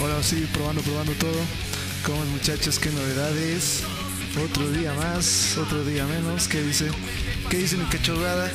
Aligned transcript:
Ahora 0.00 0.22
sí, 0.22 0.48
probando, 0.52 0.80
probando 0.82 1.12
todo. 1.14 1.40
¿Cómo 2.06 2.22
es, 2.22 2.28
muchachos? 2.30 2.78
¿Qué 2.78 2.90
novedades? 2.90 3.82
Otro 4.44 4.70
día 4.70 4.94
más, 4.94 5.56
otro 5.58 5.84
día 5.84 6.06
menos. 6.06 6.46
¿Qué 6.46 6.62
dice? 6.62 6.88
¿Qué 7.50 7.58
dice 7.58 7.76
mi 7.76 7.84
cachorrada? 7.86 8.48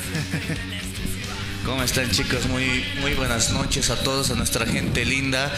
¿Cómo 1.66 1.84
están 1.84 2.10
chicos? 2.12 2.46
Muy, 2.48 2.86
muy 3.02 3.14
buenas 3.16 3.52
noches 3.52 3.90
a 3.90 3.98
todos, 3.98 4.32
a 4.32 4.36
nuestra 4.36 4.66
gente 4.66 5.04
linda. 5.04 5.52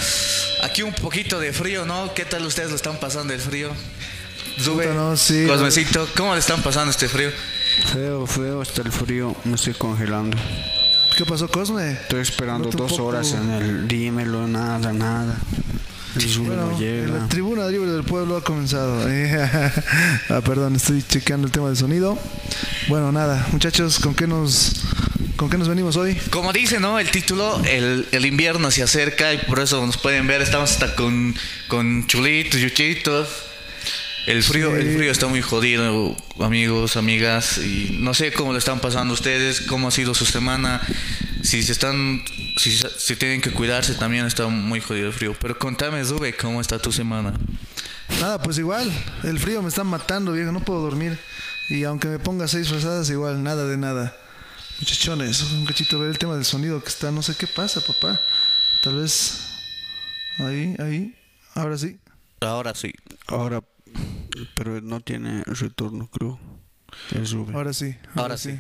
Aquí 0.64 0.82
un 0.82 0.94
poquito 0.94 1.40
de 1.40 1.54
frío, 1.54 1.86
¿no? 1.86 2.14
¿Qué 2.16 2.26
tal 2.26 2.46
ustedes 2.48 2.72
lo 2.72 2.76
están 2.76 3.00
pasando 3.00 3.34
el 3.34 3.40
frío? 3.40 3.72
Puta, 4.66 4.94
no, 4.94 5.16
sí. 5.16 5.46
Cosmecito, 5.46 6.08
¿cómo 6.18 6.34
le 6.34 6.40
están 6.40 6.64
pasando 6.64 6.90
este 6.90 7.08
frío? 7.08 7.30
Feo, 7.92 8.26
feo 8.26 8.62
está 8.64 8.82
el 8.82 8.92
frío, 8.92 9.36
me 9.44 9.56
estoy 9.56 9.74
congelando. 9.74 10.38
¿Qué 11.18 11.26
pasó, 11.26 11.48
Cosme? 11.48 11.92
Estoy 11.94 12.20
esperando 12.22 12.70
un 12.70 12.76
dos 12.76 13.00
horas 13.00 13.32
en 13.34 13.50
el 13.50 13.88
dímelo, 13.88 14.48
nada, 14.48 14.92
nada. 14.92 15.38
El 16.16 16.22
Zoom 16.30 16.48
Bueno, 16.48 16.66
no 16.72 16.72
en 16.72 16.74
la 16.74 16.80
llega. 16.80 17.28
tribuna 17.30 17.68
libre 17.68 17.92
del 17.92 18.04
pueblo 18.04 18.36
ha 18.38 18.44
comenzado. 18.44 19.02
ah, 20.30 20.42
perdón, 20.42 20.76
estoy 20.76 21.04
chequeando 21.08 21.48
el 21.48 21.54
tema 21.54 21.68
del 21.68 21.78
sonido. 21.78 22.18
Bueno, 22.90 23.12
nada, 23.14 23.48
muchachos, 23.52 24.00
¿con 24.00 24.14
qué 24.14 24.28
nos, 24.28 24.82
con 25.38 25.50
qué 25.50 25.58
nos 25.58 25.70
venimos 25.70 25.96
hoy? 25.96 26.16
Como 26.32 26.52
dice, 26.52 26.80
¿no? 26.82 27.00
El 27.00 27.10
título, 27.12 27.62
el, 27.66 28.08
el 28.12 28.26
invierno 28.26 28.70
se 28.72 28.84
acerca 28.84 29.34
y 29.34 29.38
por 29.40 29.60
eso 29.60 29.86
nos 29.86 29.98
pueden 29.98 30.28
ver, 30.28 30.42
estamos 30.42 30.72
hasta 30.72 30.96
con, 30.96 31.34
con 31.70 32.08
chulitos, 32.08 32.60
yuchitos. 32.60 33.28
El 34.28 34.42
frío, 34.44 34.72
Sí. 34.72 34.78
el 34.82 34.96
frío 34.96 35.12
está 35.12 35.28
muy 35.28 35.42
jodido, 35.42 36.16
amigos, 36.40 36.98
amigas, 36.98 37.60
y 37.60 37.98
no 38.00 38.14
sé 38.14 38.32
cómo 38.32 38.54
lo 38.54 38.58
están 38.58 38.80
pasando 38.80 39.14
ustedes, 39.14 39.62
cómo 39.62 39.88
ha 39.90 39.92
sido 39.92 40.16
su 40.16 40.26
semana, 40.26 40.82
si 41.44 41.62
se 41.62 41.72
están, 41.74 42.24
si, 42.58 42.72
si 42.76 43.16
tienen 43.18 43.40
que 43.42 43.52
cuidarse 43.52 43.94
también 43.94 44.26
está 44.26 44.48
muy 44.48 44.82
jodido 44.82 45.08
el 45.08 45.14
frío. 45.14 45.36
Pero 45.40 45.60
contame, 45.60 46.04
Zube, 46.04 46.36
¿cómo 46.36 46.60
está 46.60 46.80
tu 46.80 46.92
semana? 46.92 47.34
Nada, 48.20 48.42
pues 48.42 48.58
igual, 48.58 48.92
el 49.24 49.40
frío 49.40 49.62
me 49.62 49.70
está 49.70 49.84
matando, 49.84 50.32
viejo, 50.32 50.52
no 50.52 50.60
puedo 50.62 50.82
dormir. 50.82 51.20
Y 51.70 51.84
aunque 51.84 52.08
me 52.08 52.20
ponga 52.20 52.48
seis 52.48 52.68
frazadas, 52.70 53.10
igual, 53.10 53.44
nada 53.44 53.66
de 53.68 53.78
nada. 53.78 54.16
Muchachones, 54.80 55.42
un 55.52 55.66
cachito 55.66 56.00
ver 56.00 56.10
el 56.10 56.18
tema 56.18 56.36
del 56.36 56.46
sonido 56.46 56.82
que 56.82 56.90
está, 56.90 57.12
no 57.12 57.22
sé 57.22 57.36
qué 57.36 57.48
pasa, 57.48 57.82
papá. 57.82 58.20
Tal 58.84 58.98
vez 59.02 59.40
ahí, 60.40 60.76
ahí, 60.80 61.16
ahora 61.56 61.78
sí. 61.78 61.98
Ahora 62.42 62.76
sí. 62.76 62.94
Ahora, 63.28 63.62
pero 64.56 64.82
no 64.82 65.00
tiene 65.02 65.44
retorno, 65.46 66.08
creo. 66.08 66.40
Ahora 67.54 67.74
sí. 67.74 67.96
Ahora 68.16 68.38
sí. 68.38 68.60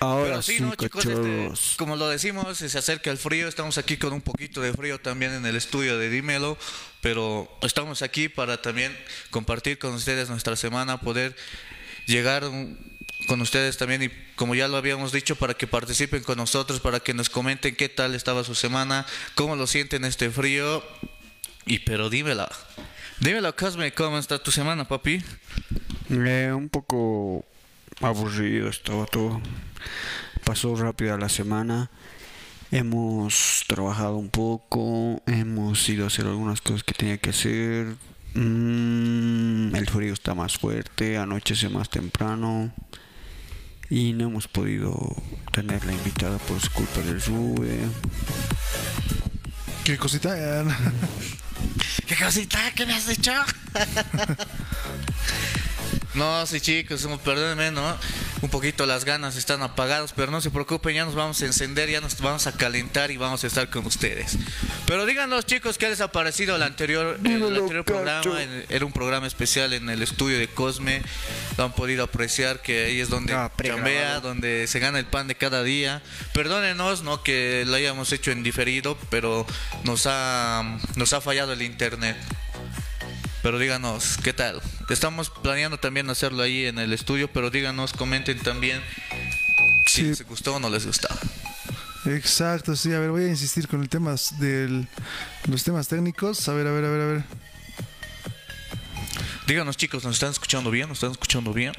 Ahora 0.00 0.24
Pero 0.24 0.42
sí, 0.42 0.56
sí, 0.56 0.62
¿no, 0.62 0.74
chicos? 0.74 1.04
Este, 1.04 1.50
como 1.76 1.96
lo 1.96 2.08
decimos, 2.08 2.58
se 2.58 2.78
acerca 2.78 3.10
el 3.10 3.18
frío. 3.18 3.48
Estamos 3.48 3.78
aquí 3.78 3.96
con 3.96 4.12
un 4.12 4.20
poquito 4.20 4.60
de 4.60 4.72
frío 4.72 5.00
también 5.00 5.32
en 5.32 5.46
el 5.46 5.56
estudio 5.56 5.98
de 5.98 6.08
Dímelo. 6.10 6.56
Pero 7.00 7.50
estamos 7.62 8.02
aquí 8.02 8.28
para 8.28 8.62
también 8.62 8.96
compartir 9.30 9.78
con 9.78 9.94
ustedes 9.94 10.30
nuestra 10.30 10.56
semana, 10.56 11.00
poder 11.00 11.34
llegar 12.06 12.44
con 13.26 13.40
ustedes 13.40 13.76
también 13.76 14.02
y 14.02 14.10
como 14.36 14.54
ya 14.54 14.68
lo 14.68 14.76
habíamos 14.76 15.12
dicho, 15.12 15.36
para 15.36 15.54
que 15.54 15.66
participen 15.66 16.22
con 16.22 16.36
nosotros, 16.36 16.80
para 16.80 17.00
que 17.00 17.14
nos 17.14 17.30
comenten 17.30 17.76
qué 17.76 17.88
tal 17.88 18.14
estaba 18.14 18.44
su 18.44 18.54
semana, 18.54 19.06
cómo 19.34 19.56
lo 19.56 19.66
sienten 19.66 20.04
este 20.04 20.30
frío. 20.30 20.82
Y 21.66 21.80
pero 21.80 22.10
dímela. 22.10 22.50
Dímelo, 23.22 23.54
Cosme, 23.54 23.92
¿cómo 23.92 24.18
está 24.18 24.42
tu 24.42 24.50
semana, 24.50 24.84
papi? 24.84 25.22
Eh, 26.10 26.52
un 26.52 26.68
poco 26.68 27.44
aburrido 28.00 28.68
estaba 28.68 29.06
todo. 29.06 29.40
Pasó 30.42 30.74
rápida 30.74 31.16
la 31.16 31.28
semana. 31.28 31.88
Hemos 32.72 33.62
trabajado 33.68 34.16
un 34.16 34.28
poco. 34.28 35.22
Hemos 35.26 35.88
ido 35.88 36.02
a 36.02 36.08
hacer 36.08 36.26
algunas 36.26 36.60
cosas 36.60 36.82
que 36.82 36.94
tenía 36.94 37.16
que 37.18 37.30
hacer. 37.30 37.94
Mm, 38.34 39.76
el 39.76 39.88
frío 39.88 40.14
está 40.14 40.34
más 40.34 40.58
fuerte. 40.58 41.16
Anochece 41.16 41.68
más 41.68 41.90
temprano. 41.90 42.74
Y 43.88 44.14
no 44.14 44.24
hemos 44.24 44.48
podido 44.48 44.98
tener 45.52 45.84
la 45.84 45.92
invitada 45.92 46.38
por 46.38 46.60
su 46.60 46.72
culpa 46.72 47.00
del 47.02 47.20
sube. 47.20 47.82
¿Qué 49.84 49.96
cosita? 49.96 50.34
¿Qué 52.06 52.16
cosita? 52.16 52.58
¿Qué 52.74 52.86
me 52.86 52.94
has 52.94 53.08
hecho? 53.08 53.32
no, 56.14 56.46
sí, 56.46 56.60
chicos, 56.60 57.06
perdónenme, 57.24 57.70
¿no? 57.70 57.96
Un 58.42 58.50
poquito 58.50 58.86
las 58.86 59.04
ganas 59.04 59.36
están 59.36 59.62
apagadas, 59.62 60.12
pero 60.12 60.30
no 60.30 60.40
se 60.40 60.50
preocupen, 60.50 60.94
ya 60.94 61.04
nos 61.04 61.14
vamos 61.14 61.40
a 61.42 61.46
encender, 61.46 61.90
ya 61.90 62.00
nos 62.00 62.20
vamos 62.20 62.46
a 62.46 62.52
calentar 62.52 63.10
y 63.10 63.16
vamos 63.16 63.44
a 63.44 63.46
estar 63.46 63.68
con 63.70 63.86
ustedes. 63.86 64.36
Pero 64.86 65.06
díganos, 65.06 65.46
chicos, 65.46 65.78
¿qué 65.78 65.88
les 65.88 66.00
ha 66.00 66.12
parecido 66.12 66.56
el 66.56 66.62
anterior, 66.62 67.18
el 67.24 67.42
anterior 67.42 67.84
programa? 67.84 68.22
Era 68.68 68.84
un 68.84 68.92
programa 68.92 69.26
especial 69.26 69.72
en 69.72 69.88
el 69.88 70.02
estudio 70.02 70.38
de 70.38 70.48
Cosme. 70.48 71.02
Lo 71.56 71.64
han 71.64 71.72
podido 71.72 72.04
apreciar, 72.04 72.62
que 72.62 72.86
ahí 72.86 73.00
es 73.00 73.08
donde 73.08 73.32
Ah, 73.34 73.50
chambea, 73.62 74.20
donde 74.20 74.66
se 74.66 74.78
gana 74.78 74.98
el 74.98 75.06
pan 75.06 75.26
de 75.28 75.34
cada 75.34 75.62
día. 75.62 76.02
Perdónenos, 76.34 77.02
no 77.02 77.22
que 77.22 77.64
lo 77.66 77.74
hayamos 77.74 78.12
hecho 78.12 78.30
en 78.30 78.42
diferido, 78.42 78.98
pero 79.10 79.46
nos 79.84 80.06
ha, 80.06 80.78
nos 80.96 81.12
ha 81.12 81.20
fallado 81.20 81.52
el 81.52 81.62
internet. 81.62 82.16
Pero 83.42 83.58
díganos, 83.58 84.18
¿qué 84.22 84.32
tal? 84.32 84.62
Estamos 84.88 85.30
planeando 85.30 85.78
también 85.78 86.08
hacerlo 86.10 86.42
ahí 86.42 86.66
en 86.66 86.78
el 86.78 86.92
estudio, 86.92 87.32
pero 87.32 87.50
díganos, 87.50 87.92
comenten 87.92 88.38
también 88.40 88.80
si 89.86 90.02
Sí. 90.02 90.02
les 90.04 90.22
gustó 90.26 90.54
o 90.54 90.60
no 90.60 90.70
les 90.70 90.86
gustaba. 90.86 91.18
Exacto, 92.06 92.74
sí, 92.76 92.92
a 92.92 92.98
ver, 92.98 93.10
voy 93.10 93.24
a 93.24 93.28
insistir 93.28 93.66
con 93.68 93.82
el 93.82 93.88
tema 93.88 94.14
del 94.38 94.88
los 95.48 95.62
temas 95.64 95.88
técnicos. 95.88 96.48
A 96.48 96.52
ver, 96.52 96.66
a 96.66 96.72
ver, 96.72 96.84
a 96.84 96.88
ver, 96.88 97.00
a 97.00 97.06
ver. 97.06 97.24
Díganos, 99.46 99.76
chicos, 99.76 100.04
¿nos 100.04 100.14
están 100.14 100.30
escuchando 100.30 100.70
bien? 100.70 100.88
¿Nos 100.88 100.98
están 100.98 101.10
escuchando 101.12 101.52
bien? 101.52 101.72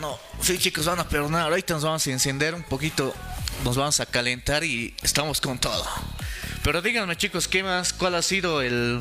No. 0.00 0.18
Sí, 0.42 0.58
chicos, 0.58 0.84
van 0.84 0.98
a 0.98 1.08
perdonar. 1.08 1.44
Ahorita 1.44 1.72
nos 1.72 1.82
vamos 1.82 2.06
a 2.06 2.10
encender 2.10 2.54
un 2.54 2.62
poquito, 2.62 3.14
nos 3.64 3.74
vamos 3.76 4.00
a 4.00 4.06
calentar 4.06 4.62
y 4.62 4.94
estamos 5.02 5.40
con 5.40 5.58
todo. 5.58 5.82
Pero 6.68 6.82
díganme, 6.82 7.16
chicos, 7.16 7.48
¿qué 7.48 7.62
más? 7.62 7.94
¿Cuál 7.94 8.14
ha 8.14 8.20
sido 8.20 8.60
el, 8.60 9.00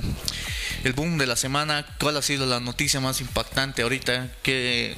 el 0.86 0.94
boom 0.94 1.18
de 1.18 1.28
la 1.28 1.36
semana? 1.36 1.86
¿Cuál 2.00 2.16
ha 2.16 2.22
sido 2.22 2.46
la 2.46 2.62
noticia 2.62 3.02
más 3.02 3.20
impactante 3.20 3.82
ahorita? 3.82 4.30
Que 4.42 4.96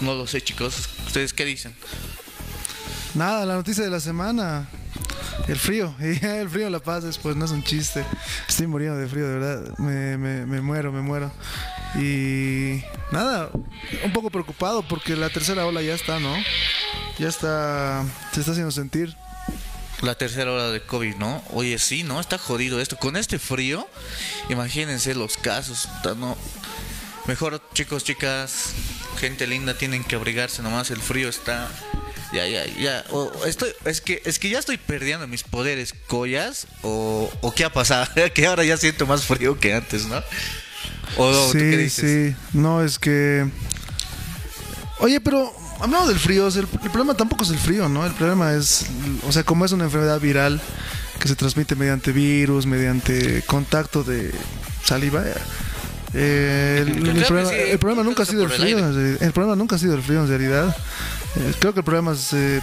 no 0.00 0.16
lo 0.16 0.26
sé, 0.26 0.40
chicos. 0.40 0.88
¿Ustedes 1.06 1.32
qué 1.32 1.44
dicen? 1.44 1.76
Nada, 3.14 3.46
la 3.46 3.54
noticia 3.54 3.84
de 3.84 3.90
la 3.90 4.00
semana. 4.00 4.68
El 5.46 5.60
frío, 5.60 5.94
el 6.00 6.50
frío 6.50 6.66
en 6.66 6.72
La 6.72 6.80
Paz 6.80 7.04
después 7.04 7.36
no 7.36 7.44
es 7.44 7.52
un 7.52 7.62
chiste. 7.62 8.04
Estoy 8.48 8.66
muriendo 8.66 8.98
de 8.98 9.06
frío, 9.06 9.28
de 9.28 9.38
verdad. 9.38 9.78
Me, 9.78 10.18
me, 10.18 10.44
me 10.44 10.60
muero, 10.60 10.90
me 10.90 11.02
muero. 11.02 11.30
Y 11.94 12.82
nada, 13.12 13.48
un 14.02 14.12
poco 14.12 14.30
preocupado 14.30 14.82
porque 14.88 15.14
la 15.14 15.30
tercera 15.30 15.64
ola 15.64 15.82
ya 15.82 15.94
está, 15.94 16.18
¿no? 16.18 16.34
Ya 17.20 17.28
está, 17.28 18.04
se 18.32 18.40
está 18.40 18.50
haciendo 18.50 18.72
sentir. 18.72 19.16
La 20.02 20.14
tercera 20.14 20.52
hora 20.52 20.70
de 20.70 20.82
COVID, 20.82 21.16
¿no? 21.16 21.42
Oye, 21.52 21.78
sí, 21.78 22.02
¿no? 22.02 22.20
Está 22.20 22.36
jodido 22.38 22.80
esto. 22.80 22.96
Con 22.98 23.16
este 23.16 23.38
frío, 23.38 23.88
imagínense 24.50 25.14
los 25.14 25.36
casos. 25.38 25.88
No. 26.16 26.36
Mejor, 27.26 27.60
chicos, 27.72 28.04
chicas, 28.04 28.70
gente 29.18 29.46
linda, 29.46 29.76
tienen 29.78 30.04
que 30.04 30.14
abrigarse 30.16 30.62
nomás. 30.62 30.90
El 30.90 31.00
frío 31.00 31.28
está. 31.28 31.68
Ya, 32.32 32.46
ya, 32.46 32.66
ya. 32.66 33.04
O- 33.10 33.32
estoy, 33.46 33.70
es, 33.84 34.00
que, 34.00 34.20
es 34.26 34.38
que 34.38 34.50
ya 34.50 34.58
estoy 34.58 34.76
perdiendo 34.76 35.26
mis 35.26 35.42
poderes 35.44 35.94
collas. 36.08 36.66
O, 36.82 37.32
o 37.40 37.54
qué 37.54 37.64
ha 37.64 37.72
pasado. 37.72 38.06
que 38.34 38.46
ahora 38.46 38.64
ya 38.64 38.76
siento 38.76 39.06
más 39.06 39.24
frío 39.24 39.58
que 39.58 39.74
antes, 39.74 40.04
¿no? 40.06 40.22
O 41.16 41.32
¿tú 41.46 41.52
qué 41.52 41.58
sí, 41.70 41.76
dices? 41.76 42.34
sí. 42.34 42.36
No, 42.52 42.84
es 42.84 42.98
que. 42.98 43.48
Oye, 44.98 45.20
pero 45.20 45.52
hablando 45.80 46.08
del 46.08 46.18
frío, 46.18 46.48
el, 46.48 46.56
el 46.58 46.90
problema 46.90 47.14
tampoco 47.14 47.44
es 47.44 47.50
el 47.50 47.58
frío, 47.58 47.88
¿no? 47.88 48.06
El 48.06 48.12
problema 48.12 48.54
es, 48.54 48.86
o 49.26 49.32
sea, 49.32 49.44
como 49.44 49.64
es 49.64 49.72
una 49.72 49.84
enfermedad 49.84 50.20
viral 50.20 50.60
que 51.18 51.28
se 51.28 51.36
transmite 51.36 51.74
mediante 51.74 52.12
virus, 52.12 52.66
mediante 52.66 53.42
contacto 53.42 54.04
de 54.04 54.32
saliva. 54.84 55.24
eh, 56.14 56.84
el, 56.86 57.24
problema, 57.24 57.50
sí, 57.50 57.56
el 57.56 57.78
problema 57.78 58.02
nunca 58.02 58.22
ha 58.22 58.26
sido 58.26 58.44
el 58.44 58.50
frío. 58.50 58.78
El 58.78 59.32
problema 59.32 59.56
nunca 59.56 59.76
ha 59.76 59.78
sido 59.78 59.94
el 59.94 60.02
frío 60.02 60.20
en 60.22 60.28
realidad. 60.28 60.76
Eh, 61.36 61.52
creo 61.58 61.72
que 61.72 61.80
el 61.80 61.84
problema 61.84 62.12
es 62.12 62.32
eh, 62.32 62.60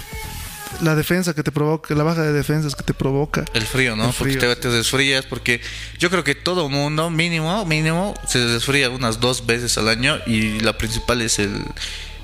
la 0.82 0.96
defensa 0.96 1.34
que 1.34 1.44
te 1.44 1.52
provoca, 1.52 1.94
la 1.94 2.04
baja 2.04 2.22
de 2.22 2.34
defensas 2.34 2.76
que 2.76 2.84
te 2.84 2.94
provoca. 2.94 3.46
El 3.54 3.64
frío, 3.64 3.96
¿no? 3.96 4.10
El 4.10 4.14
Porque 4.14 4.38
te, 4.38 4.56
te 4.56 4.70
desfrías, 4.70 5.26
porque 5.26 5.62
yo 6.00 6.10
creo 6.10 6.24
que 6.24 6.36
todo 6.36 6.70
mundo, 6.70 7.10
mínimo, 7.10 7.66
mínimo, 7.66 8.14
se 8.28 8.40
desfría 8.40 8.90
unas 8.90 9.20
dos 9.20 9.46
veces 9.46 9.78
al 9.78 9.88
año 9.88 10.18
y 10.26 10.60
la 10.62 10.78
principal 10.78 11.22
es 11.22 11.40
el 11.40 11.64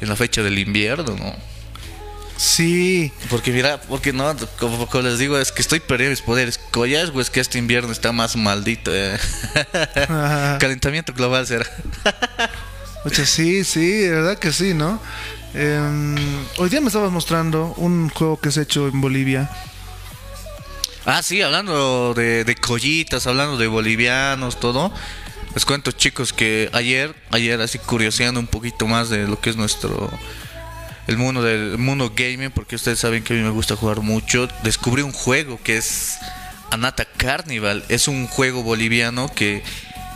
en 0.02 0.10
la 0.10 0.16
fecha 0.16 0.42
del 0.44 0.58
invierno, 0.60 1.16
¿no? 1.16 1.36
Sí, 2.38 3.12
Porque 3.30 3.52
mira, 3.52 3.82
porque 3.82 4.14
no, 4.14 4.34
como, 4.60 4.88
como 4.88 5.04
les 5.04 5.20
digo, 5.20 5.38
es 5.38 5.52
que 5.52 5.62
estoy 5.62 5.82
perdiendo 5.82 6.12
mis 6.12 6.22
poderes. 6.22 6.58
Collas, 6.72 7.12
pues 7.12 7.30
que 7.30 7.42
este 7.42 7.58
invierno 7.58 7.92
está 7.92 8.14
más 8.14 8.38
maldito. 8.38 8.92
eh. 8.94 9.18
Calentamiento 10.60 11.14
global 11.14 11.46
será. 11.46 11.66
Oye, 13.06 13.26
sí, 13.26 13.64
sí, 13.66 13.92
de 13.92 14.12
verdad 14.12 14.38
que 14.40 14.54
sí, 14.54 14.74
¿no? 14.74 15.02
Em, 15.54 16.16
hoy 16.58 16.70
día 16.70 16.80
me 16.80 16.88
estabas 16.88 17.12
mostrando 17.12 17.74
un 17.78 18.08
juego 18.10 18.40
que 18.40 18.52
se 18.52 18.62
ha 18.62 18.64
hecho 18.64 18.88
en 18.88 19.02
Bolivia. 19.02 19.50
Ah, 21.06 21.22
sí, 21.24 21.42
hablando 21.42 22.14
de, 22.14 22.44
de 22.46 22.56
collitas, 22.56 23.26
hablando 23.28 23.58
de 23.58 23.68
bolivianos, 23.68 24.60
todo. 24.60 24.94
Les 25.54 25.66
cuento, 25.66 25.92
chicos, 25.92 26.32
que 26.32 26.70
ayer, 26.74 27.16
ayer 27.32 27.60
así 27.62 27.80
curioseando 27.80 28.40
un 28.40 28.48
poquito 28.48 28.88
más 28.88 29.10
de 29.10 29.28
lo 29.28 29.40
que 29.40 29.50
es 29.50 29.56
nuestro 29.56 30.12
el 31.08 31.18
mundo 31.18 31.42
del 31.42 31.80
mundo 31.80 32.14
gaming, 32.16 32.52
porque 32.52 32.76
ustedes 32.76 33.00
saben 33.00 33.24
que 33.24 33.34
a 33.34 33.36
mí 33.36 33.42
me 33.42 33.50
gusta 33.50 33.76
jugar 33.76 34.02
mucho, 34.02 34.48
descubrí 34.64 35.02
un 35.02 35.12
juego 35.12 35.60
que 35.64 35.78
es 35.78 36.20
Anata 36.72 37.06
Carnival. 37.06 37.84
Es 37.90 38.08
un 38.08 38.28
juego 38.28 38.64
boliviano 38.64 39.32
que 39.34 39.64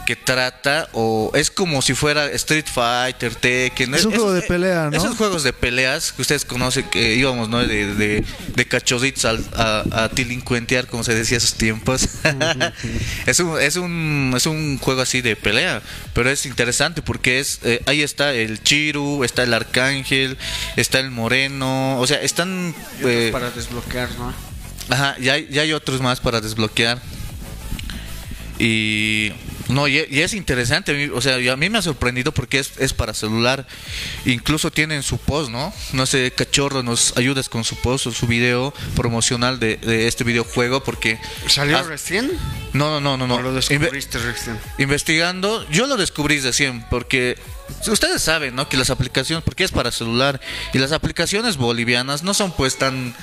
que 0.06 0.16
trata 0.16 0.90
o 0.94 1.32
es 1.34 1.50
como 1.50 1.82
si 1.82 1.94
fuera 1.94 2.26
Street 2.32 2.66
Fighter, 2.66 3.36
Tekken. 3.36 3.96
Es 3.96 4.06
un 4.06 4.14
juego 4.14 4.34
de 4.34 4.42
pelea, 4.42 4.90
¿no? 4.90 4.98
Esos 4.98 5.16
juegos 5.16 5.44
de 5.44 5.54
peleas 5.54 6.12
que 6.12 6.22
ustedes 6.22 6.46
conocen, 6.46 6.90
que 6.90 7.16
íbamos, 7.16 7.50
¿no? 7.50 7.66
De, 7.66 7.94
de, 7.96 8.26
de 8.56 8.68
cachorritos 8.68 9.26
a, 9.26 9.84
a, 9.92 10.10
tilincuentear, 10.10 10.88
como 10.88 11.04
se 11.04 11.16
decía 11.16 11.38
esos 11.38 11.56
tiempos. 11.56 12.08
es, 13.26 13.40
un, 13.40 13.60
es, 13.60 13.76
un, 13.76 14.34
es 14.36 14.46
un 14.46 14.78
juego 14.80 15.02
así 15.02 15.22
de 15.22 15.36
pelea, 15.36 15.82
pero 16.14 16.30
es 16.30 16.46
interesante 16.46 17.02
porque 17.02 17.40
es 17.40 17.60
eh, 17.64 17.82
ahí 17.86 18.02
está 18.02 18.34
el 18.34 18.62
Chiru, 18.62 19.24
está 19.24 19.44
el 19.44 19.54
Arcángel, 19.54 20.38
está 20.76 21.00
el 21.00 21.12
Moreno, 21.12 22.00
o 22.00 22.08
sea, 22.08 22.22
están... 22.22 22.76
Eh, 23.02 23.30
para 23.32 23.52
desbloquear, 23.52 24.10
¿no? 24.18 24.34
Ajá, 24.90 25.16
ya, 25.20 25.38
ya 25.38 25.62
hay 25.62 25.74
otros 25.74 26.02
más 26.02 26.20
para 26.20 26.42
desbloquear. 26.42 27.02
Y 28.60 29.32
no, 29.74 29.88
y, 29.88 29.98
es 29.98 30.34
interesante, 30.34 31.10
o 31.12 31.22
sea, 31.22 31.36
a 31.52 31.58
mí 31.58 31.70
me 31.70 31.78
ha 31.80 31.82
sorprendido 31.82 32.32
porque 32.32 32.60
es, 32.60 32.74
es, 32.78 32.94
para 32.94 33.14
celular. 33.14 33.66
Incluso 34.26 34.72
tienen 34.72 35.04
su 35.04 35.18
post, 35.18 35.50
¿no? 35.50 35.74
No 35.94 36.06
sé, 36.06 36.32
cachorro, 36.32 36.84
nos 36.84 37.18
ayudas 37.18 37.50
con 37.50 37.64
su 37.64 37.76
post 37.78 38.08
o 38.08 38.12
su 38.12 38.28
video 38.28 38.74
promocional 38.96 39.60
de, 39.60 39.80
este 40.08 40.24
videojuego 40.24 40.84
porque... 40.84 41.20
¿Salió 41.48 41.82
recién? 41.84 42.32
No, 42.74 43.00
no, 43.00 43.18
no, 43.18 43.18
no. 43.18 43.28
no. 43.28 43.42
lo 43.42 43.54
descubriste 43.54 44.20
recién? 44.20 44.60
Investigando, 44.78 45.68
yo 45.70 45.88
lo 45.88 45.98
descubrí 45.98 46.40
recién 46.40 46.86
porque 46.90 47.38
ustedes 47.88 48.22
saben, 48.22 48.56
¿no? 48.56 48.70
Que 48.70 48.78
las 48.78 48.90
aplicaciones, 48.90 49.44
porque 49.44 49.64
es 49.64 49.72
para 49.72 49.92
celular, 49.92 50.40
y 50.74 50.78
las 50.78 50.92
aplicaciones 50.92 51.58
bolivianas 51.58 52.24
no 52.24 52.34
son 52.34 52.52
pues 52.52 52.78
tan 52.78 53.16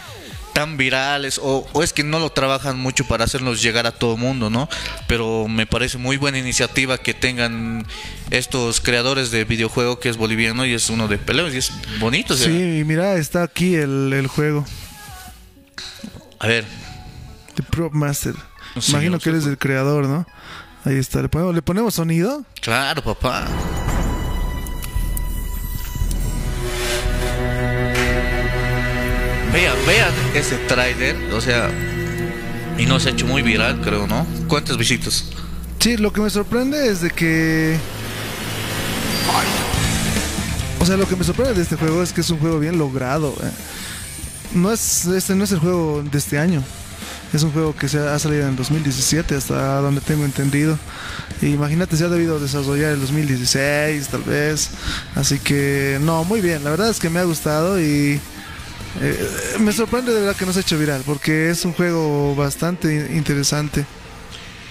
tan 0.61 0.77
virales 0.77 1.41
o, 1.43 1.67
es 1.83 1.95
que 1.95 2.05
no 2.05 2.19
lo 2.19 2.29
trabajan 2.29 2.79
mucho 2.79 3.07
para 3.07 3.25
hacernos 3.25 3.63
llegar 3.63 3.87
a 3.87 3.93
todo 3.93 4.19
mundo, 4.19 4.51
¿no? 4.51 4.69
Pero 5.07 5.49
me 5.49 5.65
parece 5.65 5.97
muy 5.97 6.19
buena 6.19 6.37
iniciativa 6.37 6.99
que 6.99 7.15
tengan 7.15 7.87
estos 8.31 8.83
creadores 8.83 9.31
de 9.31 9.47
videojuego 9.47 10.01
que 10.01 10.11
es 10.11 10.19
boliviano 10.19 10.67
y 10.67 10.75
es 10.75 10.91
uno 10.91 11.09
de 11.09 11.17
peleas 11.17 11.55
y 11.55 11.57
es 11.57 11.73
bonito. 11.99 12.37
Sí, 12.37 12.83
mira, 12.85 13.15
está 13.15 13.43
aquí 13.43 13.75
el, 13.75 14.27
juego. 14.27 14.67
A 16.39 16.47
ver. 16.47 16.67
The 17.55 17.63
Prop 17.63 17.95
Master. 17.95 18.35
Imagino 18.87 19.19
que 19.19 19.31
eres 19.31 19.47
el 19.47 19.57
creador, 19.57 20.09
¿no? 20.09 20.27
Ahí 20.85 20.97
está. 20.97 21.23
¿Le 21.23 21.31
ponemos, 21.31 21.55
¿Le 21.55 21.63
ponemos 21.63 21.95
sonido? 21.95 22.45
Claro, 22.61 23.03
papá. 23.03 23.49
Vean, 29.53 29.77
vean 29.87 30.13
ese 30.35 30.57
trailer, 30.69 31.17
o 31.33 31.41
sea, 31.41 31.71
y 32.79 32.87
no 32.87 33.01
se 33.01 33.09
ha 33.09 33.13
hecho 33.13 33.27
muy 33.27 33.43
viral, 33.43 33.81
creo, 33.81 34.07
¿no? 34.07 34.25
¿Cuántas 34.47 34.77
visitas? 34.77 35.25
Sí, 35.81 35.97
lo 35.97 36.13
que 36.13 36.21
me 36.21 36.31
sorprende 36.31 36.89
es 36.89 37.01
de 37.01 37.11
que... 37.11 37.77
O 40.79 40.87
sea, 40.87 40.97
lo 40.97 41.07
que 41.07 41.17
me 41.17 41.25
sorprende 41.25 41.55
de 41.55 41.63
este 41.63 41.77
juego 41.77 42.03
es 42.03 42.13
que 42.13 42.21
es 42.21 42.31
un 42.31 42.39
juego 42.39 42.59
bien 42.59 42.79
logrado. 42.79 43.35
Eh. 43.43 43.51
No 44.55 44.73
es, 44.73 45.07
este 45.07 45.35
no 45.35 45.45
es 45.45 45.53
el 45.53 45.59
juego 45.59 46.03
de 46.03 46.19
este 46.19 46.39
año. 46.39 46.63
Es 47.33 47.43
un 47.43 47.53
juego 47.53 47.75
que 47.77 47.89
se 47.89 47.99
ha 47.99 48.19
salido 48.19 48.49
en 48.49 48.57
2017, 48.57 49.35
hasta 49.35 49.81
donde 49.81 50.01
tengo 50.01 50.25
entendido. 50.25 50.79
imagínate, 51.43 51.97
se 51.97 52.05
ha 52.05 52.09
debido 52.09 52.41
desarrollar 52.41 52.93
en 52.93 53.01
2016, 53.01 54.09
tal 54.09 54.23
vez. 54.23 54.71
Así 55.15 55.39
que, 55.39 55.99
no, 56.01 56.25
muy 56.25 56.41
bien. 56.41 56.65
La 56.65 56.71
verdad 56.71 56.89
es 56.89 56.99
que 56.99 57.11
me 57.11 57.21
ha 57.21 57.25
gustado 57.25 57.81
y 57.81 58.21
eh, 59.01 59.57
me 59.61 59.73
sorprende 59.73 60.13
de 60.13 60.21
verdad 60.21 60.37
que 60.37 60.47
no 60.47 60.53
se 60.53 60.61
ha 60.61 60.63
hecho 60.63 60.79
viral, 60.79 61.03
porque 61.07 61.51
es 61.51 61.65
un 61.65 61.73
juego 61.73 62.35
bastante 62.35 63.11
interesante. 63.15 63.85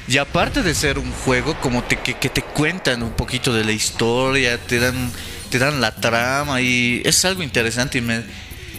Y 0.07 0.17
aparte 0.17 0.63
de 0.63 0.73
ser 0.73 0.97
un 0.97 1.11
juego, 1.11 1.55
como 1.61 1.83
te, 1.83 1.97
que, 1.97 2.13
te 2.13 2.41
cuentan 2.41 3.03
un 3.03 3.11
poquito 3.11 3.53
de 3.53 3.63
la 3.63 3.71
historia, 3.71 4.57
te 4.57 4.79
dan, 4.79 5.11
te 5.51 5.59
dan 5.59 5.79
la 5.81 5.95
trama 5.95 6.61
y 6.61 7.01
es 7.05 7.23
algo 7.25 7.43
interesante 7.43 7.99
y 7.99 8.01
me, 8.01 8.23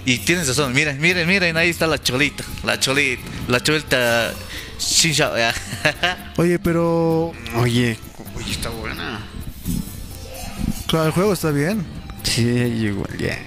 y 0.04 0.18
tienes 0.18 0.48
razón, 0.48 0.72
miren, 0.72 1.00
miren, 1.00 1.28
miren, 1.28 1.56
ahí 1.56 1.70
está 1.70 1.86
la 1.86 2.02
cholita, 2.02 2.42
la 2.64 2.80
cholita, 2.80 3.22
la 3.48 3.62
cholita. 3.62 4.32
Oye, 6.36 6.58
pero. 6.58 7.32
Oye, 7.56 7.98
oye, 8.34 8.50
está 8.50 8.70
buena. 8.70 9.20
Claro, 10.86 11.06
el 11.06 11.12
juego 11.12 11.32
está 11.34 11.50
bien. 11.50 11.84
Sí, 12.22 12.42
igual, 12.42 13.16
ya. 13.18 13.38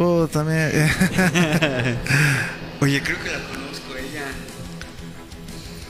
Oh, 0.00 0.28
también. 0.28 0.70
Oye, 2.80 3.02
creo 3.02 3.20
que 3.20 3.30
la 3.32 3.40
conozco 3.48 3.96
ella. 3.96 4.26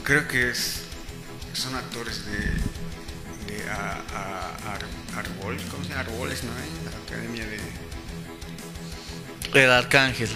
Creo 0.03 0.27
que 0.27 0.49
es. 0.49 0.85
Son 1.53 1.75
actores 1.75 2.25
de. 2.25 2.39
de 3.53 3.71
a, 3.71 4.01
a, 4.15 5.19
Arbol. 5.19 5.59
¿Cómo 5.71 5.85
se 5.85 5.91
llama? 5.91 6.01
Arboles, 6.01 6.43
¿no? 6.43 6.53
La 6.91 6.91
academia 7.07 7.45
de. 7.45 7.61
El 9.63 9.71
Arcángel. 9.71 10.31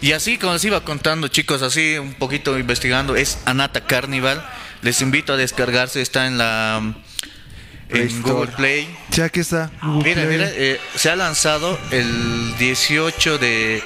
Y 0.00 0.12
así 0.12 0.38
como 0.38 0.54
les 0.54 0.64
iba 0.64 0.82
contando, 0.82 1.28
chicos, 1.28 1.60
así 1.60 1.98
un 1.98 2.14
poquito 2.14 2.58
investigando, 2.58 3.16
es 3.16 3.36
Anata 3.44 3.86
Carnival. 3.86 4.42
Les 4.80 5.02
invito 5.02 5.34
a 5.34 5.36
descargarse, 5.36 6.00
está 6.00 6.26
en 6.26 6.38
la 6.38 6.94
en 7.90 8.22
Google 8.22 8.52
Play. 8.52 8.88
Ya 9.12 9.28
que 9.28 9.40
está. 9.40 9.70
mira, 9.82 10.24
mira, 10.24 10.48
eh, 10.48 10.80
se 10.94 11.10
ha 11.10 11.16
lanzado 11.16 11.78
el 11.90 12.56
18 12.58 13.38
de, 13.38 13.82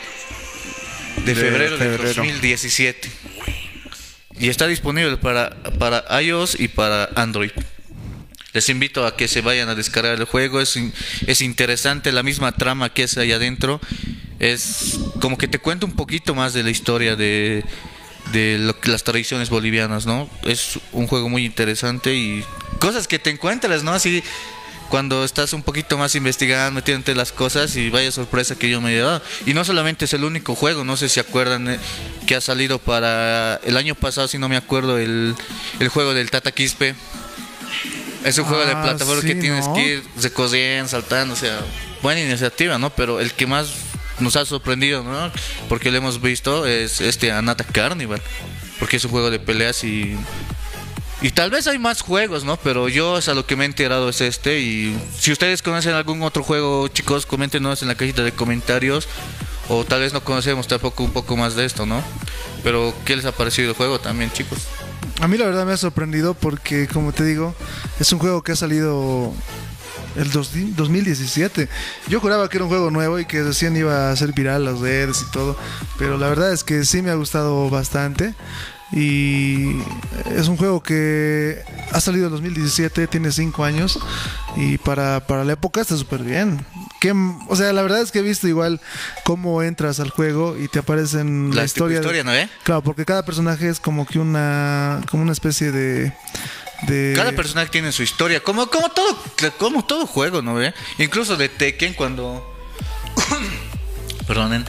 de, 1.24 1.34
febrero, 1.34 1.78
de 1.78 1.96
2017. 1.98 3.10
Y 4.38 4.48
está 4.48 4.66
disponible 4.66 5.16
para, 5.18 5.50
para 5.78 6.04
iOS 6.22 6.58
y 6.58 6.68
para 6.68 7.10
Android. 7.14 7.50
Les 8.52 8.68
invito 8.68 9.06
a 9.06 9.16
que 9.16 9.28
se 9.28 9.42
vayan 9.42 9.68
a 9.68 9.74
descargar 9.74 10.18
el 10.18 10.24
juego. 10.24 10.60
Es, 10.60 10.78
es 11.26 11.40
interesante 11.40 12.10
la 12.10 12.22
misma 12.22 12.52
trama 12.52 12.92
que 12.92 13.04
es 13.04 13.16
ahí 13.18 13.32
adentro. 13.32 13.80
Es 14.38 14.98
como 15.20 15.36
que 15.38 15.46
te 15.46 15.58
cuento 15.58 15.86
un 15.86 15.92
poquito 15.92 16.34
más 16.34 16.54
de 16.54 16.62
la 16.62 16.70
historia 16.70 17.14
de, 17.14 17.64
de 18.32 18.58
lo, 18.58 18.74
las 18.84 19.04
tradiciones 19.04 19.50
bolivianas, 19.50 20.06
¿no? 20.06 20.28
Es 20.42 20.80
un 20.92 21.06
juego 21.06 21.28
muy 21.28 21.44
interesante 21.44 22.14
y 22.14 22.42
cosas 22.80 23.06
que 23.06 23.20
te 23.20 23.30
encuentras, 23.30 23.84
¿no? 23.84 23.92
Así 23.92 24.24
cuando 24.90 25.24
estás 25.24 25.52
un 25.52 25.62
poquito 25.62 25.96
más 25.96 26.16
investigando, 26.16 26.80
metiéndote 26.80 27.14
las 27.14 27.30
cosas 27.30 27.76
y 27.76 27.90
vaya 27.90 28.10
sorpresa 28.10 28.56
que 28.56 28.68
yo 28.68 28.80
me 28.80 28.92
he 28.92 28.98
dado. 28.98 29.22
Y 29.46 29.54
no 29.54 29.64
solamente 29.64 30.04
es 30.04 30.12
el 30.14 30.24
único 30.24 30.56
juego, 30.56 30.84
no 30.84 30.96
sé 30.96 31.08
si 31.08 31.20
acuerdan 31.20 31.68
eh, 31.68 31.78
que 32.26 32.34
ha 32.34 32.40
salido 32.40 32.80
para 32.80 33.60
el 33.64 33.76
año 33.76 33.94
pasado, 33.94 34.26
si 34.26 34.36
no 34.36 34.48
me 34.48 34.56
acuerdo, 34.56 34.98
el, 34.98 35.36
el 35.78 35.88
juego 35.88 36.12
del 36.12 36.30
Tata 36.30 36.50
Quispe. 36.50 36.96
Es 38.24 38.36
un 38.36 38.44
juego 38.44 38.66
de 38.66 38.72
ah, 38.72 38.82
plataforma 38.82 39.22
que 39.22 39.36
tienes 39.36 39.66
que 39.68 39.80
ir 39.80 40.04
recorriendo, 40.20 40.88
saltando, 40.88 41.34
o 41.34 41.36
sea, 41.36 41.60
buena 42.02 42.20
iniciativa, 42.20 42.76
¿no? 42.76 42.90
Pero 42.90 43.20
el 43.20 43.32
que 43.32 43.46
más 43.46 43.72
nos 44.18 44.36
ha 44.36 44.44
sorprendido, 44.44 45.02
¿no? 45.02 45.32
Porque 45.68 45.90
lo 45.90 45.98
hemos 45.98 46.20
visto, 46.20 46.66
es 46.66 47.00
este 47.00 47.32
Anata 47.32 47.64
Carnival. 47.64 48.20
Porque 48.78 48.96
es 48.96 49.04
un 49.04 49.10
juego 49.10 49.30
de 49.30 49.38
peleas 49.38 49.84
y. 49.84 50.16
Y 51.22 51.32
tal 51.32 51.50
vez 51.50 51.66
hay 51.66 51.78
más 51.78 52.00
juegos, 52.00 52.44
¿no? 52.44 52.56
Pero 52.56 52.88
yo 52.88 53.18
es 53.18 53.28
a 53.28 53.34
lo 53.34 53.44
que 53.44 53.54
me 53.54 53.64
he 53.64 53.66
enterado 53.66 54.08
es 54.08 54.22
este. 54.22 54.60
Y 54.60 54.98
si 55.18 55.32
ustedes 55.32 55.60
conocen 55.60 55.92
algún 55.92 56.22
otro 56.22 56.42
juego, 56.42 56.88
chicos, 56.88 57.26
coméntenos 57.26 57.82
en 57.82 57.88
la 57.88 57.94
cajita 57.94 58.22
de 58.22 58.32
comentarios. 58.32 59.06
O 59.68 59.84
tal 59.84 60.00
vez 60.00 60.12
no 60.12 60.24
conocemos 60.24 60.66
tampoco 60.66 61.04
un 61.04 61.12
poco 61.12 61.36
más 61.36 61.54
de 61.54 61.64
esto, 61.64 61.86
¿no? 61.86 62.02
Pero, 62.64 62.92
¿qué 63.04 63.14
les 63.14 63.24
ha 63.24 63.32
parecido 63.32 63.70
el 63.70 63.76
juego 63.76 64.00
también, 64.00 64.32
chicos? 64.32 64.58
A 65.20 65.28
mí 65.28 65.36
la 65.36 65.44
verdad 65.44 65.66
me 65.66 65.72
ha 65.72 65.76
sorprendido 65.76 66.34
porque, 66.34 66.88
como 66.88 67.12
te 67.12 67.22
digo, 67.24 67.54
es 68.00 68.12
un 68.12 68.18
juego 68.18 68.42
que 68.42 68.52
ha 68.52 68.56
salido 68.56 69.32
el 70.16 70.32
2017. 70.32 71.68
Yo 72.08 72.20
juraba 72.20 72.48
que 72.48 72.56
era 72.56 72.64
un 72.64 72.70
juego 72.70 72.90
nuevo 72.90 73.18
y 73.18 73.26
que 73.26 73.42
recién 73.42 73.76
iba 73.76 74.10
a 74.10 74.16
ser 74.16 74.32
viral 74.32 74.64
las 74.64 74.80
redes 74.80 75.22
y 75.22 75.30
todo. 75.30 75.56
Pero 75.98 76.18
la 76.18 76.28
verdad 76.28 76.52
es 76.52 76.64
que 76.64 76.84
sí 76.84 77.02
me 77.02 77.10
ha 77.10 77.14
gustado 77.14 77.70
bastante. 77.70 78.34
Y 78.92 79.76
es 80.34 80.48
un 80.48 80.56
juego 80.56 80.82
que 80.82 81.62
ha 81.92 82.00
salido 82.00 82.26
en 82.26 82.32
2017, 82.32 83.06
tiene 83.06 83.30
5 83.30 83.64
años. 83.64 83.98
Y 84.56 84.78
para, 84.78 85.26
para 85.26 85.44
la 85.44 85.52
época 85.52 85.80
está 85.80 85.96
súper 85.96 86.22
bien. 86.22 86.64
Que, 87.00 87.12
o 87.12 87.56
sea, 87.56 87.72
la 87.72 87.82
verdad 87.82 88.02
es 88.02 88.10
que 88.10 88.18
he 88.18 88.22
visto 88.22 88.48
igual 88.48 88.80
cómo 89.24 89.62
entras 89.62 90.00
al 90.00 90.10
juego 90.10 90.56
y 90.58 90.68
te 90.68 90.80
aparecen 90.80 91.54
la, 91.54 91.64
historia. 91.64 91.98
historia 91.98 92.24
¿no, 92.24 92.34
eh? 92.34 92.48
Claro, 92.64 92.82
porque 92.82 93.04
cada 93.04 93.24
personaje 93.24 93.68
es 93.68 93.80
como 93.80 94.06
que 94.06 94.18
una, 94.18 95.00
como 95.10 95.22
una 95.22 95.32
especie 95.32 95.72
de 95.72 96.12
cada 97.14 97.32
personaje 97.32 97.70
tiene 97.70 97.92
su 97.92 98.02
historia, 98.02 98.40
como, 98.42 98.68
como 98.68 98.88
todo, 98.90 99.16
como 99.58 99.84
todo 99.84 100.06
juego, 100.06 100.42
¿no 100.42 100.54
ve? 100.54 100.74
Incluso 100.98 101.36
de 101.36 101.48
Tekken 101.48 101.94
cuando. 101.94 102.46
Perdonen. 104.26 104.64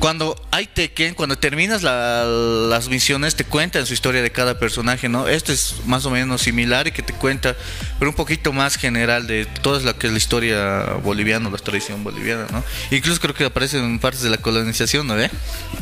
Cuando 0.00 0.34
hay 0.50 0.66
Tekken, 0.66 1.14
cuando 1.14 1.36
terminas 1.38 1.82
la- 1.82 2.24
las 2.24 2.88
misiones, 2.88 3.36
te 3.36 3.44
cuentan 3.44 3.84
su 3.86 3.92
historia 3.94 4.22
de 4.22 4.32
cada 4.32 4.58
personaje, 4.58 5.08
¿no? 5.08 5.28
Este 5.28 5.52
es 5.52 5.76
más 5.86 6.06
o 6.06 6.10
menos 6.10 6.40
similar 6.42 6.88
y 6.88 6.92
que 6.92 7.02
te 7.02 7.12
cuenta, 7.12 7.54
pero 7.98 8.10
un 8.10 8.16
poquito 8.16 8.52
más 8.52 8.76
general 8.76 9.26
de 9.26 9.44
toda 9.44 9.78
lo 9.80 9.96
que 9.98 10.06
es 10.06 10.12
la 10.12 10.18
historia 10.18 10.84
boliviana, 11.04 11.50
la 11.50 11.58
tradición 11.58 12.02
boliviana, 12.02 12.46
¿no? 12.50 12.64
Incluso 12.90 13.20
creo 13.20 13.34
que 13.34 13.44
aparecen 13.44 13.84
en 13.84 13.98
partes 13.98 14.22
de 14.22 14.30
la 14.30 14.38
colonización, 14.38 15.06
¿no 15.06 15.14
ve? 15.16 15.30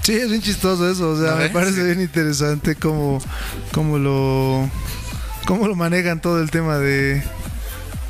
Sí, 0.03 0.13
es 0.17 0.29
bien 0.29 0.43
chistoso 0.43 0.91
eso, 0.91 1.11
o 1.11 1.17
sea, 1.21 1.31
¿No 1.33 1.37
me 1.37 1.51
parece 1.51 1.75
Sí. 1.77 1.83
bien 1.85 2.01
interesante 2.01 2.75
cómo, 2.75 3.23
cómo 3.73 3.99
lo 3.99 4.69
cómo 5.47 5.67
lo 5.69 5.77
manejan 5.77 6.21
todo 6.21 6.43
el 6.43 6.51
tema 6.51 6.77
de 6.79 7.23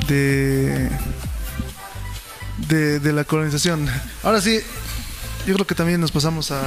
de, 0.08 0.88
de 2.68 2.98
de 2.98 3.12
la 3.12 3.24
colonización. 3.24 3.86
Ahora 4.22 4.40
sí, 4.40 4.58
yo 5.48 5.54
creo 5.54 5.66
que 5.66 5.74
también 5.74 5.98
nos 5.98 6.12
pasamos 6.12 6.50
a, 6.50 6.60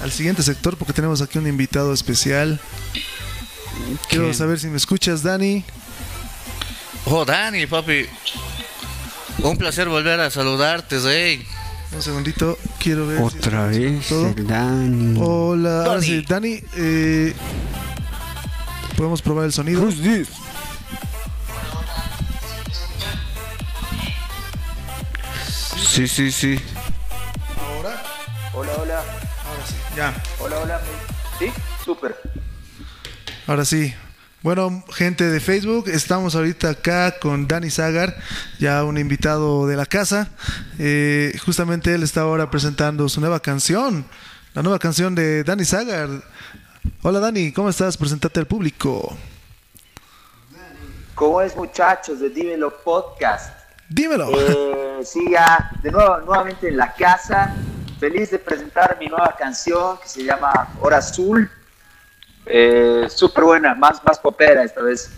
al 0.00 0.12
siguiente 0.12 0.44
sector 0.44 0.76
porque 0.76 0.92
tenemos 0.92 1.20
aquí 1.20 1.36
un 1.38 1.48
invitado 1.48 1.92
especial. 1.92 2.60
Quiero 4.08 4.26
¿Quién? 4.26 4.34
saber 4.34 4.60
si 4.60 4.68
me 4.68 4.76
escuchas, 4.76 5.24
Dani. 5.24 5.64
Oh, 7.06 7.24
Dani, 7.24 7.66
papi. 7.66 8.06
Un 9.38 9.56
placer 9.56 9.88
volver 9.88 10.20
a 10.20 10.30
saludarte, 10.30 11.00
Rey. 11.00 11.44
Un 11.92 12.02
segundito, 12.02 12.56
quiero 12.78 13.04
ver. 13.08 13.18
si 13.18 13.24
Otra 13.24 13.66
vez, 13.66 14.12
el 14.12 14.46
Dani. 14.46 15.18
Hola, 15.20 15.78
ahora 15.78 15.94
Dani. 15.94 16.06
sí, 16.06 16.22
Dani, 16.22 16.62
eh, 16.76 17.34
podemos 18.96 19.20
probar 19.22 19.46
el 19.46 19.52
sonido. 19.52 19.82
Who's 19.82 20.00
this? 20.00 20.28
Sí, 25.76 26.06
sí, 26.06 26.30
sí. 26.30 26.60
Hola, 28.52 28.72
hola, 28.80 28.98
ahora 28.98 29.64
sí, 29.64 29.74
ya. 29.96 30.14
hola, 30.40 30.58
hola. 30.58 30.80
¿Sí? 31.38 31.52
Súper. 31.84 32.16
Ahora 33.46 33.64
sí. 33.64 33.94
Bueno, 34.42 34.82
gente 34.92 35.24
de 35.30 35.38
Facebook, 35.38 35.88
estamos 35.88 36.34
ahorita 36.34 36.70
acá 36.70 37.20
con 37.20 37.46
Dani 37.46 37.70
Zagar, 37.70 38.16
ya 38.58 38.82
un 38.82 38.98
invitado 38.98 39.68
de 39.68 39.76
la 39.76 39.86
casa. 39.86 40.30
Eh, 40.80 41.38
justamente 41.44 41.94
él 41.94 42.02
está 42.02 42.22
ahora 42.22 42.50
presentando 42.50 43.08
su 43.08 43.20
nueva 43.20 43.38
canción, 43.38 44.04
la 44.54 44.62
nueva 44.62 44.80
canción 44.80 45.14
de 45.14 45.44
Dani 45.44 45.64
Zagar. 45.64 46.08
Hola 47.02 47.20
Dani, 47.20 47.52
¿cómo 47.52 47.68
estás? 47.68 47.96
Presentate 47.96 48.40
al 48.40 48.46
público. 48.46 49.16
¿Cómo 51.14 51.40
es, 51.40 51.54
muchachos 51.54 52.18
de 52.18 52.30
Dímelo 52.30 52.82
Podcast? 52.82 53.54
Dímelo. 53.88 54.28
Eh, 54.32 55.02
sí, 55.04 55.24
ya, 55.30 55.70
de 55.82 55.92
nuevo, 55.92 56.18
nuevamente 56.20 56.68
en 56.68 56.78
la 56.78 56.92
casa. 56.94 57.54
Feliz 58.00 58.30
de 58.30 58.38
presentar 58.38 58.96
mi 58.98 59.06
nueva 59.06 59.36
canción 59.38 59.98
que 60.02 60.08
se 60.08 60.24
llama 60.24 60.68
Hora 60.80 60.96
Azul. 60.96 61.50
Eh, 62.46 63.06
Súper 63.14 63.44
buena, 63.44 63.74
más, 63.74 64.02
más 64.02 64.18
popera 64.18 64.64
esta 64.64 64.80
vez. 64.82 65.10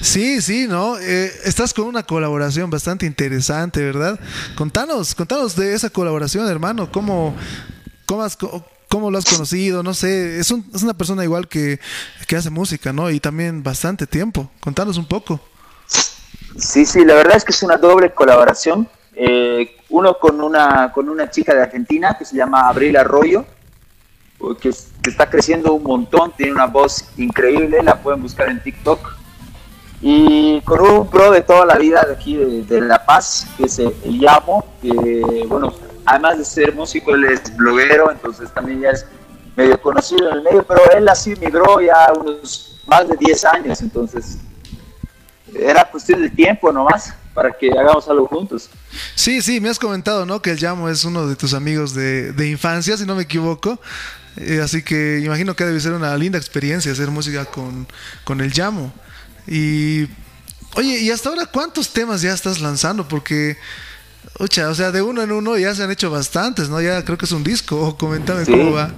Sí, 0.00 0.42
sí, 0.42 0.66
¿no? 0.68 0.98
Eh, 0.98 1.32
estás 1.44 1.72
con 1.72 1.86
una 1.86 2.02
colaboración 2.02 2.68
bastante 2.68 3.06
interesante, 3.06 3.82
¿verdad? 3.82 4.18
Contanos, 4.56 5.14
contanos 5.14 5.54
de 5.56 5.74
esa 5.74 5.88
colaboración, 5.90 6.46
hermano. 6.48 6.90
¿Cómo, 6.90 7.34
cómo, 8.04 8.22
has 8.22 8.36
co- 8.36 8.66
cómo 8.88 9.10
lo 9.10 9.16
has 9.18 9.24
conocido? 9.24 9.82
No 9.82 9.94
sé, 9.94 10.38
es, 10.40 10.50
un- 10.50 10.68
es 10.74 10.82
una 10.82 10.94
persona 10.94 11.22
igual 11.24 11.48
que, 11.48 11.78
que 12.26 12.36
hace 12.36 12.50
música, 12.50 12.92
¿no? 12.92 13.10
Y 13.10 13.20
también 13.20 13.62
bastante 13.62 14.06
tiempo. 14.06 14.50
Contanos 14.60 14.98
un 14.98 15.06
poco. 15.06 15.40
Sí, 16.58 16.84
sí, 16.84 17.04
la 17.04 17.14
verdad 17.14 17.36
es 17.36 17.44
que 17.44 17.52
es 17.52 17.62
una 17.62 17.76
doble 17.76 18.12
colaboración. 18.12 18.88
Eh, 19.14 19.74
uno 19.92 20.18
con 20.18 20.40
una, 20.40 20.90
con 20.92 21.08
una 21.08 21.30
chica 21.30 21.54
de 21.54 21.62
Argentina 21.62 22.16
que 22.18 22.24
se 22.24 22.36
llama 22.36 22.66
Abril 22.68 22.96
Arroyo, 22.96 23.44
que, 24.60 24.70
que 25.02 25.10
está 25.10 25.30
creciendo 25.30 25.74
un 25.74 25.84
montón, 25.84 26.32
tiene 26.32 26.52
una 26.52 26.66
voz 26.66 27.04
increíble, 27.16 27.82
la 27.82 27.96
pueden 27.96 28.22
buscar 28.22 28.48
en 28.48 28.60
TikTok. 28.62 29.16
Y 30.00 30.60
con 30.62 30.80
un 30.80 31.08
pro 31.08 31.30
de 31.30 31.42
toda 31.42 31.64
la 31.64 31.76
vida 31.76 32.02
de 32.02 32.14
aquí 32.14 32.36
de, 32.36 32.62
de 32.62 32.80
La 32.80 33.04
Paz, 33.04 33.46
que 33.56 33.64
es 33.66 33.78
el, 33.78 33.94
el 34.04 34.18
Yamo, 34.18 34.64
que 34.80 35.44
bueno, 35.46 35.72
además 36.06 36.38
de 36.38 36.44
ser 36.44 36.74
músico, 36.74 37.14
él 37.14 37.24
es 37.26 37.54
bloguero, 37.56 38.10
entonces 38.10 38.52
también 38.52 38.80
ya 38.80 38.90
es 38.90 39.06
medio 39.54 39.80
conocido 39.80 40.30
en 40.30 40.38
el 40.38 40.42
medio, 40.42 40.64
pero 40.64 40.80
él 40.96 41.08
así 41.08 41.34
migró 41.36 41.80
ya 41.80 42.10
unos 42.18 42.80
más 42.86 43.06
de 43.06 43.16
10 43.16 43.44
años, 43.44 43.82
entonces 43.82 44.38
era 45.54 45.84
cuestión 45.84 46.22
de 46.22 46.30
tiempo 46.30 46.72
nomás 46.72 47.14
para 47.34 47.52
que 47.52 47.70
hagamos 47.70 48.08
algo 48.08 48.26
juntos. 48.26 48.68
Sí, 49.14 49.40
sí, 49.42 49.60
me 49.60 49.68
has 49.68 49.78
comentado, 49.78 50.26
¿no? 50.26 50.42
Que 50.42 50.50
el 50.50 50.58
Llamo 50.58 50.88
es 50.88 51.04
uno 51.04 51.26
de 51.26 51.36
tus 51.36 51.54
amigos 51.54 51.94
de, 51.94 52.32
de 52.32 52.48
infancia, 52.48 52.96
si 52.96 53.06
no 53.06 53.14
me 53.14 53.22
equivoco. 53.22 53.80
Eh, 54.36 54.60
así 54.62 54.82
que 54.82 55.20
imagino 55.24 55.54
que 55.54 55.64
debe 55.64 55.78
ser 55.80 55.92
una 55.92 56.16
linda 56.16 56.38
experiencia 56.38 56.90
hacer 56.92 57.10
música 57.10 57.44
con, 57.44 57.86
con 58.24 58.40
el 58.40 58.50
Llamo. 58.52 58.92
Y, 59.46 60.04
oye, 60.74 60.98
¿y 61.00 61.10
hasta 61.10 61.28
ahora 61.30 61.46
cuántos 61.46 61.90
temas 61.92 62.22
ya 62.22 62.32
estás 62.32 62.60
lanzando? 62.60 63.08
Porque, 63.08 63.56
ocha, 64.38 64.68
o 64.68 64.74
sea, 64.74 64.90
de 64.92 65.02
uno 65.02 65.22
en 65.22 65.32
uno 65.32 65.56
ya 65.58 65.74
se 65.74 65.82
han 65.82 65.90
hecho 65.90 66.10
bastantes, 66.10 66.68
¿no? 66.68 66.80
Ya 66.80 67.04
creo 67.04 67.18
que 67.18 67.24
es 67.26 67.32
un 67.32 67.44
disco. 67.44 67.96
Coméntame 67.98 68.44
Sí. 68.44 68.52
cómo 68.52 68.72
va. 68.72 68.92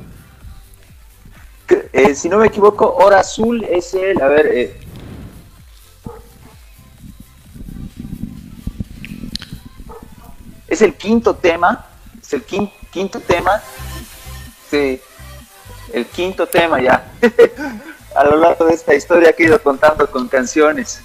Eh, 1.92 2.14
si 2.14 2.28
no 2.28 2.38
me 2.38 2.46
equivoco, 2.48 2.94
Hora 2.94 3.20
Azul 3.20 3.64
es 3.64 3.94
el, 3.94 4.20
a 4.20 4.28
ver, 4.28 4.46
eh, 4.52 4.80
es 10.74 10.82
el 10.82 10.94
quinto 10.94 11.34
tema, 11.34 11.86
es 12.20 12.32
el 12.34 12.46
quin- 12.46 12.70
quinto 12.90 13.18
tema, 13.20 13.62
sí, 14.70 15.00
el 15.92 16.06
quinto 16.06 16.46
tema 16.46 16.80
ya, 16.80 17.12
a 18.16 18.24
lo 18.24 18.36
largo 18.36 18.66
de 18.66 18.74
esta 18.74 18.94
historia 18.94 19.32
que 19.32 19.44
he 19.44 19.46
ido 19.46 19.60
contando 19.62 20.08
con 20.10 20.28
canciones. 20.28 21.00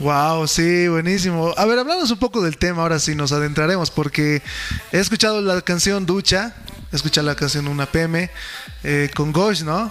Wow, 0.00 0.46
sí, 0.46 0.86
buenísimo. 0.86 1.52
A 1.56 1.64
ver, 1.64 1.78
hablamos 1.80 2.08
un 2.12 2.18
poco 2.18 2.40
del 2.40 2.56
tema, 2.56 2.82
ahora 2.82 3.00
sí 3.00 3.16
nos 3.16 3.32
adentraremos, 3.32 3.90
porque 3.90 4.42
he 4.92 4.98
escuchado 5.00 5.40
la 5.40 5.60
canción 5.62 6.06
Ducha, 6.06 6.54
he 6.92 6.96
escuchado 6.96 7.26
la 7.26 7.34
canción 7.34 7.66
Una 7.66 7.86
PM, 7.86 8.30
eh, 8.84 9.10
con 9.16 9.32
Gosh, 9.32 9.62
¿no? 9.62 9.90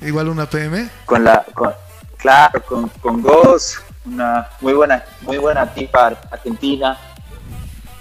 Igual 0.00 0.28
Una 0.28 0.48
PM. 0.48 0.88
con 1.06 1.24
la 1.24 1.44
con- 1.54 1.74
claro 2.18 2.62
con, 2.64 2.88
con 3.00 3.20
Goz, 3.20 3.80
una 4.04 4.48
muy 4.60 4.72
buena 4.74 5.04
muy 5.22 5.38
buena 5.38 5.72
tipa 5.74 6.06
ar- 6.06 6.28
argentina 6.30 6.96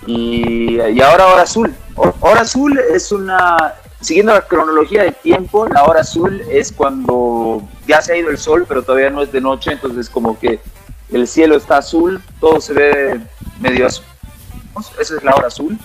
y, 0.08 0.80
y 0.82 1.02
ahora 1.02 1.28
hora 1.28 1.42
azul. 1.44 1.76
Hora 1.96 2.42
azul 2.42 2.80
es 2.94 3.12
una 3.12 3.76
siguiendo 4.02 4.34
la 4.34 4.42
cronología 4.42 5.04
del 5.04 5.16
tiempo 5.16 5.68
la 5.68 5.84
hora 5.84 6.02
azul 6.02 6.42
es 6.52 6.72
cuando 6.72 7.64
ya 7.88 8.00
se 8.02 8.14
ha 8.14 8.18
ido 8.18 8.30
el 8.30 8.38
sol 8.38 8.64
pero 8.68 8.84
todavía 8.84 9.10
no 9.10 9.24
es 9.24 9.32
de 9.32 9.42
noche 9.42 9.72
entonces 9.72 10.08
como 10.08 10.38
que 10.38 10.60
el 11.12 11.28
cielo 11.28 11.56
está 11.58 11.78
azul 11.78 12.22
todo 12.40 12.62
se 12.62 12.74
ve 12.74 13.20
medio 13.60 13.88
azul. 13.88 14.06
Eso 15.00 15.18
es 15.18 15.24
la 15.24 15.34
hora 15.34 15.48
azul. 15.48 15.76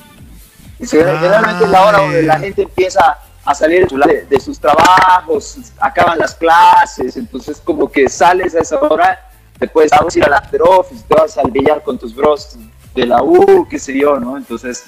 Y 0.78 0.84
Ah, 0.84 0.88
generalmente 0.90 1.64
es 1.64 1.70
la 1.70 1.86
hora 1.86 1.98
donde 1.98 2.22
la 2.24 2.38
gente 2.38 2.62
empieza 2.62 3.18
a 3.44 3.54
salir 3.54 3.86
de, 3.88 4.26
de- 4.28 4.40
sus 4.40 4.60
trabajos, 4.60 5.56
acaban 5.80 6.18
las 6.18 6.34
clases, 6.34 7.16
entonces 7.16 7.60
como 7.64 7.90
que 7.90 8.08
sales 8.08 8.54
a 8.54 8.60
esa 8.60 8.78
hora, 8.78 9.18
te 9.58 9.66
puedes 9.68 9.90
ir 10.14 10.24
al 10.24 10.34
after 10.34 10.60
office, 10.62 11.02
te 11.08 11.14
vas 11.14 11.38
al 11.38 11.50
billar 11.50 11.82
con 11.82 11.98
tus 11.98 12.14
bros 12.14 12.56
de 12.94 13.06
la 13.06 13.22
U, 13.22 13.66
qué 13.68 13.78
sé 13.78 13.98
yo, 13.98 14.18
¿no? 14.18 14.36
Entonces 14.36 14.84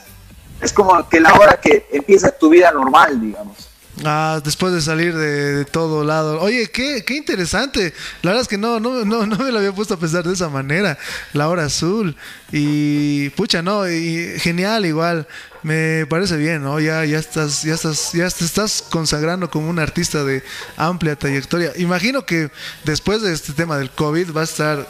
es 0.61 0.73
como 0.73 1.09
que 1.09 1.21
la 1.21 1.33
hora 1.35 1.61
que 1.61 1.87
empieza 1.93 2.31
tu 2.31 2.49
vida 2.51 2.71
normal, 2.71 3.21
digamos. 3.21 3.69
Ah, 4.03 4.41
después 4.43 4.73
de 4.73 4.81
salir 4.81 5.15
de, 5.15 5.65
todo 5.67 6.03
lado. 6.03 6.41
Oye, 6.41 6.69
qué, 6.71 7.05
qué 7.05 7.15
interesante. 7.15 7.95
La 8.23 8.31
verdad 8.31 8.43
es 8.43 8.49
que 8.49 8.59
no, 8.59 8.81
no, 8.81 9.05
no, 9.05 9.25
no 9.25 9.37
me 9.37 9.53
lo 9.53 9.59
había 9.59 9.73
puesto 9.73 9.95
a 9.95 9.99
pensar 9.99 10.25
de 10.25 10.33
esa 10.33 10.49
manera. 10.49 10.99
La 11.33 11.49
hora 11.49 11.67
azul. 11.67 12.17
Y 12.51 13.29
pucha, 13.31 13.63
no, 13.63 13.89
y 13.89 14.39
genial 14.39 14.85
igual. 14.85 15.29
Me 15.63 16.07
parece 16.07 16.37
bien, 16.37 16.63
¿no? 16.63 16.81
Ya, 16.81 17.05
ya 17.05 17.19
estás, 17.19 17.63
ya 17.63 17.75
estás, 17.75 18.13
ya 18.13 18.29
te 18.29 18.45
estás 18.45 18.83
consagrando 18.83 19.49
como 19.49 19.69
un 19.71 19.79
artista 19.79 20.25
de 20.25 20.43
amplia 20.77 21.17
trayectoria. 21.17 21.73
Imagino 21.77 22.27
que 22.27 22.51
después 22.85 23.23
de 23.23 23.33
este 23.33 23.53
tema 23.53 23.79
del 23.79 23.91
COVID 23.91 24.35
va 24.37 24.41
a 24.41 24.45
estar, 24.45 24.89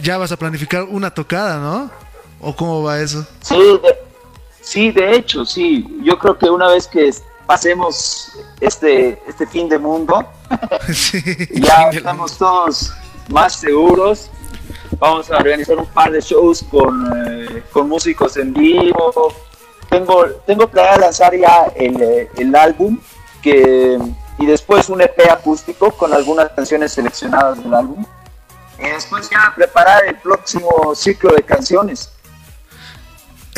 ya 0.00 0.16
vas 0.16 0.32
a 0.32 0.38
planificar 0.38 0.84
una 0.84 1.10
tocada, 1.10 1.60
¿no? 1.60 2.07
¿O 2.40 2.54
cómo 2.54 2.82
va 2.82 3.00
eso? 3.00 3.26
Sí, 3.40 3.56
de, 3.56 3.98
sí, 4.60 4.90
de 4.92 5.16
hecho, 5.16 5.44
sí. 5.44 5.98
Yo 6.02 6.18
creo 6.18 6.38
que 6.38 6.48
una 6.48 6.68
vez 6.68 6.86
que 6.86 7.10
pasemos 7.46 8.32
este, 8.60 9.20
este 9.26 9.46
fin 9.46 9.68
de 9.68 9.78
mundo, 9.78 10.24
sí. 10.92 11.22
ya 11.54 11.90
estamos 11.90 12.36
todos 12.36 12.92
más 13.28 13.54
seguros. 13.54 14.30
Vamos 14.98 15.30
a 15.30 15.36
organizar 15.36 15.76
un 15.76 15.86
par 15.86 16.10
de 16.10 16.20
shows 16.20 16.64
con, 16.70 17.10
eh, 17.26 17.62
con 17.72 17.88
músicos 17.88 18.36
en 18.36 18.52
vivo. 18.52 19.32
Tengo, 19.88 20.26
tengo 20.46 20.68
planeado 20.68 21.00
lanzar 21.00 21.34
ya 21.36 21.72
el, 21.74 22.00
eh, 22.00 22.30
el 22.36 22.54
álbum 22.54 22.98
que, 23.42 23.98
y 24.38 24.46
después 24.46 24.88
un 24.88 25.00
EP 25.00 25.18
acústico 25.30 25.90
con 25.92 26.12
algunas 26.12 26.50
canciones 26.50 26.92
seleccionadas 26.92 27.62
del 27.62 27.74
álbum. 27.74 28.04
Y 28.78 28.88
después 28.88 29.28
ya 29.28 29.52
preparar 29.56 30.04
el 30.06 30.16
próximo 30.16 30.94
ciclo 30.94 31.34
de 31.34 31.42
canciones. 31.42 32.12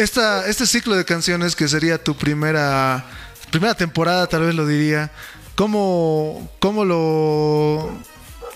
Esta, 0.02 0.46
este 0.46 0.66
ciclo 0.66 0.96
de 0.96 1.04
canciones 1.04 1.54
que 1.56 1.68
sería 1.68 2.02
tu 2.02 2.16
primera, 2.16 3.04
primera 3.50 3.74
temporada, 3.74 4.26
tal 4.26 4.42
vez 4.42 4.54
lo 4.54 4.66
diría, 4.66 5.10
¿cómo, 5.54 6.50
cómo 6.58 6.84
lo... 6.84 7.90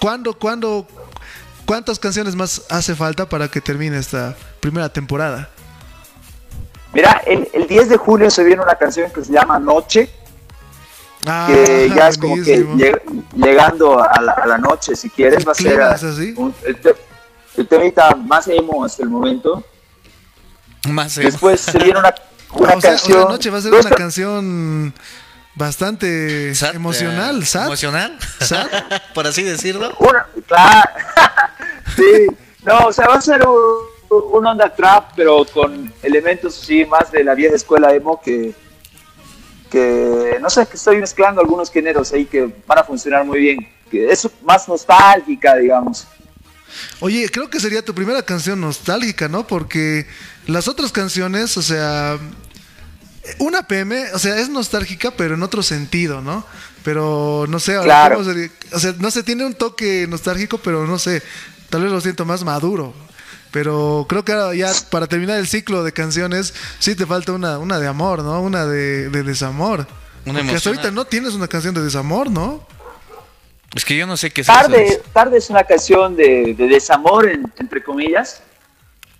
¿Cuándo, 0.01 0.35
cuándo, 0.39 0.87
cuántas 1.65 1.99
canciones 1.99 2.35
más 2.37 2.63
hace 2.69 2.95
falta 2.95 3.29
para 3.29 3.49
que 3.49 3.61
termine 3.61 3.99
esta 3.99 4.37
primera 4.61 4.89
temporada? 4.91 5.49
Mira, 6.93 7.23
el, 7.27 7.49
el 7.53 7.67
10 7.67 7.89
de 7.89 7.97
julio 7.97 8.31
se 8.31 8.45
viene 8.45 8.63
una 8.63 8.75
canción 8.77 9.11
que 9.11 9.25
se 9.25 9.33
llama 9.33 9.59
Noche, 9.59 10.11
Ah, 11.27 11.47
que 11.49 11.91
ya 11.95 12.09
es 12.09 12.19
como 12.19 12.35
que 12.37 12.67
lleg- 12.67 13.01
llegando 13.35 13.99
a 13.99 14.21
la, 14.21 14.33
a 14.33 14.47
la 14.47 14.59
noche, 14.59 14.95
si 14.95 15.09
quieres, 15.09 15.47
va 15.49 15.53
a 15.53 15.55
ser 15.55 15.81
un- 16.37 16.55
el, 16.67 16.77
te- 16.77 16.95
el 17.57 17.67
temita 17.67 18.15
más 18.15 18.47
emo 18.49 18.85
hasta 18.85 19.03
el 19.05 19.09
momento. 19.09 19.65
Más 20.89 21.15
Después 21.17 21.61
se 21.61 21.79
viene 21.79 21.99
una, 21.99 22.15
una 22.53 22.75
o 22.75 22.81
sea, 22.81 22.91
canción. 22.91 23.29
Noche 23.29 23.51
va 23.51 23.59
a 23.59 23.63
ser 23.63 23.73
una 23.73 23.89
ca- 23.91 23.95
canción 23.97 24.93
bastante 25.55 26.55
sad, 26.55 26.75
emocional, 26.75 27.43
eh, 27.43 27.47
sad. 27.47 27.67
Emocional, 27.67 28.19
Sad. 28.41 28.67
por 29.15 29.27
así 29.27 29.43
decirlo. 29.43 29.95
Una, 29.99 30.27
claro. 30.47 30.91
sí. 31.97 32.27
No, 32.65 32.87
o 32.87 32.93
sea, 32.93 33.07
va 33.09 33.15
a 33.17 33.21
ser 33.21 33.47
un, 33.47 34.19
un 34.33 34.47
onda 34.47 34.75
trap, 34.75 35.13
pero 35.17 35.45
con 35.45 35.93
elementos 36.03 36.55
sí 36.55 36.85
más 36.87 37.13
de 37.13 37.23
la 37.25 37.35
vieja 37.35 37.55
escuela 37.57 37.93
emo 37.95 38.21
que, 38.23 38.55
que 39.71 40.39
no 40.41 40.49
sé, 40.51 40.67
que 40.67 40.77
estoy 40.77 40.99
mezclando 40.99 41.41
algunos 41.41 41.71
géneros 41.71 42.13
ahí 42.13 42.25
que 42.27 42.53
van 42.67 42.79
a 42.79 42.85
funcionar 42.85 43.25
muy 43.25 43.39
bien. 43.41 43.69
Que 43.91 44.11
es 44.11 44.29
más 44.43 44.67
nostálgica, 44.69 45.57
digamos. 45.57 46.07
Oye, 47.01 47.29
creo 47.31 47.51
que 47.51 47.61
sería 47.61 47.85
tu 47.85 47.95
primera 47.95 48.23
canción 48.23 48.61
nostálgica, 48.61 49.29
¿no? 49.29 49.47
Porque 49.47 50.07
las 50.47 50.69
otras 50.69 50.93
canciones, 50.93 51.57
o 51.57 51.63
sea, 51.63 52.19
una 53.39 53.67
PM, 53.67 54.13
o 54.13 54.19
sea, 54.19 54.39
es 54.39 54.49
nostálgica, 54.49 55.11
pero 55.13 55.35
en 55.35 55.43
otro 55.43 55.63
sentido, 55.63 56.21
¿no? 56.21 56.45
Pero 56.83 57.47
no 57.49 57.59
sé, 57.59 57.73
ahora 57.77 57.85
Claro. 57.85 58.17
cómo 58.19 58.29
sería- 58.31 58.51
o 58.73 58.79
sea, 58.79 58.95
no 58.99 59.11
sé, 59.11 59.23
tiene 59.23 59.47
un 59.47 59.55
toque 59.55 60.07
nostálgico, 60.09 60.59
pero 60.59 60.87
no 60.87 60.99
sé, 60.99 61.23
tal 61.71 61.83
vez 61.83 61.91
lo 61.93 62.01
siento 62.01 62.25
más 62.27 62.45
maduro. 62.45 62.95
Pero 63.51 64.05
creo 64.09 64.25
que 64.25 64.33
ahora 64.33 64.55
ya 64.55 64.71
para 64.91 65.07
terminar 65.07 65.39
el 65.39 65.47
ciclo 65.47 65.85
de 65.85 65.93
canciones, 65.93 66.53
sí 66.81 66.95
te 66.97 67.07
falta 67.07 67.33
una, 67.33 67.59
una 67.59 67.79
de 67.79 67.87
amor, 67.87 68.23
¿no? 68.23 68.41
Una 68.43 68.67
de, 68.67 69.09
de 69.11 69.23
desamor. 69.23 69.87
Una 70.27 70.41
Porque 70.41 70.57
hasta 70.57 70.71
ahorita 70.71 70.91
no 70.91 71.05
tienes 71.05 71.35
una 71.35 71.47
canción 71.49 71.73
de 71.75 71.83
desamor, 71.83 72.31
¿no? 72.31 72.67
Es 73.75 73.85
que 73.85 73.97
yo 73.97 74.07
no 74.07 74.17
sé 74.17 74.31
qué 74.31 74.43
es 74.43 74.47
Tarde, 74.47 74.85
eso. 74.87 75.01
tarde 75.13 75.39
es 75.39 75.51
una 75.51 75.65
canción 75.65 76.15
de, 76.17 76.55
de 76.57 76.69
desamor, 76.69 77.29
en- 77.29 77.53
entre 77.59 77.83
comillas. 77.83 78.41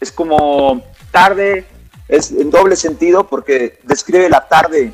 Es 0.01 0.13
como 0.13 0.83
tarde, 1.11 1.65
es 2.09 2.31
en 2.31 2.51
doble 2.51 2.77
sentido 2.77 3.27
porque 3.27 3.81
describe 3.83 4.29
la 4.29 4.47
tarde 4.47 4.93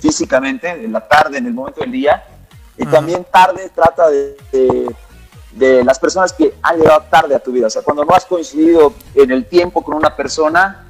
físicamente, 0.00 0.86
la 0.88 1.06
tarde 1.06 1.38
en 1.38 1.46
el 1.46 1.52
momento 1.54 1.80
del 1.80 1.92
día. 1.92 2.24
Y 2.76 2.82
Ajá. 2.82 2.92
también 2.92 3.24
tarde 3.30 3.70
trata 3.74 4.08
de, 4.08 4.36
de- 4.52 4.94
de 5.52 5.84
las 5.84 5.98
personas 5.98 6.32
que 6.32 6.54
han 6.62 6.78
llegado 6.78 7.02
tarde 7.10 7.34
a 7.34 7.38
tu 7.38 7.52
vida. 7.52 7.66
O 7.66 7.70
sea, 7.70 7.82
cuando 7.82 8.04
no 8.04 8.14
has 8.14 8.24
coincidido 8.24 8.94
en 9.14 9.30
el 9.30 9.46
tiempo 9.46 9.82
con 9.84 9.94
una 9.94 10.16
persona, 10.16 10.88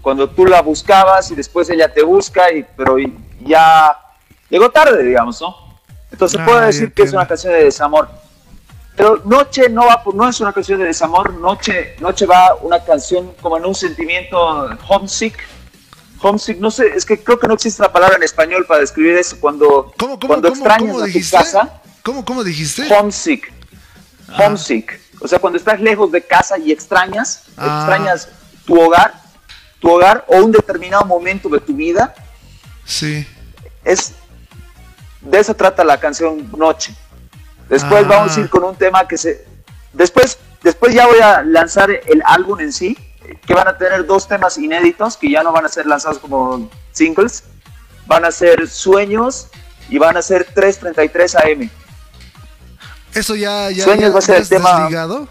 cuando 0.00 0.28
tú 0.30 0.44
la 0.46 0.60
buscabas 0.62 1.30
y 1.30 1.34
después 1.36 1.68
ella 1.70 1.92
te 1.92 2.02
busca, 2.02 2.50
y, 2.52 2.66
pero 2.76 2.96
ya 3.44 3.96
llegó 4.50 4.70
tarde, 4.70 5.04
digamos, 5.04 5.40
¿no? 5.40 5.54
Entonces 6.12 6.38
Ah, 6.40 6.44
puedo 6.44 6.60
decir 6.60 6.92
que 6.92 7.02
es 7.02 7.12
una 7.12 7.26
canción 7.26 7.52
de 7.52 7.64
desamor. 7.64 8.08
Pero 8.96 9.22
Noche 9.24 9.68
no, 9.70 9.86
va 9.86 10.02
no 10.14 10.28
es 10.28 10.40
una 10.40 10.52
canción 10.52 10.78
de 10.78 10.86
desamor, 10.86 11.32
Noche, 11.34 11.96
Noche 12.00 12.26
va 12.26 12.54
una 12.60 12.84
canción 12.84 13.32
como 13.40 13.56
en 13.56 13.64
un 13.64 13.74
sentimiento 13.74 14.38
homesick. 14.88 15.38
Homesick, 16.20 16.58
no 16.58 16.70
sé, 16.70 16.86
es 16.94 17.04
que 17.04 17.18
creo 17.22 17.38
que 17.38 17.48
no 17.48 17.54
existe 17.54 17.82
la 17.82 17.90
palabra 17.92 18.16
en 18.16 18.22
español 18.22 18.64
para 18.66 18.80
describir 18.80 19.16
eso. 19.16 19.38
Cuando, 19.40 19.92
¿Cómo, 19.98 20.20
cómo, 20.20 20.28
cuando 20.28 20.50
cómo, 20.50 20.60
extrañas 20.60 20.96
a 21.02 21.06
tu 21.06 21.30
casa, 21.36 21.80
¿Cómo, 22.04 22.24
cómo 22.24 22.44
dijiste? 22.44 22.86
homesick. 22.94 23.50
Homesick. 24.38 25.00
O 25.20 25.26
sea, 25.28 25.38
cuando 25.38 25.58
estás 25.58 25.80
lejos 25.80 26.12
de 26.12 26.22
casa 26.22 26.58
y 26.58 26.70
extrañas, 26.70 27.44
Ah. 27.56 27.78
extrañas 27.80 28.28
tu 28.66 28.80
hogar, 28.80 29.14
tu 29.80 29.90
hogar 29.90 30.24
o 30.28 30.36
un 30.36 30.52
determinado 30.52 31.04
momento 31.06 31.48
de 31.48 31.60
tu 31.60 31.74
vida, 31.74 32.14
Sí. 32.84 33.26
es 33.84 34.12
de 35.22 35.38
eso 35.40 35.54
trata 35.54 35.84
la 35.84 35.98
canción 35.98 36.50
Noche. 36.56 36.94
Después 37.68 38.04
Ah. 38.04 38.08
vamos 38.08 38.36
a 38.36 38.40
ir 38.40 38.50
con 38.50 38.64
un 38.64 38.76
tema 38.76 39.06
que 39.08 39.16
se 39.16 39.44
después 39.92 40.38
después 40.62 40.94
ya 40.94 41.06
voy 41.06 41.20
a 41.20 41.42
lanzar 41.42 41.90
el 41.90 42.22
álbum 42.26 42.60
en 42.60 42.72
sí, 42.72 42.96
que 43.46 43.54
van 43.54 43.68
a 43.68 43.76
tener 43.78 44.04
dos 44.06 44.28
temas 44.28 44.58
inéditos 44.58 45.16
que 45.16 45.30
ya 45.30 45.42
no 45.42 45.52
van 45.52 45.64
a 45.64 45.68
ser 45.68 45.86
lanzados 45.86 46.18
como 46.18 46.70
singles, 46.92 47.44
van 48.06 48.24
a 48.24 48.30
ser 48.30 48.68
Sueños 48.68 49.48
y 49.88 49.98
van 49.98 50.16
a 50.16 50.22
ser 50.22 50.44
333 50.54 51.36
AM. 51.36 51.70
Eso 53.14 53.34
ya, 53.36 53.70
ya, 53.70 53.84
Sueños 53.84 54.08
ya- 54.08 54.12
va 54.12 54.18
a 54.18 54.22
ser 54.22 54.36
el 54.36 54.48
tema- 54.48 54.80
desligado. 54.80 55.28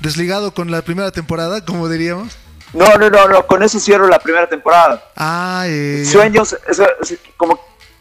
Desligado 0.00 0.52
con 0.54 0.70
la 0.70 0.82
primera 0.82 1.10
temporada, 1.10 1.64
como 1.64 1.88
diríamos. 1.88 2.36
No, 2.72 2.86
no, 2.98 3.08
no, 3.08 3.28
no, 3.28 3.46
con 3.46 3.62
eso 3.62 3.78
cierro 3.80 4.06
la 4.08 4.18
primera 4.18 4.48
temporada. 4.48 5.02
Ah, 5.16 5.64
eh. 5.66 6.04
Sueños, 6.10 6.56
es, 6.68 6.78
es 6.78 7.18
como 7.36 7.58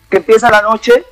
que 0.10 0.18
empieza 0.18 0.50
la 0.50 0.62
noche, 0.64 1.06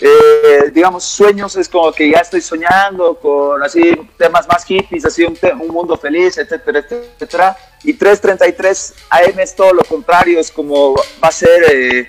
eh, 0.00 0.70
digamos, 0.72 1.04
sueños 1.04 1.56
es 1.56 1.68
como 1.68 1.92
que 1.92 2.10
ya 2.10 2.18
estoy 2.20 2.40
soñando 2.40 3.14
con 3.16 3.62
así 3.62 3.92
temas 4.16 4.46
más 4.48 4.64
hippies, 4.64 5.04
así 5.04 5.24
un, 5.24 5.36
un 5.60 5.68
mundo 5.68 5.96
feliz, 5.96 6.38
etcétera, 6.38 6.80
etcétera. 6.80 7.56
Y 7.84 7.94
333 7.94 8.94
AM 9.10 9.38
es 9.40 9.54
todo 9.54 9.72
lo 9.72 9.82
contrario, 9.84 10.38
es 10.40 10.50
como 10.50 10.94
va 10.94 11.28
a 11.28 11.32
ser 11.32 11.64
eh, 11.70 12.08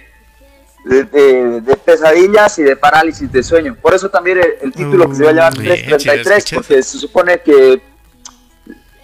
de, 0.86 1.04
de- 1.04 1.62
de 1.62 1.76
pesadillas 1.78 2.58
y 2.60 2.64
de 2.64 2.76
parálisis 2.76 3.32
de 3.32 3.44
sueño. 3.44 3.78
Por 3.82 3.94
eso 3.94 4.10
también 4.10 4.40
el, 4.40 4.54
el 4.62 4.72
título 4.74 5.08
que 5.10 5.16
se 5.16 5.24
va 5.24 5.30
a 5.30 5.34
llamar 5.34 5.54
Uh, 5.58 5.62
bien, 5.62 5.76
333, 5.86 6.44
chido, 6.46 6.62
porque 6.62 6.84
se 6.84 6.98
supone 6.98 7.40
que 7.42 7.82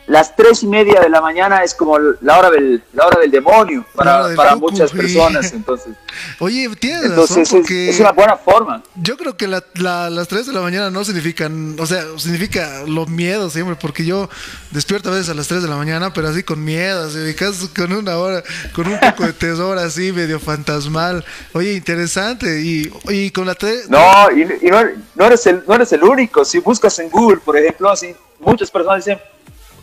las 0.07 0.35
tres 0.35 0.63
y 0.63 0.67
media 0.67 0.99
de 1.01 1.09
la 1.09 1.21
mañana 1.21 1.63
es 1.63 1.73
como 1.75 1.99
la 1.99 2.39
hora 2.39 2.49
del, 2.49 2.81
la 2.93 3.05
hora 3.07 3.19
del 3.19 3.29
demonio 3.29 3.85
para, 3.93 4.27
del 4.27 4.35
para 4.37 4.55
muchas 4.55 4.91
personas. 4.91 5.51
Entonces, 5.53 5.93
Oye, 6.39 6.67
tienes 6.79 7.03
entonces 7.03 7.37
razón, 7.37 7.41
es, 7.43 7.49
porque 7.65 7.89
es 7.89 7.99
una 7.99 8.11
buena 8.11 8.37
forma. 8.37 8.81
yo 8.95 9.17
creo 9.17 9.37
que 9.37 9.47
la- 9.47 9.63
la- 9.75 10.09
las 10.09 10.27
3 10.27 10.47
de 10.47 10.53
la 10.53 10.61
mañana 10.61 10.89
no 10.89 11.03
significan, 11.05 11.75
o 11.79 11.85
sea, 11.85 12.03
significa 12.17 12.83
los 12.87 13.07
miedos 13.07 13.53
siempre, 13.53 13.75
porque 13.75 14.03
yo 14.05 14.27
despierto 14.71 15.09
a 15.09 15.13
veces 15.13 15.29
a 15.29 15.33
las 15.35 15.47
3 15.47 15.61
de 15.61 15.67
la 15.69 15.75
mañana, 15.75 16.13
pero 16.13 16.29
así 16.29 16.41
con 16.41 16.63
miedo, 16.63 17.05
así, 17.07 17.35
con 17.75 17.91
una 17.93 18.17
hora, 18.17 18.43
con 18.73 18.87
un 18.87 18.99
poco 18.99 19.25
de 19.25 19.33
tesoro 19.33 19.79
así, 19.79 20.11
medio 20.11 20.39
fantasmal. 20.39 21.23
Oye, 21.53 21.73
interesante. 21.73 22.61
Y, 22.61 22.91
y 23.09 23.29
con 23.31 23.45
la 23.45 23.53
3... 23.55 23.89
No, 23.89 23.99
y, 24.35 24.41
y 24.65 24.71
no, 24.71 24.81
no 25.15 25.25
eres 25.25 25.45
el, 25.47 25.63
no 25.67 25.75
eres 25.75 25.91
el 25.93 26.03
único. 26.03 26.43
Si 26.45 26.59
buscas 26.59 26.97
en 26.99 27.09
Google, 27.09 27.37
por 27.43 27.57
ejemplo, 27.57 27.89
así, 27.89 28.15
muchas 28.39 28.71
personas 28.71 29.05
dicen, 29.05 29.19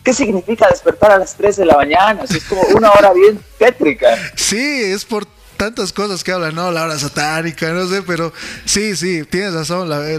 ¿qué 0.05 0.13
significa 0.15 0.69
despertar 0.71 1.11
a 1.13 1.19
las 1.19 1.35
3 1.35 1.57
de 1.57 1.67
la 1.67 1.77
mañana? 1.77 2.23
Es 2.31 2.45
como 2.45 2.63
una 2.75 2.93
hora 2.93 3.13
bien 3.13 3.41
tétrica. 3.59 4.09
Sí, 4.37 4.83
es 4.83 5.05
por 5.05 5.27
tantas 5.57 5.93
cosas 5.93 6.23
que 6.23 6.33
hablan, 6.33 6.55
¿no? 6.55 6.71
La 6.71 6.83
hora 6.85 6.99
satánica, 6.99 7.71
no 7.71 7.89
sé, 7.89 8.03
pero 8.03 8.33
sí, 8.65 8.95
sí, 8.97 9.25
tienes 9.25 9.55
razón. 9.55 9.89
la- 9.89 10.09
eh, 10.11 10.19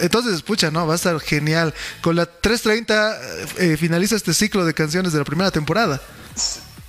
entonces, 0.00 0.34
escucha, 0.34 0.70
¿no? 0.70 0.86
Va 0.86 0.94
a 0.94 0.96
estar 0.96 1.18
genial. 1.20 1.74
Con 2.02 2.16
la 2.16 2.24
3.30 2.26 3.16
eh, 3.58 3.76
finaliza 3.76 4.16
este 4.16 4.32
ciclo 4.32 4.64
de 4.64 4.74
canciones 4.74 5.12
de 5.12 5.18
la 5.18 5.24
primera 5.24 5.50
temporada. 5.50 6.00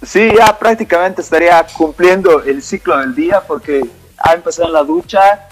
Sí, 0.06 0.30
ya 0.38 0.58
prácticamente 0.58 1.22
estaría 1.22 1.66
cumpliendo 1.76 2.44
el 2.44 2.62
ciclo 2.62 2.98
del 3.00 3.16
día 3.16 3.42
porque 3.42 3.82
ha 4.20 4.34
empezado 4.34 4.68
en 4.68 4.74
la 4.74 4.84
ducha, 4.84 5.48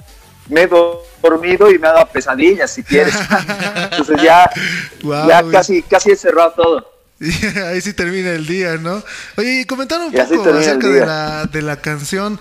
me 0.50 0.62
he 0.62 0.68
do- 0.68 1.02
dormido 1.30 1.70
y 1.72 1.78
me 1.80 1.88
ha 1.88 1.94
dado 1.94 2.08
pesadillas, 2.08 2.72
si 2.72 2.84
quieres. 2.84 3.16
Entonces 3.92 4.22
ya, 4.22 4.50
ya 5.02 5.44
casi, 5.52 5.82
casi 5.84 6.12
he 6.12 6.16
cerrado 6.16 6.52
todo. 6.52 6.92
Ahí 7.70 7.80
sí 7.82 7.94
termina 7.94 8.32
el 8.32 8.46
día, 8.46 8.78
¿no? 8.78 9.02
Oye, 9.38 9.62
y 9.62 9.66
comentar 9.66 10.00
un 10.02 10.14
Y 10.14 10.18
poco 10.18 10.50
acerca 10.50 10.88
de 10.88 11.06
la, 11.06 11.46
de 11.46 11.62
la 11.62 11.78
canción. 11.78 12.40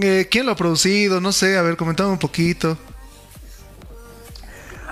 Eh, 0.00 0.26
¿Quién 0.30 0.46
lo 0.46 0.52
ha 0.52 0.56
producido? 0.56 1.20
No 1.20 1.32
sé, 1.32 1.56
a 1.58 1.62
ver, 1.62 1.76
comentame 1.76 2.10
un 2.10 2.18
poquito. 2.18 2.76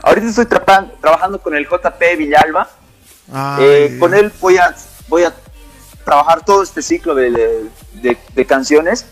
Ahorita 0.02 0.28
estoy 0.28 0.46
trabajando 0.46 1.40
con 1.40 1.54
el 1.54 1.66
JP 1.66 2.02
Villalba. 2.18 2.68
Eh, 3.58 3.96
con 3.98 4.12
él 4.14 4.30
voy 4.40 4.58
a, 4.58 4.74
voy 5.08 5.24
a 5.24 5.34
trabajar 6.04 6.44
todo 6.44 6.62
este 6.62 6.82
ciclo 6.82 7.14
de- 7.14 7.66
de 8.34 8.46
canciones. 8.46 9.06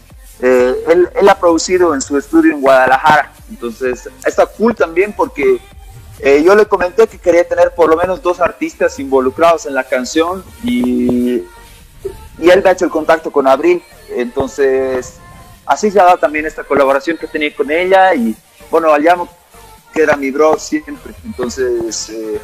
Eh, 0.44 0.74
él, 0.88 1.28
ha 1.28 1.38
producido 1.38 1.94
en 1.94 2.00
su 2.00 2.18
estudio 2.18 2.52
en 2.52 2.60
Guadalajara, 2.60 3.32
entonces 3.48 4.08
está 4.26 4.44
cool 4.44 4.74
también 4.74 5.12
porque 5.12 5.60
eh, 6.18 6.42
yo 6.44 6.56
le 6.56 6.66
comenté 6.66 7.06
que 7.06 7.16
quería 7.16 7.46
tener 7.46 7.72
por 7.76 7.88
lo 7.88 7.96
menos 7.96 8.20
dos 8.20 8.40
artistas 8.40 8.98
involucrados 8.98 9.66
en 9.66 9.74
la 9.74 9.84
canción 9.84 10.44
y, 10.64 11.44
y 12.38 12.50
él 12.50 12.60
me 12.60 12.70
ha 12.70 12.72
hecho 12.72 12.84
el 12.84 12.90
contacto 12.90 13.30
con 13.30 13.46
Abril, 13.46 13.84
entonces 14.16 15.18
así 15.64 15.92
se 15.92 16.00
ha 16.00 16.04
dado 16.06 16.18
también 16.18 16.44
esta 16.44 16.64
colaboración 16.64 17.16
que 17.16 17.28
tenía 17.28 17.54
con 17.54 17.70
ella 17.70 18.12
y 18.12 18.34
bueno, 18.68 18.92
Aliamo 18.92 19.28
que 19.94 20.02
era 20.02 20.16
mi 20.16 20.32
bro 20.32 20.58
siempre, 20.58 21.14
entonces... 21.24 22.08
eh, 22.10 22.40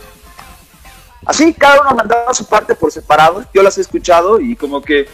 Así, 1.27 1.53
cada 1.53 1.83
uno 1.83 1.91
ha 1.91 1.95
mandado 1.95 2.33
su 2.33 2.47
parte 2.47 2.75
por 2.75 2.91
separado. 2.91 3.45
Yo 3.53 3.63
las 3.63 3.77
he 3.77 3.83
escuchado 3.83 4.41
y 4.41 4.57
como 4.57 4.81
que 4.81 5.07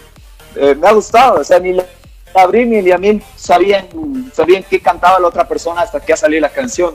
me 0.54 0.86
ha 0.86 0.92
gustado. 0.92 1.40
O 1.40 1.44
sea, 1.44 1.58
ni 1.58 1.72
Abril 2.34 2.70
ni 2.70 2.82
Liamil 2.82 3.22
sabían, 3.36 3.86
sabían 4.34 4.64
qué 4.68 4.80
cantaba 4.80 5.18
la 5.20 5.28
otra 5.28 5.46
persona 5.46 5.82
hasta 5.82 6.00
que 6.00 6.12
ha 6.12 6.16
salido 6.16 6.40
la 6.42 6.50
canción. 6.50 6.94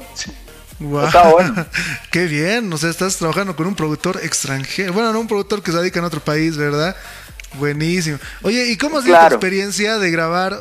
Wow. 0.80 1.06
Está 1.08 1.30
bueno. 1.30 1.66
Qué 2.12 2.26
bien, 2.26 2.72
o 2.72 2.78
sea, 2.78 2.90
estás 2.90 3.18
trabajando 3.18 3.54
con 3.54 3.68
un 3.68 3.76
productor 3.76 4.18
extranjero. 4.24 4.94
Bueno, 4.94 5.12
no 5.12 5.20
un 5.20 5.28
productor 5.28 5.62
que 5.62 5.72
se 5.74 5.78
dedica 5.78 6.00
en 6.00 6.06
otro 6.06 6.22
país, 6.22 6.56
¿verdad? 6.56 6.96
Buenísimo. 7.56 8.18
Oye, 8.44 8.68
¿y 8.68 8.78
cómo 8.78 9.00
ha 9.00 9.02
sido 9.02 9.14
Claro. 9.16 9.30
tu 9.30 9.36
experiencia 9.36 9.98
de 9.98 10.10
grabar? 10.10 10.58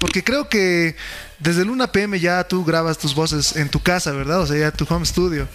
Porque 0.00 0.24
creo 0.24 0.48
que 0.48 0.96
desde 1.38 1.62
el 1.62 1.70
1 1.70 1.86
PM 1.92 2.18
ya 2.18 2.42
tú 2.42 2.64
grabas 2.64 2.98
tus 2.98 3.14
voces 3.14 3.54
en 3.54 3.68
tu 3.68 3.80
casa, 3.80 4.10
¿verdad? 4.10 4.40
O 4.40 4.46
sea, 4.46 4.58
ya 4.58 4.72
tu 4.72 4.86
home 4.92 5.06
studio. 5.06 5.46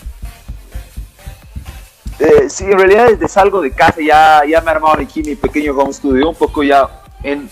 Eh, 2.19 2.49
sí, 2.49 2.63
en 2.63 2.77
realidad 2.79 3.07
desde 3.09 3.27
salgo 3.27 3.61
de 3.61 3.71
casa 3.71 3.97
ya, 3.99 4.41
ya 4.49 4.61
me 4.61 4.67
he 4.67 4.75
armado 4.75 4.97
aquí 5.01 5.21
mi 5.21 5.35
pequeño 5.35 5.73
home 5.73 5.91
studio, 5.91 6.29
un 6.29 6.35
poco 6.35 6.63
ya 6.63 6.87
en, 7.23 7.49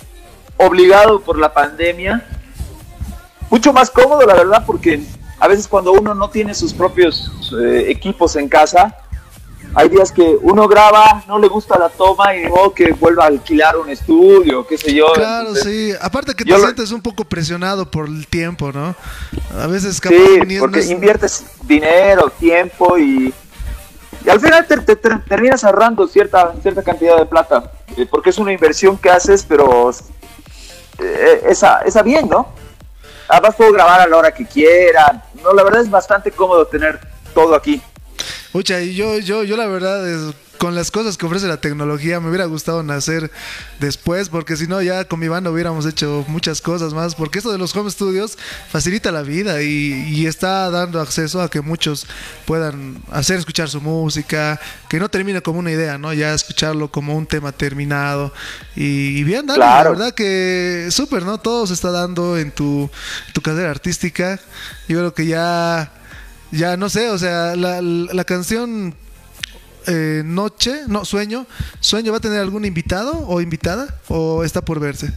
obligado 0.58 1.22
por 1.22 1.38
la 1.38 1.54
pandemia. 1.54 2.26
Mucho 3.50 3.72
más 3.74 3.90
cómodo, 3.90 4.26
la 4.26 4.34
verdad, 4.36 4.64
porque 4.66 5.02
a 5.40 5.48
veces 5.48 5.68
cuando 5.68 5.92
uno 5.94 6.14
no 6.16 6.30
tiene 6.30 6.54
sus 6.56 6.74
propios 6.74 7.32
eh, 7.62 7.86
equipos 7.90 8.36
en 8.36 8.50
casa, 8.50 8.96
hay 9.76 9.90
días 9.90 10.12
que 10.12 10.38
uno 10.42 10.68
graba, 10.68 11.24
no 11.28 11.38
le 11.40 11.48
gusta 11.48 11.78
la 11.80 11.90
toma 11.90 12.36
y 12.36 12.48
modo 12.48 12.74
que 12.74 12.92
vuelva 12.94 13.24
a 13.24 13.28
alquilar 13.28 13.78
un 13.78 13.90
estudio, 13.90 14.66
qué 14.68 14.78
sé 14.78 14.94
yo. 14.94 15.08
Claro, 15.14 15.50
Entonces, 15.50 15.64
sí. 15.64 15.94
Aparte 16.02 16.34
que 16.36 16.44
te 16.44 16.52
yo 16.52 16.58
lo- 16.58 16.64
sientes 16.64 16.92
un 16.92 17.02
poco 17.02 17.26
presionado 17.26 17.90
por 17.90 18.08
el 18.08 18.28
tiempo, 18.28 18.72
¿no? 18.72 18.96
A 19.60 19.68
veces 19.68 20.00
capaz 20.00 20.16
Sí, 20.16 20.58
porque 20.60 20.80
es- 20.80 20.90
inviertes 20.92 21.46
dinero, 21.64 22.32
tiempo 22.40 22.98
y, 23.00 23.34
y 24.26 24.30
al 24.30 24.40
final 24.40 24.66
te, 24.68 24.78
te- 24.78 24.96
te 24.96 25.10
terminas 25.28 25.64
ahorrando 25.64 26.08
cierta, 26.08 26.54
cierta 26.62 26.82
cantidad 26.84 27.18
de 27.18 27.26
plata, 27.26 27.72
eh, 27.98 28.06
porque 28.10 28.30
es 28.30 28.38
una 28.38 28.54
inversión 28.54 28.96
que 28.98 29.10
haces, 29.10 29.44
pero 29.48 29.92
eh, 31.00 31.44
esa, 31.50 31.82
esa 31.82 32.02
bien, 32.04 32.28
¿no? 32.30 32.48
Además 33.28 33.56
puedo 33.56 33.72
grabar 33.72 34.02
a 34.02 34.08
la 34.08 34.18
hora 34.18 34.34
que 34.34 34.46
quiera. 34.46 35.24
No, 35.42 35.54
la 35.54 35.64
verdad 35.64 35.82
es 35.82 35.90
bastante 35.90 36.32
cómodo 36.32 36.66
tener 36.68 37.00
todo 37.34 37.56
aquí. 37.56 37.82
Pucha, 38.52 38.80
yo, 38.82 39.18
yo, 39.18 39.44
yo 39.44 39.58
la 39.58 39.68
verdad 39.68 40.08
es, 40.08 40.36
con 40.58 40.76
las 40.76 40.92
cosas 40.92 41.18
que 41.18 41.26
ofrece 41.26 41.48
la 41.48 41.58
tecnología 41.60 42.20
me 42.20 42.30
hubiera 42.30 42.46
gustado 42.46 42.84
nacer 42.84 43.32
después, 43.80 44.30
porque 44.30 44.56
si 44.56 44.68
no 44.68 44.82
ya 44.82 45.06
con 45.06 45.20
mi 45.20 45.28
banda 45.28 45.52
hubiéramos 45.52 45.86
hecho 45.86 46.24
muchas 46.28 46.62
cosas 46.62 46.94
más, 46.94 47.16
porque 47.16 47.40
esto 47.40 47.52
de 47.52 47.58
los 47.58 47.76
home 47.76 47.92
studios 47.92 48.38
facilita 48.70 49.12
la 49.12 49.24
vida 49.24 49.62
y, 49.62 49.68
y 50.08 50.26
está 50.26 50.70
dando 50.70 51.02
acceso 51.02 51.42
a 51.42 51.50
que 51.50 51.62
muchos 51.62 52.08
puedan 52.46 53.02
hacer 53.12 53.40
escuchar 53.40 53.70
su 53.70 53.82
música, 53.82 54.60
que 54.90 55.00
no 55.00 55.10
termine 55.10 55.42
como 55.42 55.60
una 55.60 55.72
idea, 55.72 55.98
¿no? 55.98 56.14
Ya 56.14 56.34
escucharlo 56.34 56.90
como 56.90 57.16
un 57.16 57.26
tema 57.26 57.52
terminado. 57.52 58.34
Y, 58.76 59.18
y 59.18 59.24
bien, 59.24 59.46
Dani, 59.46 59.58
Claro. 59.58 59.92
la 59.92 59.98
verdad 59.98 60.14
que 60.14 60.88
súper, 60.92 61.24
¿no? 61.24 61.38
Todo 61.40 61.68
se 61.68 61.74
está 61.74 61.92
dando 61.92 62.38
en 62.38 62.52
tu, 62.52 62.90
tu 63.34 63.42
carrera 63.42 63.72
artística. 63.72 64.40
Yo 64.88 64.98
creo 65.00 65.14
que 65.14 65.26
ya 65.26 65.92
ya 66.52 66.78
no 66.78 66.88
sé, 66.88 67.10
o 67.10 67.18
sea, 67.18 67.56
la, 67.56 67.82
la 67.82 68.24
canción 68.26 68.96
eh, 69.88 70.22
Noche, 70.26 70.84
no, 70.88 71.06
Sueño, 71.06 71.46
Sueño 71.80 72.12
va 72.12 72.18
a 72.18 72.22
tener 72.22 72.40
algún 72.40 72.66
invitado 72.66 73.28
o 73.28 73.42
invitada 73.42 74.00
o 74.08 74.44
está 74.44 74.62
por 74.62 74.80
verse. 74.80 75.14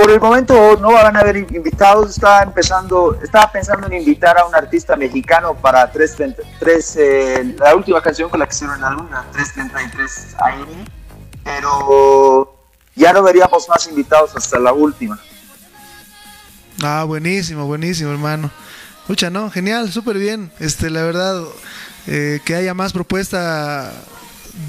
Por 0.00 0.10
el 0.10 0.18
momento 0.18 0.78
no 0.80 0.92
van 0.92 1.14
a 1.14 1.20
haber 1.20 1.36
invitados. 1.36 2.10
Estaba 2.10 2.42
empezando, 2.42 3.18
estaba 3.22 3.52
pensando 3.52 3.86
en 3.86 3.92
invitar 3.94 4.38
a 4.38 4.46
un 4.46 4.54
artista 4.54 4.96
mexicano 4.96 5.54
para 5.54 5.92
333, 5.92 6.96
eh, 6.96 7.56
la 7.58 7.74
última 7.74 8.00
canción 8.00 8.30
con 8.30 8.40
la 8.40 8.46
que 8.46 8.54
hicieron 8.54 8.78
el 8.78 8.84
álbum, 8.84 9.10
la 9.10 9.26
333 9.32 10.36
AM. 10.38 10.86
Pero 11.44 12.54
ya 12.94 13.12
no 13.12 13.22
veríamos 13.22 13.68
más 13.68 13.86
invitados 13.88 14.34
hasta 14.34 14.58
la 14.58 14.72
última. 14.72 15.18
Ah, 16.82 17.04
buenísimo, 17.06 17.66
buenísimo, 17.66 18.10
hermano. 18.10 18.50
Mucha, 19.08 19.30
¿no? 19.30 19.50
Genial, 19.50 19.90
súper 19.92 20.18
bien. 20.18 20.50
Este, 20.60 20.88
la 20.90 21.02
verdad, 21.02 21.42
eh, 22.06 22.40
que 22.44 22.54
haya 22.54 22.74
más 22.74 22.92
propuesta 22.92 23.92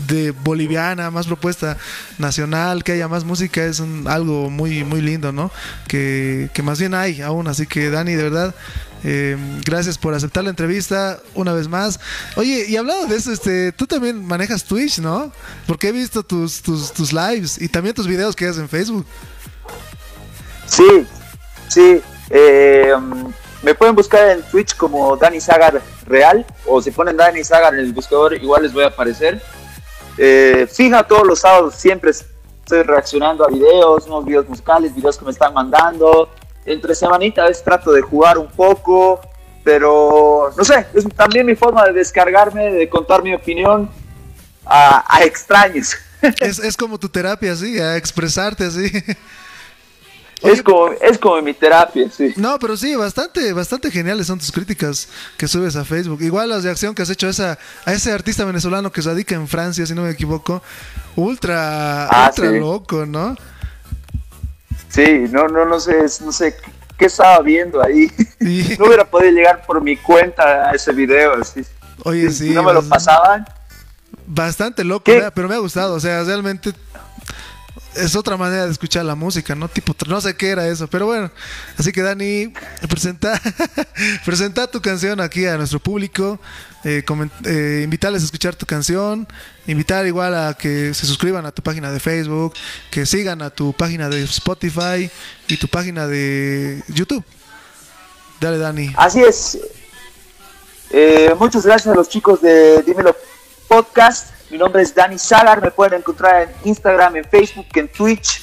de 0.08 0.32
boliviana, 0.32 1.12
más 1.12 1.28
propuesta 1.28 1.78
nacional, 2.18 2.84
que 2.84 2.94
haya 2.94 3.08
más 3.08 3.24
música, 3.24 3.64
es 3.66 3.80
un- 3.80 4.08
algo 4.08 4.50
muy, 4.50 4.84
muy 4.84 5.02
lindo, 5.02 5.32
¿no? 5.32 5.52
Que, 5.88 6.50
que 6.54 6.64
más 6.64 6.80
bien 6.80 6.94
hay 6.94 7.22
aún. 7.22 7.48
Así 7.48 7.68
que, 7.68 7.90
Dani, 7.90 8.14
de 8.16 8.24
verdad, 8.24 8.56
eh, 9.04 9.38
gracias 9.66 9.98
por 9.98 10.14
aceptar 10.14 10.44
la 10.44 10.50
entrevista 10.52 11.20
una 11.36 11.54
vez 11.54 11.68
más. 11.68 12.00
Oye, 12.36 12.66
y 12.68 12.78
hablando 12.78 13.08
de 13.08 13.16
eso, 13.18 13.32
este, 13.32 13.72
tú 13.74 13.86
también 13.86 14.26
manejas 14.26 14.64
Twitch, 14.64 15.00
¿no? 15.00 15.32
Porque 15.68 15.90
he 15.90 15.92
visto 15.92 16.24
tus, 16.24 16.62
tus, 16.62 16.92
tus 16.94 17.12
lives 17.14 17.62
y 17.62 17.68
también 17.68 17.94
tus 17.96 18.08
videos 18.08 18.36
que 18.36 18.46
haces 18.48 18.62
en 18.62 18.70
Facebook. 18.70 19.06
Sí, 20.68 21.06
sí. 21.68 22.02
eh, 22.30 22.94
me 23.64 23.76
pueden 23.76 23.96
buscar 23.96 24.30
en 24.30 24.42
Twitch 24.44 24.76
como 24.76 25.16
Dani 25.18 25.40
Sagar 25.40 25.82
Real 26.06 26.46
o 26.66 26.82
si 26.82 26.92
ponen 26.92 27.18
Dani 27.18 27.44
Sagar 27.44 27.74
en 27.74 27.82
el 27.82 27.94
buscador 27.94 28.34
igual 28.34 28.64
les 28.64 28.74
voy 28.74 28.84
a 28.84 28.88
aparecer. 28.88 29.42
Eh, 30.18 30.68
fija 30.72 31.04
todos 31.04 31.26
los 31.26 31.40
sábados 31.40 31.76
siempre 31.76 32.12
estoy 32.12 32.84
reaccionando 32.84 33.46
a 33.46 33.50
videos, 33.50 34.08
nuevos 34.08 34.26
videos 34.26 34.50
musicales, 34.50 34.96
videos 34.96 35.18
que 35.18 35.26
me 35.26 35.32
están 35.32 35.54
mandando. 35.54 36.30
Entre 36.66 36.94
semanita 36.96 37.44
a 37.44 37.48
veces 37.48 37.64
trato 37.64 37.92
de 37.92 38.02
jugar 38.02 38.38
un 38.38 38.48
poco, 38.48 39.20
pero 39.64 40.52
no 40.56 40.64
sé, 40.64 40.86
es 40.94 41.08
también 41.16 41.46
mi 41.46 41.56
forma 41.56 41.86
de 41.86 41.94
descargarme, 41.94 42.72
de 42.72 42.90
contar 42.90 43.24
mi 43.24 43.34
opinión 43.34 43.90
a, 44.66 45.20
extraños. 45.24 45.96
Es, 46.40 46.60
es 46.60 46.78
como 46.78 47.00
tu 47.00 47.10
terapia, 47.10 47.52
así, 47.52 47.80
a 47.80 47.98
expresarte 47.98 48.70
es, 50.44 50.62
como, 50.64 50.90
es 51.02 51.18
como 51.18 51.42
mi 51.42 51.54
terapia, 51.54 52.10
sí. 52.10 52.34
No, 52.36 52.58
pero 52.60 52.76
sí, 52.78 52.96
bastante, 52.96 53.54
bastante 53.54 53.92
geniales 53.92 54.28
son 54.28 54.40
tus 54.40 54.52
críticas 54.52 55.08
que 55.38 55.48
subes 55.48 55.76
a 55.76 55.86
Facebook. 55.86 56.22
Igual 56.22 56.50
las 56.50 56.64
de 56.64 56.70
acción 56.72 56.96
que 56.96 57.02
has 57.04 57.10
hecho 57.10 57.28
a, 57.28 57.30
esa, 57.30 57.58
a 57.86 57.94
ese 57.94 58.12
artista 58.12 58.44
venezolano 58.46 58.92
que 58.92 59.02
radica 59.02 59.36
en 59.36 59.48
Francia, 59.48 59.86
si 59.86 59.94
no 59.94 60.02
me 60.04 60.10
equivoco. 60.12 60.62
Ultra, 61.16 62.08
Ah, 62.08 62.30
ultra 62.30 62.50
sí. 62.52 62.60
loco, 62.60 63.06
¿no? 63.06 63.36
Sí, 64.90 65.26
no, 65.32 65.48
no, 65.48 65.66
no 65.66 65.80
sé, 65.80 65.96
no 66.24 66.32
sé 66.32 66.56
qué 66.98 67.06
estaba 67.06 67.42
viendo 67.42 67.82
ahí. 67.84 68.12
No 68.80 68.86
hubiera 68.88 69.06
podido 69.06 69.32
llegar 69.32 69.64
por 69.66 69.82
mi 69.82 69.96
cuenta 69.98 70.70
a 70.70 70.72
ese 70.72 70.92
video. 70.94 71.34
así. 71.40 71.62
Oye, 72.04 72.30
Si 72.32 72.48
sí. 72.48 72.54
no 72.56 72.64
me 72.64 72.74
lo 72.74 72.82
pasaban. 72.82 73.46
Bastante 74.26 74.84
loco, 74.84 75.12
pero 75.36 75.48
me 75.48 75.56
ha 75.56 75.60
gustado. 75.60 75.94
O 75.96 76.00
sea, 76.00 76.24
realmente 76.24 76.74
es 77.96 78.16
otra 78.16 78.38
manera 78.38 78.66
de 78.66 78.72
escuchar 78.72 79.06
la 79.06 79.16
música, 79.16 79.56
¿no? 79.56 79.68
Tipo, 79.68 79.94
no 80.08 80.22
sé 80.22 80.36
qué 80.36 80.50
era 80.50 80.68
eso, 80.68 80.88
pero 80.88 81.06
bueno. 81.06 81.32
Así 81.78 81.92
que 81.92 82.02
Dani, 82.02 82.54
presenta, 82.90 83.40
presenta 84.26 84.70
tu 84.70 84.82
canción 84.82 85.20
aquí 85.20 85.46
a 85.46 85.58
nuestro 85.58 85.80
público, 85.80 86.40
eh, 86.84 87.04
eh, 87.46 87.82
invitarles 87.84 88.22
a 88.22 88.26
escuchar 88.26 88.56
tu 88.56 88.66
canción, 88.66 89.28
invitar 89.68 90.06
igual 90.06 90.36
a 90.36 90.54
que 90.54 90.94
se 90.94 91.06
suscriban 91.06 91.46
a 91.46 91.52
tu 91.52 91.62
página 91.62 91.92
de 91.92 92.00
Facebook, 92.00 92.54
que 92.90 93.06
sigan 93.06 93.42
a 93.42 93.50
tu 93.50 93.74
página 93.74 94.10
de 94.10 94.24
Spotify 94.24 95.10
y 95.48 95.58
tu 95.58 95.68
página 95.68 96.08
de 96.08 96.84
YouTube. 96.88 97.24
Dale, 98.40 98.58
Dani. 98.58 98.94
Así 98.98 99.22
es. 99.22 99.60
Eh, 100.90 101.34
muchas 101.38 101.66
gracias 101.66 101.94
a 101.94 101.96
los 101.96 102.10
chicos 102.10 102.42
de 102.42 102.82
Dímelo 102.84 103.16
Podcast. 103.68 104.41
Mi 104.52 104.58
nombre 104.58 104.82
es 104.82 104.94
Dani 104.94 105.18
Sagar. 105.18 105.62
Me 105.62 105.72
pueden 105.72 106.00
encontrar 106.00 106.44
en 106.44 106.70
Instagram, 106.70 107.16
en 107.16 107.24
Facebook, 107.24 107.68
en 107.74 107.88
Twitch. 107.88 108.42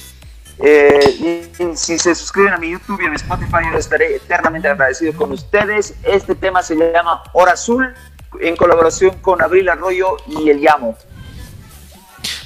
Eh, 0.57 1.49
y, 1.59 1.63
y 1.63 1.77
si 1.77 1.99
se 1.99 2.15
suscriben 2.15 2.51
a 2.51 2.57
mi 2.57 2.71
YouTube 2.71 2.99
y 3.01 3.05
a 3.05 3.09
mi 3.09 3.15
Spotify, 3.15 3.57
yo 3.71 3.77
estaré 3.77 4.15
eternamente 4.15 4.67
agradecido 4.67 5.13
con 5.13 5.31
ustedes. 5.31 5.93
Este 6.03 6.33
tema 6.33 6.63
se 6.63 6.75
llama 6.75 7.21
Hora 7.33 7.53
Azul, 7.53 7.93
en 8.41 8.55
colaboración 8.55 9.19
con 9.19 9.41
Abril 9.41 9.69
Arroyo 9.69 10.17
y 10.27 10.49
El 10.49 10.59
Llamo. 10.61 10.97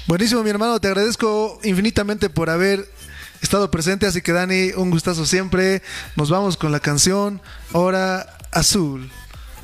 Buenísimo, 0.07 0.43
mi 0.43 0.49
hermano. 0.49 0.79
Te 0.81 0.89
agradezco 0.89 1.57
infinitamente 1.63 2.29
por 2.29 2.49
haber 2.49 2.85
estado 3.41 3.71
presente. 3.71 4.05
Así 4.05 4.21
que, 4.21 4.33
Dani, 4.33 4.71
un 4.75 4.91
gustazo 4.91 5.25
siempre. 5.25 5.81
Nos 6.17 6.29
vamos 6.29 6.57
con 6.57 6.73
la 6.73 6.81
canción 6.81 7.41
Hora 7.71 8.27
Azul. 8.51 9.09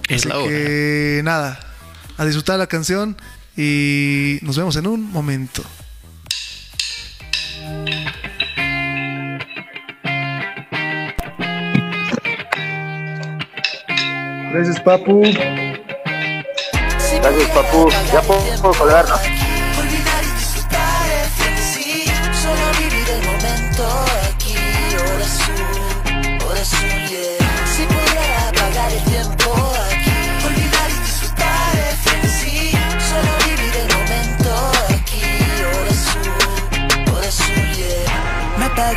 Es 0.07 0.21
Así 0.21 0.29
la 0.29 0.37
hora. 0.37 0.47
que, 0.47 1.21
nada, 1.25 1.59
a 2.17 2.25
disfrutar 2.25 2.57
la 2.57 2.67
canción 2.67 3.17
y 3.61 4.39
nos 4.41 4.57
vemos 4.57 4.77
en 4.77 4.87
un 4.87 5.11
momento. 5.11 5.61
Gracias, 14.53 14.79
Papu. 14.79 15.21
Gracias, 17.21 17.49
Papu. 17.53 17.89
Ya 18.13 18.21
puedo, 18.21 18.73
colgar, 18.77 19.05
¿no? 19.09 19.48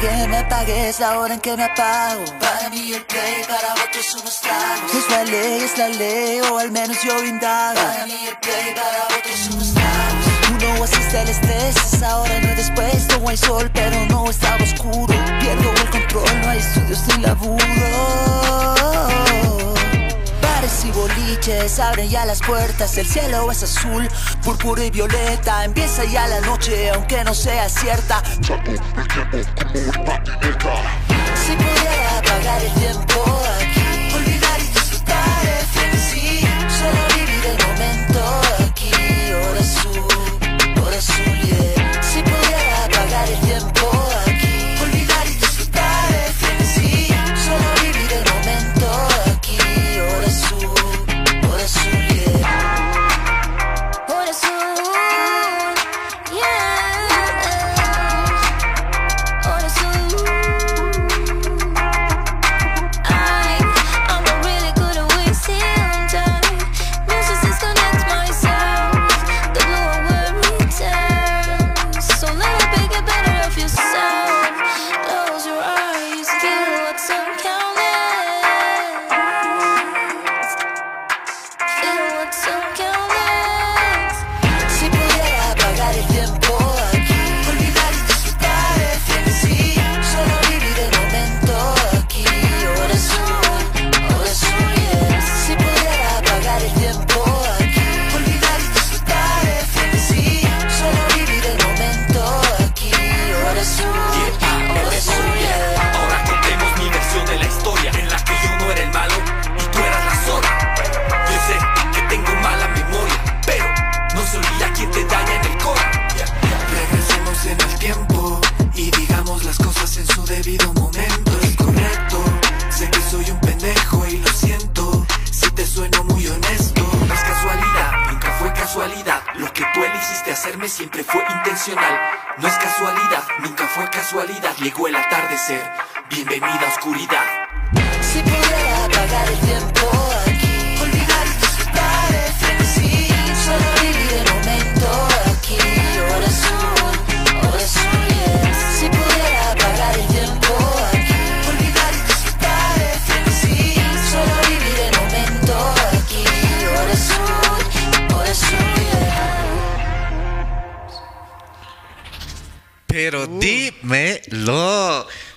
Apagues 0.08 0.98
la 1.00 1.18
hora 1.18 1.34
en 1.34 1.40
que 1.40 1.56
me 1.56 1.64
apago. 1.64 2.24
Para 2.40 2.70
mí 2.70 2.92
el 2.92 3.04
play, 3.04 3.42
para 3.46 3.74
otros 3.74 4.14
unos 4.20 4.40
tragos. 4.40 4.94
Es 4.94 5.10
la 5.10 5.24
ley, 5.24 5.62
es 5.62 5.78
la 5.78 5.88
ley, 5.88 6.40
o 6.40 6.58
al 6.58 6.70
menos 6.70 6.96
yo 7.02 7.22
indago. 7.24 7.80
Para 7.80 8.06
mí 8.06 8.26
el 8.28 8.36
play, 8.38 8.74
para 8.74 9.04
otros 9.18 9.50
unos 9.52 9.74
tragos. 9.74 10.26
Uno 10.50 10.84
asiste 10.84 11.18
al 11.18 11.28
estrés, 11.28 11.76
es 11.76 12.02
ahora 12.02 12.40
no 12.40 12.48
es 12.48 12.56
después. 12.56 13.08
No 13.20 13.28
hay 13.28 13.36
sol, 13.36 13.70
pero 13.72 14.04
no 14.06 14.28
estaba 14.30 14.62
oscuro. 14.62 15.14
Pierdo 15.40 15.70
el 15.70 15.90
control, 15.90 16.40
no 16.40 16.50
hay 16.50 16.58
estudios 16.58 17.00
ni 17.08 17.22
laburo. 17.22 17.62
Bares 20.62 20.84
y 20.84 20.92
boliches 20.92 21.80
abren 21.80 22.08
ya 22.08 22.24
las 22.24 22.40
puertas, 22.40 22.96
el 22.96 23.04
cielo 23.04 23.50
es 23.50 23.64
azul, 23.64 24.08
púrpura 24.44 24.84
y 24.84 24.92
violeta. 24.92 25.64
Empieza 25.64 26.04
ya 26.04 26.28
la 26.28 26.40
noche, 26.40 26.88
aunque 26.90 27.24
no 27.24 27.34
sea 27.34 27.68
cierta. 27.68 28.22
Si 28.24 28.52
pudiera 31.56 31.91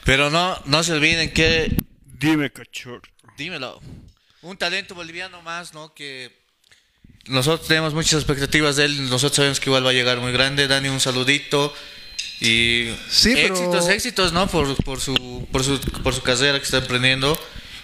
Pero 0.05 0.29
no, 0.29 0.57
no 0.65 0.83
se 0.83 0.93
olviden 0.93 1.33
que. 1.33 1.75
Dime, 2.05 2.51
cachorro. 2.51 3.01
Dímelo. 3.37 3.81
Un 4.43 4.55
talento 4.57 4.95
boliviano 4.95 5.41
más, 5.41 5.73
¿no? 5.73 5.93
Que 5.93 6.31
nosotros 7.25 7.67
tenemos 7.67 7.93
muchas 7.93 8.13
expectativas 8.21 8.75
de 8.77 8.85
él. 8.85 9.09
Nosotros 9.09 9.35
sabemos 9.35 9.59
que 9.59 9.69
igual 9.69 9.85
va 9.85 9.89
a 9.89 9.93
llegar 9.93 10.19
muy 10.19 10.31
grande. 10.31 10.67
Dani, 10.67 10.87
un 10.89 10.99
saludito. 11.01 11.73
Y 12.39 12.93
Sí, 13.09 13.31
pero- 13.33 13.55
éxitos, 13.55 13.89
éxitos, 13.89 14.31
¿no? 14.33 14.47
Por, 14.47 14.75
por, 14.83 15.01
su, 15.01 15.47
por, 15.51 15.63
su, 15.63 15.79
por 16.03 16.13
su 16.13 16.21
carrera 16.21 16.59
que 16.59 16.65
está 16.65 16.77
emprendiendo. 16.77 17.37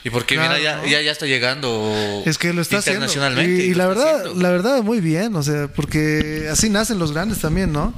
Y 0.03 0.09
porque, 0.09 0.33
Claro, 0.35 0.55
mira, 0.55 0.63
ya, 0.63 0.77
¿no? 0.81 0.87
ya, 0.87 0.99
ya 1.01 1.11
está 1.11 1.27
llegando 1.27 2.23
Es 2.25 2.39
que 2.39 2.53
lo 2.53 2.61
está 2.63 2.79
haciendo. 2.79 3.05
internacionalmente. 3.05 3.65
Y, 3.65 3.69
y 3.69 3.71
lo 3.73 3.77
la 3.77 3.87
verdad, 3.87 4.15
haciendo. 4.21 4.41
la 4.41 4.49
verdad, 4.49 4.81
muy 4.81 4.99
bien. 4.99 5.35
O 5.35 5.43
sea, 5.43 5.67
porque 5.67 6.47
así 6.51 6.69
nacen 6.69 6.97
los 6.97 7.11
grandes 7.11 7.37
también, 7.39 7.71
¿no? 7.71 7.93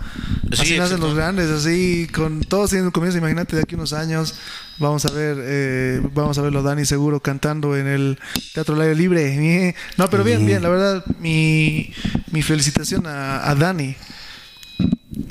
Sí, 0.51 0.61
así 0.61 0.77
nacen 0.77 0.99
los 0.99 1.15
grandes, 1.15 1.49
así 1.49 2.07
con 2.13 2.41
todos 2.41 2.71
tienen 2.71 2.87
un 2.87 2.91
comienzo. 2.91 3.17
Imagínate 3.19 3.55
de 3.55 3.61
aquí 3.61 3.75
unos 3.75 3.93
años, 3.93 4.35
vamos 4.79 5.05
a 5.05 5.11
ver, 5.11 5.37
eh, 5.39 6.01
vamos 6.13 6.37
a 6.37 6.41
verlo 6.41 6.59
a 6.59 6.63
Dani 6.63 6.85
seguro 6.85 7.21
cantando 7.21 7.77
en 7.77 7.87
el 7.87 8.19
Teatro 8.53 8.75
al 8.75 8.81
Aire 8.81 8.95
Libre. 8.95 9.73
No, 9.97 10.09
pero 10.09 10.25
bien, 10.25 10.45
bien. 10.45 10.61
La 10.61 10.67
verdad, 10.69 11.05
mi, 11.19 11.93
mi 12.31 12.41
felicitación 12.41 13.07
a, 13.07 13.49
a 13.49 13.55
Dani. 13.55 13.95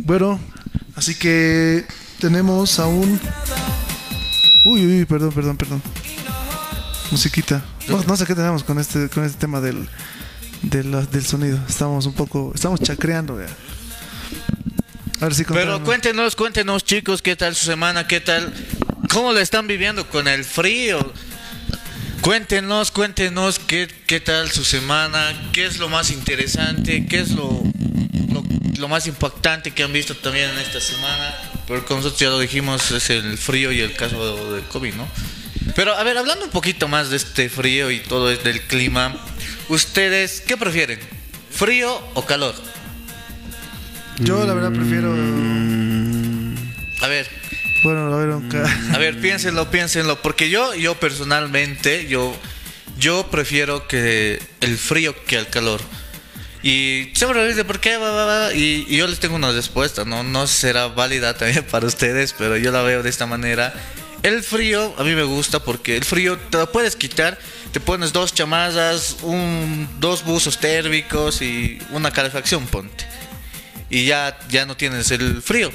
Bueno, 0.04 0.40
así 0.96 1.14
que 1.16 1.84
tenemos 2.18 2.78
aún. 2.78 3.20
Uy, 4.64 4.86
uy, 4.86 5.04
perdón, 5.04 5.32
perdón, 5.32 5.56
perdón. 5.58 5.82
Musiquita. 7.12 7.62
No, 7.88 8.02
no 8.02 8.16
sé 8.16 8.24
qué 8.24 8.34
tenemos 8.34 8.64
con 8.64 8.78
este, 8.78 9.10
con 9.10 9.22
este 9.24 9.38
tema 9.38 9.60
del, 9.60 9.86
del, 10.62 11.10
del 11.10 11.24
sonido. 11.26 11.60
Estamos 11.68 12.06
un 12.06 12.14
poco, 12.14 12.52
estamos 12.54 12.80
chacreando. 12.80 13.38
ya. 13.38 13.48
A 15.20 15.26
ver 15.26 15.34
si 15.34 15.44
Pero 15.44 15.84
cuéntenos, 15.84 16.34
cuéntenos 16.34 16.84
chicos, 16.84 17.20
¿qué 17.20 17.36
tal 17.36 17.54
su 17.54 17.66
semana? 17.66 18.08
¿Qué 18.08 18.20
tal? 18.20 18.52
¿Cómo 19.10 19.34
lo 19.34 19.40
están 19.40 19.66
viviendo 19.66 20.08
con 20.08 20.26
el 20.26 20.42
frío? 20.42 21.12
Cuéntenos, 22.22 22.90
cuéntenos 22.90 23.58
qué, 23.58 23.88
qué 24.06 24.18
tal 24.20 24.50
su 24.50 24.64
semana, 24.64 25.50
qué 25.52 25.66
es 25.66 25.78
lo 25.78 25.90
más 25.90 26.10
interesante, 26.10 27.04
qué 27.06 27.20
es 27.20 27.32
lo, 27.32 27.62
lo, 28.32 28.42
lo 28.78 28.88
más 28.88 29.06
impactante 29.06 29.72
que 29.72 29.82
han 29.82 29.92
visto 29.92 30.16
también 30.16 30.48
en 30.50 30.58
esta 30.58 30.80
semana. 30.80 31.34
Porque 31.68 31.94
nosotros 31.94 32.18
ya 32.18 32.30
lo 32.30 32.38
dijimos, 32.38 32.90
es 32.90 33.10
el 33.10 33.36
frío 33.36 33.70
y 33.70 33.80
el 33.80 33.94
caso 33.94 34.54
del 34.54 34.64
COVID, 34.64 34.94
¿no? 34.94 35.06
Pero 35.74 35.94
a 35.96 36.02
ver, 36.02 36.18
hablando 36.18 36.44
un 36.44 36.50
poquito 36.50 36.88
más 36.88 37.10
de 37.10 37.16
este 37.16 37.48
frío 37.48 37.90
y 37.90 38.00
todo 38.00 38.30
es 38.30 38.42
del 38.44 38.60
clima, 38.62 39.14
¿ustedes 39.68 40.40
qué 40.40 40.56
prefieren? 40.56 40.98
¿Frío 41.50 42.00
o 42.14 42.24
calor? 42.26 42.54
Yo 44.18 44.44
la 44.46 44.54
verdad 44.54 44.72
prefiero. 44.72 45.12
A 47.00 47.08
ver, 47.08 47.26
Bueno, 47.82 48.12
a 48.14 48.16
ver, 48.16 48.28
un 48.28 48.48
ca- 48.48 48.70
A 48.94 48.98
ver, 48.98 49.20
piénsenlo, 49.20 49.70
piénsenlo, 49.70 50.20
porque 50.22 50.48
yo, 50.50 50.74
yo 50.74 50.94
personalmente, 51.00 52.06
yo, 52.06 52.36
yo 52.98 53.28
prefiero 53.30 53.88
que 53.88 54.40
el 54.60 54.78
frío 54.78 55.14
que 55.24 55.36
el 55.36 55.48
calor. 55.48 55.80
Y 56.62 57.10
siempre 57.14 57.40
me 57.40 57.48
dicen, 57.48 57.66
¿por 57.66 57.80
qué? 57.80 57.98
Y, 58.54 58.86
y 58.88 58.96
yo 58.98 59.08
les 59.08 59.18
tengo 59.18 59.34
una 59.34 59.50
respuesta, 59.50 60.04
¿no? 60.04 60.22
No 60.22 60.46
será 60.46 60.86
válida 60.86 61.36
también 61.36 61.64
para 61.70 61.86
ustedes, 61.86 62.34
pero 62.38 62.56
yo 62.56 62.70
la 62.70 62.82
veo 62.82 63.02
de 63.02 63.10
esta 63.10 63.26
manera. 63.26 63.74
El 64.22 64.42
frío 64.42 64.94
a 64.98 65.04
mí 65.04 65.14
me 65.14 65.24
gusta 65.24 65.64
porque 65.64 65.96
el 65.96 66.04
frío 66.04 66.38
te 66.38 66.58
lo 66.58 66.70
puedes 66.70 66.94
quitar, 66.94 67.38
te 67.72 67.80
pones 67.80 68.12
dos 68.12 68.32
chamazas, 68.32 69.16
un, 69.22 69.88
dos 69.98 70.24
buzos 70.24 70.58
térmicos 70.58 71.42
y 71.42 71.78
una 71.90 72.12
calefacción, 72.12 72.66
ponte 72.66 73.04
y 73.92 74.06
ya, 74.06 74.38
ya 74.48 74.66
no 74.66 74.76
tienes 74.76 75.10
el 75.10 75.42
frío. 75.42 75.70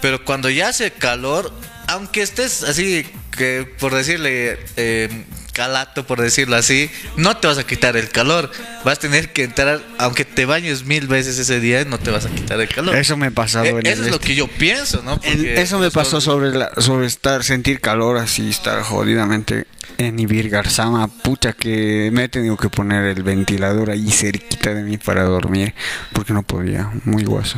Pero 0.00 0.24
cuando 0.24 0.48
ya 0.48 0.68
hace 0.68 0.92
calor, 0.92 1.52
aunque 1.88 2.22
estés 2.22 2.62
así, 2.62 3.04
que 3.36 3.68
por 3.78 3.94
decirle, 3.94 4.58
eh, 4.76 5.24
calato, 5.52 6.06
por 6.06 6.20
decirlo 6.20 6.56
así, 6.56 6.90
no 7.16 7.38
te 7.38 7.46
vas 7.46 7.56
a 7.58 7.64
quitar 7.66 7.96
el 7.96 8.10
calor. 8.10 8.50
Vas 8.84 8.98
a 8.98 9.00
tener 9.00 9.32
que 9.32 9.44
entrar, 9.44 9.80
aunque 9.98 10.24
te 10.26 10.44
bañes 10.44 10.84
mil 10.84 11.06
veces 11.06 11.38
ese 11.38 11.60
día, 11.60 11.84
no 11.86 11.98
te 11.98 12.10
vas 12.10 12.26
a 12.26 12.28
quitar 12.28 12.60
el 12.60 12.68
calor. 12.68 12.94
Eso 12.94 13.16
me 13.16 13.28
ha 13.28 13.30
pasado 13.30 13.64
Eh, 13.64 13.70
en 13.70 13.78
el 13.78 13.86
eso 13.86 14.02
es 14.02 14.08
lo 14.10 14.14
este. 14.16 14.26
que 14.26 14.34
yo 14.34 14.48
pienso, 14.48 15.02
¿no? 15.02 15.18
El- 15.22 15.46
eso 15.46 15.78
me 15.78 15.90
pasó 15.90 16.20
sobre 16.20 16.50
la, 16.50 16.70
sobre 16.78 17.06
estar 17.06 17.42
sentir 17.42 17.80
calor 17.80 18.18
así 18.18 18.50
estar 18.50 18.82
jodidamente 18.82 19.66
en 19.98 20.18
Ibir 20.18 20.50
Garzama 20.50 21.08
pucha 21.08 21.54
que 21.54 22.10
me 22.12 22.24
he 22.24 22.28
tenido 22.28 22.58
que 22.58 22.68
poner 22.68 23.04
el 23.16 23.22
ventilador 23.22 23.88
ahí 23.88 24.10
cerquita 24.10 24.74
de 24.74 24.82
mí 24.82 24.98
para 24.98 25.22
dormir 25.22 25.74
porque 26.12 26.34
no 26.34 26.42
podía 26.42 26.90
muy 27.04 27.24
guaso 27.24 27.56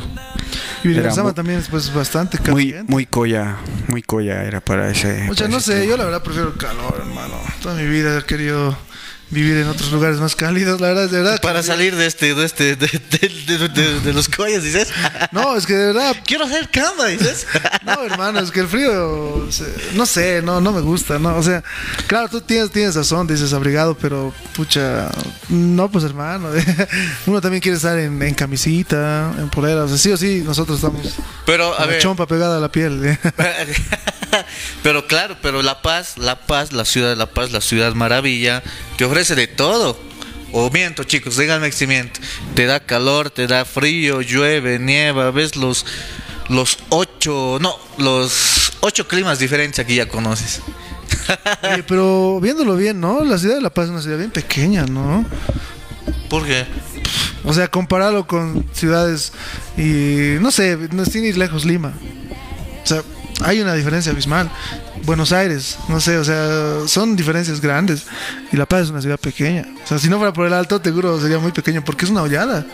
Villasama 0.83 1.23
muy- 1.23 1.33
también 1.33 1.59
es 1.59 1.67
pues 1.67 1.93
bastante 1.93 2.37
muy 2.51 2.69
caliente. 2.71 2.83
muy 2.91 3.05
colla 3.05 3.57
muy 3.87 4.01
colla 4.03 4.43
era 4.43 4.61
para 4.61 4.89
ese 4.89 5.23
Mucha, 5.25 5.45
para 5.45 5.49
no 5.49 5.57
ese 5.57 5.68
yo 5.69 5.97
la 5.97 6.05
verdad 6.05 6.23
prefiero 6.23 6.49
el 6.49 6.57
calor, 6.57 6.95
hermano. 6.97 7.35
Toda 7.61 7.75
mi 7.75 7.85
vida 7.85 8.17
he 8.17 8.23
querido 8.23 8.75
vivir 9.31 9.57
en 9.57 9.67
otros 9.67 9.91
lugares 9.91 10.17
más 10.19 10.35
cálidos, 10.35 10.81
la 10.81 10.87
verdad, 10.87 11.09
de 11.09 11.17
verdad. 11.21 11.41
Para 11.41 11.61
salir 11.63 11.95
de 11.95 12.05
este, 12.07 12.33
de 12.33 12.45
este, 12.45 12.75
de, 12.75 12.87
de- 12.87 13.57
de- 13.57 13.69
de- 13.69 13.99
de 13.99 14.13
los 14.13 14.27
collas, 14.29 14.63
dices. 14.63 14.89
No, 15.31 15.55
es 15.55 15.65
que 15.67 15.73
de 15.75 15.87
verdad, 15.93 16.15
Quiero 16.25 16.45
hacer 16.45 16.69
cama, 16.69 17.05
dices. 17.05 17.45
no, 17.85 18.03
hermano, 18.03 18.39
es 18.39 18.49
que 18.51 18.61
el 18.61 18.67
frío, 18.67 19.47
no 19.93 20.05
sé, 20.05 20.41
no, 20.41 20.59
no 20.61 20.71
me 20.71 20.81
gusta, 20.81 21.19
no, 21.19 21.35
o 21.35 21.43
sea, 21.43 21.63
claro, 22.07 22.27
tú 22.29 22.41
tienes, 22.41 22.71
tienes 22.71 22.95
razón, 22.95 23.27
dices 23.27 23.53
abrigado, 23.53 23.95
pero, 23.95 24.33
pucha, 24.55 25.09
no, 25.49 25.89
pues 25.91 26.03
hermano, 26.05 26.49
uno 27.27 27.41
también 27.41 27.61
quiere 27.61 27.77
estar 27.77 27.97
en, 27.99 28.21
en 28.21 28.33
camisita, 28.33 29.31
en 29.37 29.49
polera, 29.49 29.83
o 29.83 29.87
sea, 29.87 29.97
sí 29.97 30.11
o 30.11 30.17
sí, 30.17 30.41
nosotros 30.45 30.77
estamos 30.77 31.01
Pero, 31.45 31.75
a 31.77 31.81
la 31.81 31.85
ver. 31.87 32.01
chompa 32.01 32.25
pegada 32.25 32.57
a 32.57 32.59
la 32.59 32.71
piel. 32.71 33.05
¿eh? 33.05 33.19
pero 34.83 35.05
claro, 35.07 35.37
pero 35.41 35.61
La 35.61 35.81
Paz, 35.81 36.17
La 36.17 36.35
Paz, 36.47 36.71
la 36.71 36.85
ciudad 36.85 37.09
de 37.09 37.15
La 37.15 37.27
Paz, 37.27 37.51
la 37.51 37.61
ciudad 37.61 37.93
maravilla, 37.93 38.63
te 38.97 39.05
ofrece 39.05 39.18
de 39.27 39.47
todo. 39.47 39.99
O 40.51 40.69
miento, 40.71 41.03
chicos, 41.03 41.37
díganme 41.37 41.71
si 41.71 41.85
miento. 41.85 42.19
Te 42.55 42.65
da 42.65 42.79
calor, 42.79 43.29
te 43.29 43.45
da 43.45 43.65
frío, 43.65 44.21
llueve, 44.21 44.79
nieva, 44.79 45.29
ves 45.31 45.55
los 45.55 45.85
los 46.49 46.79
ocho, 46.89 47.59
no, 47.61 47.75
los 47.99 48.73
ocho 48.79 49.07
climas 49.07 49.37
diferentes 49.37 49.79
aquí 49.79 49.95
ya 49.95 50.07
conoces. 50.07 50.61
Oye, 51.71 51.83
pero 51.83 52.39
viéndolo 52.41 52.75
bien, 52.75 52.99
¿no? 52.99 53.23
La 53.23 53.37
ciudad 53.37 53.55
de 53.55 53.61
La 53.61 53.69
Paz 53.69 53.85
es 53.85 53.91
una 53.91 54.01
ciudad 54.01 54.17
bien 54.17 54.31
pequeña, 54.31 54.85
¿no? 54.85 55.25
¿Por 56.27 56.45
qué? 56.45 56.65
O 57.43 57.53
sea, 57.53 57.67
compararlo 57.67 58.25
con 58.25 58.65
ciudades 58.73 59.31
y 59.77 60.37
no 60.41 60.51
sé, 60.51 60.77
no 60.91 61.05
sin 61.05 61.25
ir 61.25 61.37
lejos 61.37 61.65
Lima. 61.65 61.93
O 62.83 62.87
sea, 62.87 63.03
hay 63.41 63.61
una 63.61 63.75
diferencia 63.75 64.11
abismal. 64.11 64.51
Buenos 65.05 65.31
Aires, 65.31 65.77
no 65.87 65.99
sé, 65.99 66.17
o 66.17 66.23
sea, 66.23 66.87
son 66.87 67.15
diferencias 67.15 67.61
grandes. 67.61 68.03
Y 68.51 68.57
La 68.57 68.65
Paz 68.67 68.83
es 68.83 68.89
una 68.89 69.01
ciudad 69.01 69.19
pequeña. 69.19 69.65
O 69.83 69.87
sea, 69.87 69.97
si 69.97 70.07
no 70.09 70.17
fuera 70.17 70.33
por 70.33 70.45
el 70.45 70.53
alto, 70.53 70.79
te 70.79 70.91
juro, 70.91 71.19
sería 71.19 71.39
muy 71.39 71.51
pequeño 71.51 71.83
porque 71.83 72.05
es 72.05 72.11
una 72.11 72.21
hollada. 72.21 72.65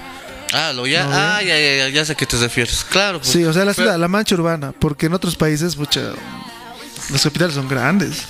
Ah, 0.53 0.71
lo 0.73 0.85
ya, 0.87 1.05
No, 1.05 1.11
ah, 1.13 1.41
ya, 1.41 1.57
ya, 1.59 1.75
ya, 1.77 1.89
ya 1.89 2.05
sé 2.05 2.11
a 2.13 2.15
qué 2.15 2.25
te 2.25 2.37
refieres. 2.37 2.85
Claro. 2.89 3.19
pues. 3.19 3.29
Sí, 3.31 3.43
o 3.45 3.51
sea, 3.53 3.65
la 3.65 3.73
Pero- 3.73 3.85
ciudad, 3.87 3.99
la 3.99 4.07
mancha 4.07 4.35
urbana, 4.35 4.73
porque 4.77 5.05
en 5.07 5.13
otros 5.13 5.35
países, 5.35 5.75
pucha, 5.75 6.11
las 7.11 7.23
capitales 7.23 7.55
son 7.55 7.67
grandes. 7.67 8.23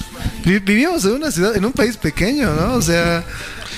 Vi- 0.43 0.59
Vivimos 0.59 1.03
en 1.05 1.11
una 1.13 1.31
ciudad, 1.31 1.55
en 1.55 1.65
un 1.65 1.73
país 1.73 1.97
pequeño, 1.97 2.53
¿no? 2.53 2.73
O 2.75 2.81
sea, 2.81 3.23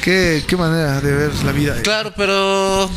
qué, 0.01 0.43
qué 0.47 0.55
manera 0.57 0.99
de 1.01 1.13
ver 1.13 1.33
la 1.45 1.51
vida. 1.51 1.81
Claro, 1.83 2.13
pero 2.15 2.89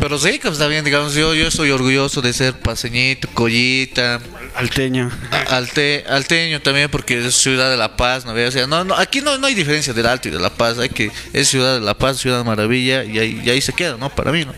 pero 0.00 0.18
sí, 0.18 0.38
que 0.38 0.48
está 0.48 0.66
bien, 0.66 0.84
digamos, 0.84 1.14
yo 1.14 1.34
yo 1.34 1.46
estoy 1.46 1.70
orgulloso 1.70 2.20
de 2.20 2.32
ser 2.32 2.58
paseñito, 2.60 3.28
collita, 3.32 4.20
alteño 4.54 5.10
a- 5.30 5.56
alte, 5.56 6.04
alteño 6.08 6.60
también 6.60 6.90
porque 6.90 7.26
es 7.26 7.34
ciudad 7.36 7.70
de 7.70 7.76
La 7.76 7.96
Paz, 7.96 8.24
¿no? 8.26 8.32
O 8.32 8.50
sea, 8.50 8.66
no, 8.66 8.84
no, 8.84 8.94
aquí 8.94 9.20
no, 9.20 9.38
no 9.38 9.46
hay 9.46 9.54
diferencia 9.54 9.92
del 9.94 10.06
Alto 10.06 10.28
y 10.28 10.30
de 10.32 10.38
La 10.40 10.50
Paz, 10.50 10.78
hay 10.78 10.88
que 10.90 11.10
es 11.32 11.48
ciudad 11.48 11.74
de 11.74 11.80
La 11.80 11.94
Paz, 11.94 12.18
ciudad 12.18 12.44
maravilla 12.44 13.04
y 13.04 13.18
ahí, 13.18 13.40
y 13.44 13.50
ahí 13.50 13.60
se 13.62 13.72
queda, 13.72 13.96
¿no? 13.96 14.10
Para 14.14 14.30
mí, 14.32 14.44
¿no? 14.44 14.52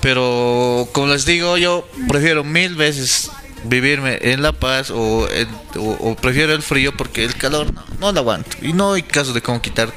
Pero 0.00 0.88
como 0.92 1.08
les 1.08 1.24
digo, 1.26 1.58
yo 1.58 1.88
prefiero 2.08 2.42
mil 2.44 2.74
veces 2.76 3.30
vivirme 3.64 4.18
en 4.22 4.42
La 4.42 4.52
Paz 4.52 4.90
o, 4.90 5.28
en- 5.30 5.48
o, 5.76 5.90
o 6.00 6.16
prefiero 6.16 6.52
el 6.54 6.62
frío 6.62 6.92
porque 6.96 7.24
el 7.24 7.34
calor 7.34 7.72
no, 7.72 7.84
no 8.00 8.12
lo 8.12 8.20
aguanto 8.20 8.56
y 8.62 8.72
no 8.72 8.94
hay 8.94 9.02
caso 9.02 9.32
de 9.32 9.42
cómo 9.42 9.60
quitar. 9.62 9.92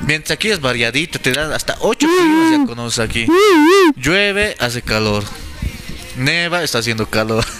Mientras 0.00 0.32
aquí 0.36 0.48
es 0.50 0.60
variadito, 0.60 1.18
te 1.18 1.32
dan 1.32 1.52
hasta 1.52 1.76
ocho 1.80 2.06
climas 2.06 2.50
ya 2.60 2.66
conoces 2.66 2.98
aquí. 2.98 3.26
Llueve, 3.96 4.54
hace 4.60 4.82
calor. 4.82 5.24
Neva, 6.16 6.62
está 6.64 6.78
haciendo 6.78 7.06
calor. 7.08 7.44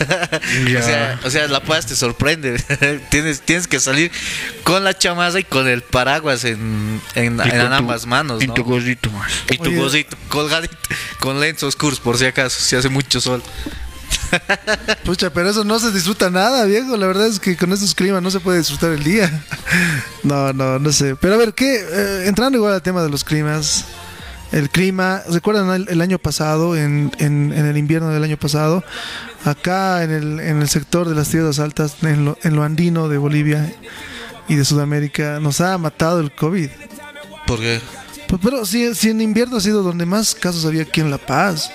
O, 0.78 0.82
sea, 0.82 1.20
o 1.24 1.30
sea, 1.30 1.46
La 1.48 1.60
Paz 1.60 1.86
te 1.86 1.94
sorprende. 1.96 2.58
tienes, 3.10 3.40
tienes 3.42 3.66
que 3.68 3.78
salir 3.80 4.10
con 4.64 4.82
la 4.84 4.96
chamaza 4.96 5.38
y 5.40 5.44
con 5.44 5.68
el 5.68 5.82
paraguas 5.82 6.44
en, 6.44 7.00
en, 7.14 7.38
Y 7.38 7.48
en 7.48 7.58
con 7.58 7.68
tu- 7.68 7.74
ambas 7.74 8.06
manos. 8.06 8.44
¿no? 8.46 8.54
tu 8.54 8.64
gorrito 8.64 9.10
más 9.10 9.30
Y 9.50 9.56
tu 9.58 9.64
Oye. 9.70 9.76
gozito 9.76 10.16
colgadito, 10.28 10.76
con 11.20 11.40
lentes 11.40 11.62
oscuros 11.62 12.00
por 12.00 12.18
si 12.18 12.26
acaso, 12.26 12.60
si 12.60 12.74
hace 12.76 12.88
mucho 12.88 13.20
sol. 13.20 13.42
Pucha, 15.04 15.30
pero 15.30 15.50
eso 15.50 15.64
no 15.64 15.78
se 15.78 15.90
disfruta 15.90 16.30
nada, 16.30 16.64
viejo. 16.64 16.96
La 16.96 17.06
verdad 17.06 17.26
es 17.26 17.40
que 17.40 17.56
con 17.56 17.72
estos 17.72 17.94
climas 17.94 18.22
no 18.22 18.30
se 18.30 18.40
puede 18.40 18.58
disfrutar 18.58 18.90
el 18.92 19.02
día. 19.04 19.44
No, 20.22 20.52
no, 20.52 20.78
no 20.78 20.92
sé. 20.92 21.16
Pero 21.16 21.34
a 21.34 21.36
ver, 21.38 21.54
¿qué? 21.54 21.76
Eh, 21.80 22.22
entrando 22.26 22.58
igual 22.58 22.74
al 22.74 22.82
tema 22.82 23.02
de 23.02 23.08
los 23.10 23.24
climas. 23.24 23.84
El 24.50 24.70
clima, 24.70 25.22
¿recuerdan 25.28 25.86
el, 25.88 26.00
año 26.00 26.18
pasado, 26.18 26.74
en, 26.74 27.12
en- 27.18 27.52
en 27.54 27.66
el 27.66 27.76
invierno 27.76 28.08
del 28.10 28.24
año 28.24 28.38
pasado? 28.38 28.82
Acá 29.44 30.02
en 30.02 30.10
el, 30.10 30.40
en 30.40 30.62
el 30.62 30.68
sector 30.70 31.06
de 31.08 31.14
las 31.14 31.28
tierras 31.28 31.58
altas, 31.58 31.96
en 32.02 32.24
lo, 32.24 32.38
en 32.42 32.56
lo 32.56 32.62
andino 32.62 33.08
de 33.08 33.18
Bolivia 33.18 33.70
y 34.48 34.54
de 34.54 34.64
Sudamérica, 34.64 35.38
nos 35.38 35.60
ha 35.60 35.76
matado 35.76 36.20
el 36.20 36.32
COVID. 36.32 36.70
Porque 37.46 37.80
Pues, 38.26 38.40
pero 38.42 38.64
si, 38.64 38.94
si 38.94 39.10
en 39.10 39.20
invierno 39.20 39.58
ha 39.58 39.60
sido 39.60 39.82
donde 39.82 40.06
más 40.06 40.34
casos 40.34 40.64
había 40.64 40.82
aquí 40.82 41.00
en 41.02 41.10
La 41.10 41.18
Paz. 41.18 41.70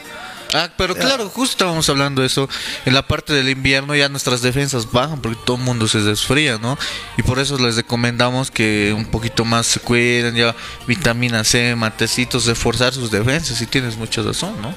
Ah, 0.53 0.69
pero 0.77 0.93
claro, 0.95 1.29
justo 1.29 1.53
estábamos 1.53 1.89
hablando 1.89 2.21
de 2.21 2.27
eso. 2.27 2.47
En 2.85 2.93
la 2.93 3.07
parte 3.07 3.33
del 3.33 3.49
invierno 3.49 3.95
ya 3.95 4.07
nuestras 4.09 4.41
defensas 4.43 4.91
bajan 4.91 5.19
porque 5.21 5.39
todo 5.45 5.57
el 5.57 5.63
mundo 5.63 5.87
se 5.87 6.01
desfría, 6.01 6.59
¿no? 6.59 6.77
Y 7.17 7.23
por 7.23 7.39
eso 7.39 7.57
les 7.57 7.75
recomendamos 7.75 8.51
que 8.51 8.93
un 8.95 9.05
poquito 9.05 9.45
más 9.45 9.65
se 9.65 9.79
cuiden, 9.79 10.35
ya 10.35 10.55
vitamina 10.87 11.43
C, 11.43 11.75
matecitos, 11.75 12.45
reforzar 12.45 12.93
sus 12.93 13.09
defensas. 13.09 13.59
Y 13.61 13.65
tienes 13.65 13.97
mucha 13.97 14.21
razón, 14.21 14.53
¿no? 14.61 14.75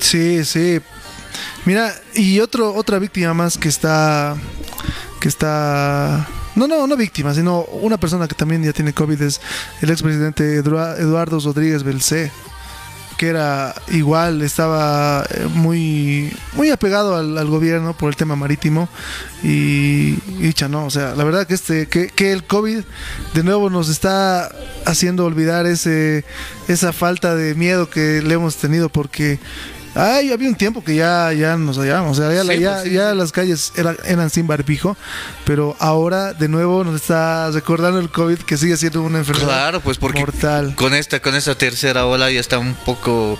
Sí, 0.00 0.44
sí. 0.44 0.80
Mira, 1.64 1.94
y 2.14 2.40
otro, 2.40 2.74
otra 2.74 2.98
víctima 2.98 3.32
más 3.32 3.56
que 3.58 3.68
está. 3.68 4.34
que 5.20 5.28
está. 5.28 6.26
No, 6.56 6.66
no, 6.66 6.86
no 6.88 6.96
víctima, 6.96 7.32
sino 7.32 7.60
una 7.62 7.96
persona 7.96 8.26
que 8.26 8.34
también 8.34 8.64
ya 8.64 8.72
tiene 8.72 8.92
COVID 8.92 9.22
es 9.22 9.40
el 9.82 9.90
expresidente 9.90 10.58
Edua- 10.64 10.98
Eduardo 10.98 11.38
Rodríguez 11.38 11.84
Belcé, 11.84 12.32
que 13.20 13.28
era 13.28 13.74
igual, 13.88 14.40
estaba 14.40 15.26
eh, 15.28 15.46
muy, 15.52 16.32
muy 16.54 16.70
apegado 16.70 17.16
al, 17.16 17.46
gobierno 17.48 17.92
por 17.92 18.08
el 18.08 18.16
tema 18.16 18.34
marítimo 18.34 18.88
y, 19.42 20.16
y 20.38 20.38
dicha, 20.38 20.68
no, 20.68 20.86
o 20.86 20.90
sea, 20.90 21.14
la 21.14 21.24
verdad 21.24 21.46
que 21.46 21.52
este, 21.52 21.86
que, 21.86 22.06
que 22.06 22.32
el 22.32 22.44
COVID 22.44 22.80
de 23.34 23.42
nuevo 23.42 23.68
nos 23.68 23.90
está 23.90 24.50
haciendo 24.86 25.26
olvidar 25.26 25.66
ese, 25.66 26.24
esa 26.66 26.94
falta 26.94 27.34
de 27.34 27.54
miedo 27.54 27.90
que 27.90 28.22
le 28.22 28.32
hemos 28.32 28.56
tenido 28.56 28.88
porque 28.88 29.38
Ay, 29.94 30.30
había 30.32 30.48
un 30.48 30.54
tiempo 30.54 30.84
que 30.84 30.94
ya, 30.94 31.32
ya 31.32 31.56
nos 31.56 31.76
hallábamos, 31.78 32.18
o 32.18 32.22
sea, 32.22 32.32
ya, 32.32 32.44
la- 32.44 32.54
Sí, 32.54 32.60
ya, 32.60 32.70
pues 32.74 32.82
sí, 32.84 32.90
ya 32.92 33.10
sí. 33.10 33.16
las 33.16 33.32
calles 33.32 33.72
eran, 33.76 33.96
eran 34.04 34.30
sin 34.30 34.46
barbijo, 34.46 34.96
pero 35.44 35.76
ahora 35.80 36.32
de 36.32 36.48
nuevo 36.48 36.84
nos 36.84 36.94
está 36.94 37.50
recordando 37.50 37.98
el 37.98 38.08
COVID 38.08 38.38
que 38.38 38.56
sigue 38.56 38.76
siendo 38.76 39.02
una 39.02 39.18
enfermedad 39.18 39.48
Claro, 39.48 39.80
pues 39.80 39.98
porque 39.98 40.20
mortal. 40.20 40.74
con 40.76 40.94
esta 40.94 41.20
con 41.20 41.34
esta 41.34 41.56
tercera 41.56 42.06
ola 42.06 42.30
ya 42.30 42.38
está 42.38 42.58
un 42.58 42.74
poco 42.74 43.36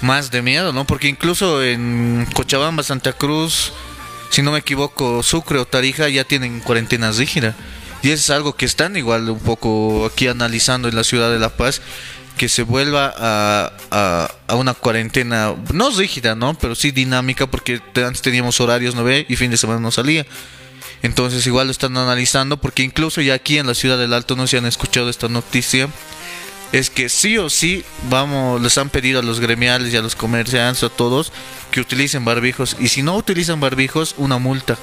más 0.00 0.30
de 0.30 0.42
miedo, 0.42 0.72
¿no? 0.72 0.84
Porque 0.86 1.08
incluso 1.08 1.62
en 1.62 2.26
Cochabamba, 2.34 2.82
Santa 2.84 3.12
Cruz, 3.12 3.72
si 4.30 4.42
no 4.42 4.52
me 4.52 4.58
equivoco, 4.60 5.22
Sucre 5.24 5.58
o 5.58 5.66
Tarija 5.66 6.08
ya 6.08 6.22
tienen 6.24 6.60
cuarentena 6.60 7.10
rígida. 7.10 7.54
Y 8.02 8.10
eso 8.12 8.22
es 8.22 8.30
algo 8.30 8.54
que 8.54 8.64
están 8.64 8.96
igual 8.96 9.28
un 9.28 9.40
poco 9.40 10.06
aquí 10.06 10.26
analizando 10.28 10.88
en 10.88 10.94
la 10.96 11.04
ciudad 11.04 11.30
de 11.30 11.38
La 11.38 11.50
Paz, 11.50 11.82
que 12.40 12.48
se 12.48 12.62
vuelva 12.62 13.12
a, 13.18 13.70
a- 14.48 14.54
una 14.54 14.72
cuarentena, 14.72 15.54
no 15.74 15.90
rígida, 15.90 16.34
¿no? 16.34 16.54
Pero 16.54 16.74
sí 16.74 16.90
dinámica, 16.90 17.46
porque 17.46 17.80
te- 17.92 18.02
antes 18.02 18.22
teníamos 18.22 18.58
horarios, 18.62 18.94
¿no 18.94 19.04
ve? 19.04 19.26
Y 19.28 19.36
fin 19.36 19.50
de 19.50 19.58
semana 19.58 19.78
no 19.78 19.90
salía. 19.90 20.24
Entonces 21.02 21.46
igual 21.46 21.66
lo 21.66 21.70
están 21.70 21.94
analizando 21.98 22.56
porque 22.56 22.82
incluso 22.82 23.20
ya 23.20 23.34
aquí 23.34 23.58
en 23.58 23.66
la 23.66 23.74
ciudad 23.74 23.98
del 23.98 24.14
Alto 24.14 24.36
no 24.36 24.46
se 24.46 24.56
han 24.56 24.64
escuchado 24.64 25.10
esta 25.10 25.28
noticia. 25.28 25.90
Es 26.72 26.88
que 26.88 27.10
sí 27.10 27.36
o 27.36 27.50
sí 27.50 27.84
vamos, 28.08 28.58
les 28.62 28.78
han 28.78 28.88
pedido 28.88 29.20
a 29.20 29.22
los 29.22 29.38
gremiales 29.38 29.92
y 29.92 29.98
a 29.98 30.02
los 30.02 30.16
comerciantes, 30.16 30.82
a 30.82 30.88
todos, 30.88 31.32
que 31.70 31.82
utilicen 31.82 32.24
barbijos. 32.24 32.74
Y 32.80 32.88
si 32.88 33.02
no 33.02 33.16
utilizan 33.18 33.60
barbijos, 33.60 34.14
una 34.16 34.38
multa. 34.38 34.78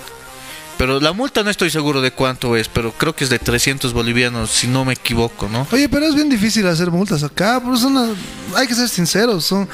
Pero 0.77 0.99
la 0.99 1.11
multa 1.11 1.41
no 1.43 1.49
estoy 1.49 1.69
seguro 1.71 2.01
de 2.01 2.11
cuánto 2.11 2.55
es, 2.55 2.67
pero 2.67 2.91
creo 2.91 3.15
que 3.15 3.23
es 3.23 3.29
de 3.31 3.39
300 3.39 3.93
bolivianos, 3.93 4.51
si 4.51 4.67
no 4.67 4.85
me 4.85 4.93
equivoco, 4.93 5.49
¿no? 5.49 5.67
Oye, 5.71 5.89
pero 5.89 6.05
es 6.05 6.13
bien 6.13 6.29
difícil 6.29 6.67
hacer 6.67 6.91
multas 6.91 7.23
acá, 7.23 7.59
pero 7.63 7.75
son 7.77 7.95
las- 7.95 8.09
hay 8.55 8.67
que 8.67 8.75
ser 8.75 8.87
sinceros, 8.87 9.43
son 9.45 9.67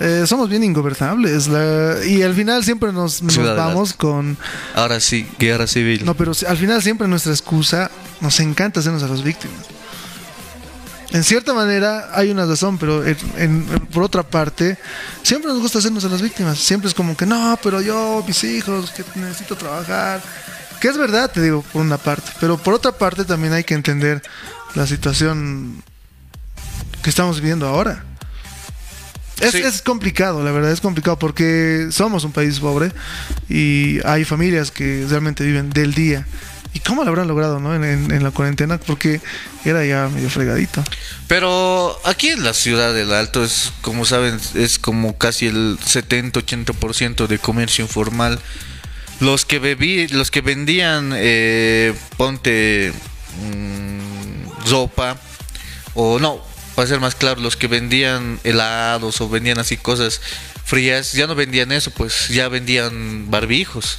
eh, 0.00 0.24
somos 0.26 0.48
bien 0.48 0.64
ingobernables. 0.64 1.46
la- 1.46 1.98
y 2.04 2.22
al 2.22 2.34
final 2.34 2.64
siempre 2.64 2.90
nos, 2.92 3.22
nos 3.22 3.34
vamos 3.56 3.92
con. 3.92 4.36
Ahora 4.74 4.98
sí, 4.98 5.28
guerra 5.38 5.66
civil. 5.66 6.04
No, 6.04 6.14
pero 6.14 6.32
al 6.48 6.56
final 6.56 6.82
siempre 6.82 7.06
nuestra 7.06 7.32
excusa 7.32 7.90
nos 8.20 8.40
encanta 8.40 8.80
hacernos 8.80 9.02
a 9.02 9.08
las 9.08 9.22
víctimas. 9.22 9.66
En 11.12 11.24
cierta 11.24 11.52
manera 11.54 12.10
hay 12.14 12.30
una 12.30 12.46
razón, 12.46 12.78
pero 12.78 13.04
en- 13.04 13.16
en- 13.36 13.64
por 13.92 14.02
otra 14.04 14.22
parte, 14.22 14.78
siempre 15.22 15.50
nos 15.50 15.60
gusta 15.60 15.78
hacernos 15.80 16.04
a 16.04 16.08
las 16.08 16.22
víctimas. 16.22 16.58
Siempre 16.58 16.88
es 16.88 16.94
como 16.94 17.16
que 17.16 17.26
no, 17.26 17.58
pero 17.62 17.80
yo, 17.80 18.22
mis 18.26 18.44
hijos, 18.44 18.90
que 18.92 19.04
necesito 19.16 19.56
trabajar. 19.56 20.22
Que 20.80 20.88
es 20.88 20.96
verdad, 20.96 21.30
te 21.30 21.42
digo, 21.42 21.62
por 21.72 21.82
una 21.82 21.98
parte. 21.98 22.30
Pero 22.40 22.56
por 22.58 22.74
otra 22.74 22.92
parte 22.92 23.24
también 23.24 23.52
hay 23.52 23.64
que 23.64 23.74
entender 23.74 24.22
la 24.74 24.86
situación 24.86 25.82
que 27.02 27.10
estamos 27.10 27.40
viviendo 27.40 27.66
ahora. 27.66 28.04
Es, 29.40 29.52
Sí. 29.52 29.58
es 29.62 29.80
complicado, 29.82 30.44
la 30.44 30.52
verdad, 30.52 30.70
es 30.70 30.80
complicado 30.82 31.18
porque 31.18 31.88
somos 31.90 32.24
un 32.24 32.32
país 32.32 32.60
pobre 32.60 32.92
y 33.48 33.98
hay 34.06 34.24
familias 34.24 34.70
que 34.70 35.06
realmente 35.08 35.44
viven 35.44 35.70
del 35.70 35.94
día. 35.94 36.26
¿Y 36.72 36.80
cómo 36.80 37.02
lo 37.02 37.10
habrán 37.10 37.26
logrado, 37.26 37.58
no? 37.58 37.74
En, 37.74 38.22
la 38.22 38.30
cuarentena, 38.30 38.78
porque 38.78 39.20
era 39.64 39.84
ya 39.84 40.08
medio 40.08 40.30
fregadito. 40.30 40.84
Pero 41.26 41.98
aquí 42.04 42.28
en 42.28 42.44
la 42.44 42.54
ciudad 42.54 42.94
del 42.94 43.12
Alto 43.12 43.42
es, 43.42 43.72
como 43.80 44.04
saben, 44.04 44.38
es 44.54 44.78
como 44.78 45.18
casi 45.18 45.46
el 45.46 45.78
70-80% 45.78 47.26
de 47.26 47.38
comercio 47.38 47.84
informal. 47.84 48.38
Los 49.18 49.44
que 49.44 49.58
bebí, 49.58 50.08
los 50.08 50.30
que 50.30 50.40
vendían, 50.42 51.12
eh, 51.14 51.92
ponte 52.16 52.92
mm, 53.42 54.70
ropa, 54.70 55.18
o 55.94 56.18
no, 56.18 56.40
para 56.74 56.88
ser 56.88 57.00
más 57.00 57.14
claro, 57.14 57.40
los 57.40 57.56
que 57.56 57.66
vendían 57.66 58.38
helados 58.44 59.20
o 59.20 59.28
vendían 59.28 59.58
así 59.58 59.76
cosas 59.76 60.20
frías, 60.64 61.12
ya 61.12 61.26
no 61.26 61.34
vendían 61.34 61.72
eso, 61.72 61.90
pues 61.90 62.28
ya 62.28 62.48
vendían 62.48 63.30
barbijos. 63.30 63.98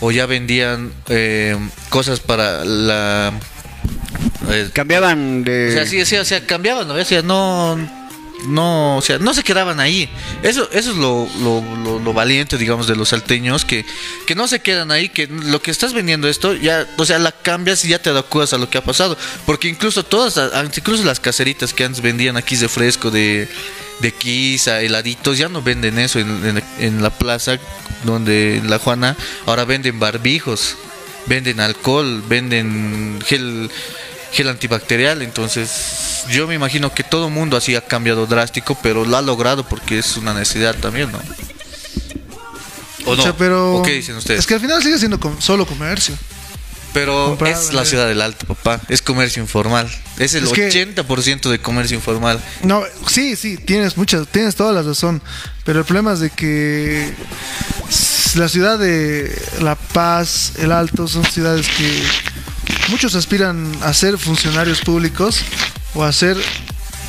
O 0.00 0.10
ya 0.10 0.26
vendían 0.26 0.92
eh, 1.08 1.56
cosas 1.88 2.20
para 2.20 2.64
la... 2.64 3.32
eh, 4.50 4.68
Cambiaban 4.72 5.42
de... 5.44 5.70
o 5.70 5.72
sea, 5.72 5.86
sí, 5.86 6.04
sí, 6.04 6.16
o 6.16 6.24
sea, 6.24 6.44
cambiaban, 6.46 6.86
¿no? 6.86 6.94
O 6.94 7.04
sea, 7.04 7.22
no, 7.22 7.76
no, 8.46 8.98
o 8.98 9.00
sea, 9.02 9.18
no 9.18 9.32
se 9.32 9.42
quedaban 9.42 9.80
ahí. 9.80 10.08
Eso, 10.42 10.68
eso 10.70 10.90
es 10.90 10.96
lo, 10.98 11.26
lo, 11.40 11.62
lo- 11.82 11.98
lo 11.98 12.12
valiente, 12.12 12.58
digamos, 12.58 12.86
de 12.86 12.94
los 12.94 13.08
salteños, 13.08 13.64
que, 13.64 13.86
que 14.26 14.34
no 14.34 14.46
se 14.48 14.60
quedan 14.60 14.90
ahí, 14.90 15.08
que 15.08 15.26
lo 15.28 15.62
que 15.62 15.70
estás 15.70 15.94
vendiendo 15.94 16.28
esto, 16.28 16.52
ya, 16.54 16.86
o 16.98 17.06
sea, 17.06 17.18
la 17.18 17.32
cambias 17.32 17.82
y 17.84 17.88
ya 17.88 17.98
te 17.98 18.10
adecuas 18.10 18.52
a 18.52 18.58
lo 18.58 18.68
que 18.68 18.76
ha 18.76 18.84
pasado. 18.84 19.16
Porque 19.46 19.68
incluso 19.68 20.02
todas, 20.04 20.38
incluso 20.76 21.04
las 21.04 21.20
caseritas 21.20 21.72
que 21.72 21.84
antes 21.84 22.02
vendían 22.02 22.36
aquí 22.36 22.54
de 22.56 22.68
fresco, 22.68 23.10
de, 23.10 23.48
de 24.00 24.12
quiza, 24.12 24.80
heladitos, 24.82 25.38
ya 25.38 25.48
no 25.48 25.62
venden 25.62 25.98
eso 25.98 26.18
en, 26.18 26.44
en- 26.46 26.62
en 26.78 27.02
la 27.02 27.10
plaza, 27.10 27.58
donde 28.04 28.56
en 28.58 28.68
la 28.70 28.78
Juana, 28.78 29.16
ahora 29.46 29.64
venden 29.64 29.98
barbijos, 29.98 30.76
venden 31.26 31.60
alcohol, 31.60 32.22
venden 32.28 33.18
gel 33.26 33.70
gel 34.32 34.48
antibacterial, 34.50 35.22
entonces 35.22 36.24
yo 36.30 36.46
me 36.46 36.54
imagino 36.54 36.92
que 36.92 37.02
todo 37.04 37.28
el 37.28 37.32
mundo 37.32 37.56
así 37.56 37.74
ha 37.74 37.80
cambiado 37.80 38.26
drástico, 38.26 38.76
pero 38.82 39.04
lo 39.06 39.16
ha 39.16 39.22
logrado 39.22 39.66
porque 39.66 39.98
es 39.98 40.16
una 40.18 40.34
necesidad 40.34 40.74
también, 40.74 41.10
¿no? 41.10 41.18
¿O 43.06 43.14
no? 43.14 43.22
O 43.22 43.24
sea, 43.24 43.36
pero 43.36 43.76
¿O 43.76 43.82
qué 43.82 43.92
dicen 43.92 44.16
ustedes? 44.16 44.40
Es 44.40 44.46
que 44.46 44.54
al 44.54 44.60
final 44.60 44.82
sigue 44.82 44.98
siendo 44.98 45.18
solo 45.38 45.64
comercio. 45.66 46.14
Pero 46.96 47.26
comprar, 47.26 47.52
es 47.52 47.72
la 47.72 47.84
ciudad 47.84 48.08
del 48.08 48.22
Alto, 48.22 48.46
papá, 48.46 48.80
es 48.88 49.02
comercio 49.02 49.42
informal, 49.42 49.88
es 50.18 50.34
el 50.34 50.44
Es 50.44 50.50
que- 50.52 50.68
80% 50.68 51.50
de 51.50 51.58
comercio 51.60 51.96
informal. 51.96 52.40
No, 52.62 52.82
sí, 53.06 53.36
sí, 53.36 53.58
tienes 53.58 53.96
muchas, 53.96 54.26
tienes 54.28 54.56
toda 54.56 54.72
la 54.72 54.82
razón. 54.82 55.22
Pero 55.64 55.80
el 55.80 55.84
problema 55.84 56.12
es 56.14 56.20
de 56.20 56.30
que 56.30 57.12
la 58.36 58.48
ciudad 58.48 58.78
de 58.78 59.36
La 59.60 59.74
Paz, 59.74 60.52
El 60.58 60.72
Alto, 60.72 61.08
son 61.08 61.24
ciudades 61.24 61.66
que 61.68 62.02
muchos 62.88 63.14
aspiran 63.14 63.72
a 63.82 63.92
ser 63.92 64.16
funcionarios 64.16 64.80
públicos 64.80 65.40
o 65.94 66.04
a 66.04 66.12
ser 66.12 66.36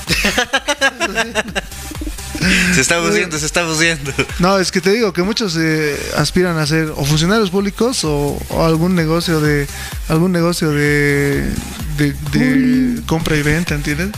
Se 2.73 2.81
está 2.81 2.99
buceando, 2.99 3.39
se 3.39 3.45
está 3.45 3.63
buceando. 3.65 4.13
No, 4.39 4.59
es 4.59 4.71
que 4.71 4.81
te 4.81 4.91
digo 4.91 5.13
que 5.13 5.23
muchos 5.23 5.55
eh, 5.57 5.97
aspiran 6.15 6.57
a 6.57 6.67
ser 6.67 6.91
o 6.95 7.03
funcionarios 7.05 7.49
públicos 7.49 8.03
o, 8.03 8.39
o 8.49 8.65
algún 8.65 8.95
negocio 8.95 9.39
de 9.41 9.67
algún 10.09 10.31
negocio 10.31 10.69
de, 10.71 11.51
de, 11.97 12.13
de 12.31 13.01
compra 13.05 13.35
y 13.35 13.41
venta, 13.41 13.75
¿entiendes? 13.75 14.09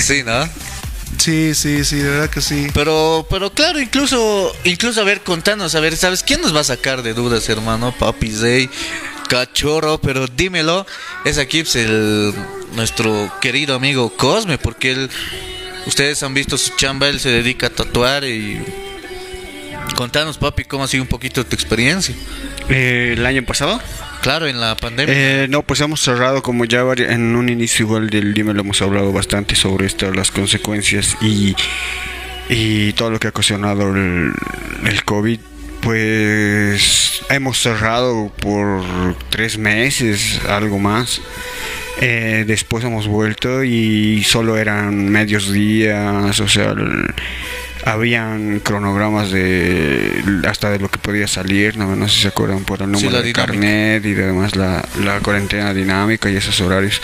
Sí, 0.00 0.22
¿no? 0.24 0.48
Sí, 1.18 1.54
sí, 1.54 1.84
sí, 1.84 1.96
de 1.96 2.08
verdad 2.08 2.30
que 2.30 2.40
sí. 2.40 2.68
Pero, 2.72 3.26
pero 3.28 3.52
claro, 3.52 3.80
incluso, 3.80 4.54
incluso 4.64 5.00
a 5.00 5.04
ver, 5.04 5.22
contanos, 5.22 5.74
a 5.74 5.80
ver, 5.80 5.96
¿sabes 5.96 6.22
quién 6.22 6.40
nos 6.40 6.54
va 6.54 6.60
a 6.60 6.64
sacar 6.64 7.02
de 7.02 7.12
dudas, 7.14 7.48
hermano? 7.48 7.94
Papi 7.98 8.30
Zay, 8.30 8.70
cachorro, 9.28 10.00
pero 10.00 10.26
dímelo, 10.26 10.86
es 11.24 11.38
aquí 11.38 11.62
pues, 11.62 11.76
el, 11.76 12.34
nuestro 12.74 13.32
querido 13.40 13.74
amigo 13.74 14.10
Cosme, 14.16 14.56
porque 14.58 14.92
él, 14.92 15.10
ustedes 15.86 16.22
han 16.22 16.34
visto 16.34 16.58
su 16.58 16.74
chamba, 16.76 17.08
él 17.08 17.20
se 17.20 17.30
dedica 17.30 17.68
a 17.68 17.70
tatuar 17.70 18.24
y... 18.24 18.60
Contanos, 19.96 20.38
papi, 20.38 20.64
cómo 20.64 20.84
ha 20.84 20.88
sido 20.88 21.02
un 21.02 21.08
poquito 21.08 21.44
tu 21.44 21.54
experiencia. 21.54 22.14
Eh, 22.68 23.14
el 23.16 23.26
año 23.26 23.44
pasado. 23.44 23.80
Claro, 24.22 24.46
en 24.46 24.60
la 24.60 24.76
pandemia. 24.76 25.14
Eh, 25.44 25.48
no, 25.48 25.62
pues 25.62 25.80
hemos 25.80 26.00
cerrado 26.00 26.42
como 26.42 26.64
ya 26.64 26.82
en 26.96 27.34
un 27.34 27.48
inicio 27.48 27.86
igual 27.86 28.08
del 28.08 28.32
dime 28.34 28.54
lo 28.54 28.60
hemos 28.60 28.80
hablado 28.82 29.12
bastante 29.12 29.54
sobre 29.54 29.86
esto, 29.86 30.12
las 30.12 30.30
consecuencias 30.30 31.16
y, 31.20 31.56
y 32.48 32.92
todo 32.92 33.10
lo 33.10 33.18
que 33.18 33.26
ha 33.26 33.30
ocasionado 33.30 33.90
el, 33.94 34.32
el 34.86 35.04
COVID. 35.04 35.40
Pues 35.82 37.22
hemos 37.30 37.60
cerrado 37.60 38.30
por 38.40 38.82
tres 39.30 39.58
meses, 39.58 40.40
algo 40.48 40.78
más. 40.78 41.20
Eh, 42.00 42.44
después 42.46 42.84
hemos 42.84 43.06
vuelto 43.08 43.62
y 43.62 44.24
solo 44.24 44.56
eran 44.56 45.10
medios 45.10 45.52
días, 45.52 46.40
o 46.40 46.48
sea, 46.48 46.74
habían 47.84 48.60
cronogramas 48.60 49.30
de 49.30 50.22
hasta 50.46 50.70
de 50.70 50.78
lo 50.78 50.90
que 50.90 50.98
podía 50.98 51.26
salir, 51.26 51.76
no, 51.76 51.94
no 51.96 52.08
sé 52.08 52.14
si 52.14 52.22
se 52.22 52.28
acuerdan 52.28 52.64
por 52.64 52.82
el 52.82 52.90
número 52.90 53.22
de 53.22 53.32
carnet 53.32 54.04
y 54.04 54.14
además 54.14 54.56
la, 54.56 54.84
la 55.02 55.20
cuarentena 55.20 55.72
dinámica 55.74 56.30
y 56.30 56.36
esos 56.36 56.60
horarios. 56.60 57.00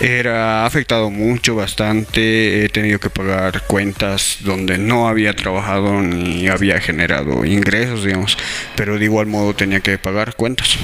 Era 0.00 0.66
afectado 0.66 1.10
mucho, 1.10 1.54
bastante. 1.54 2.64
He 2.64 2.68
tenido 2.68 2.98
que 2.98 3.10
pagar 3.10 3.64
cuentas 3.66 4.38
donde 4.40 4.78
no 4.78 5.08
había 5.08 5.34
trabajado 5.34 6.00
ni 6.00 6.48
había 6.48 6.80
generado 6.80 7.44
ingresos, 7.44 8.04
digamos, 8.04 8.36
pero 8.76 8.98
de 8.98 9.04
igual 9.04 9.26
modo 9.26 9.54
tenía 9.54 9.80
que 9.80 9.98
pagar 9.98 10.34
cuentas. 10.34 10.76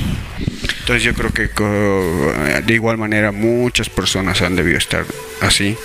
Entonces 0.81 1.03
yo 1.03 1.15
creo 1.15 1.33
que 1.33 1.49
de 2.63 2.75
igual 2.75 2.99
manera 2.99 3.33
muchas 3.33 3.89
personas 3.89 4.43
han 4.43 4.55
debido 4.55 4.77
estar 4.77 5.07
así. 5.41 5.77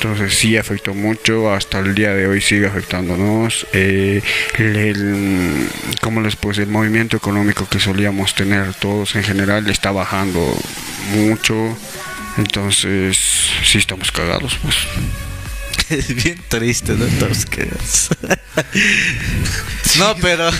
Entonces 0.00 0.38
sí 0.38 0.56
afectó 0.56 0.94
mucho, 0.94 1.52
hasta 1.52 1.80
el 1.80 1.92
día 1.92 2.14
de 2.14 2.28
hoy 2.28 2.40
sigue 2.40 2.68
afectándonos. 2.68 3.66
Eh, 3.72 4.22
el, 4.56 5.68
¿cómo 6.00 6.20
les 6.20 6.40
decir? 6.40 6.62
El 6.62 6.68
movimiento 6.68 7.16
económico 7.16 7.68
que 7.68 7.80
solíamos 7.80 8.36
tener 8.36 8.74
todos 8.74 9.16
en 9.16 9.24
general 9.24 9.68
está 9.68 9.90
bajando 9.90 10.56
mucho. 11.14 11.76
Entonces 12.36 13.18
sí 13.64 13.78
estamos 13.78 14.12
cagados, 14.12 14.56
pues. 14.62 14.76
Es 15.90 16.14
bien 16.14 16.40
triste, 16.48 16.92
¿no? 16.92 17.06
No, 19.98 20.14
pero. 20.20 20.50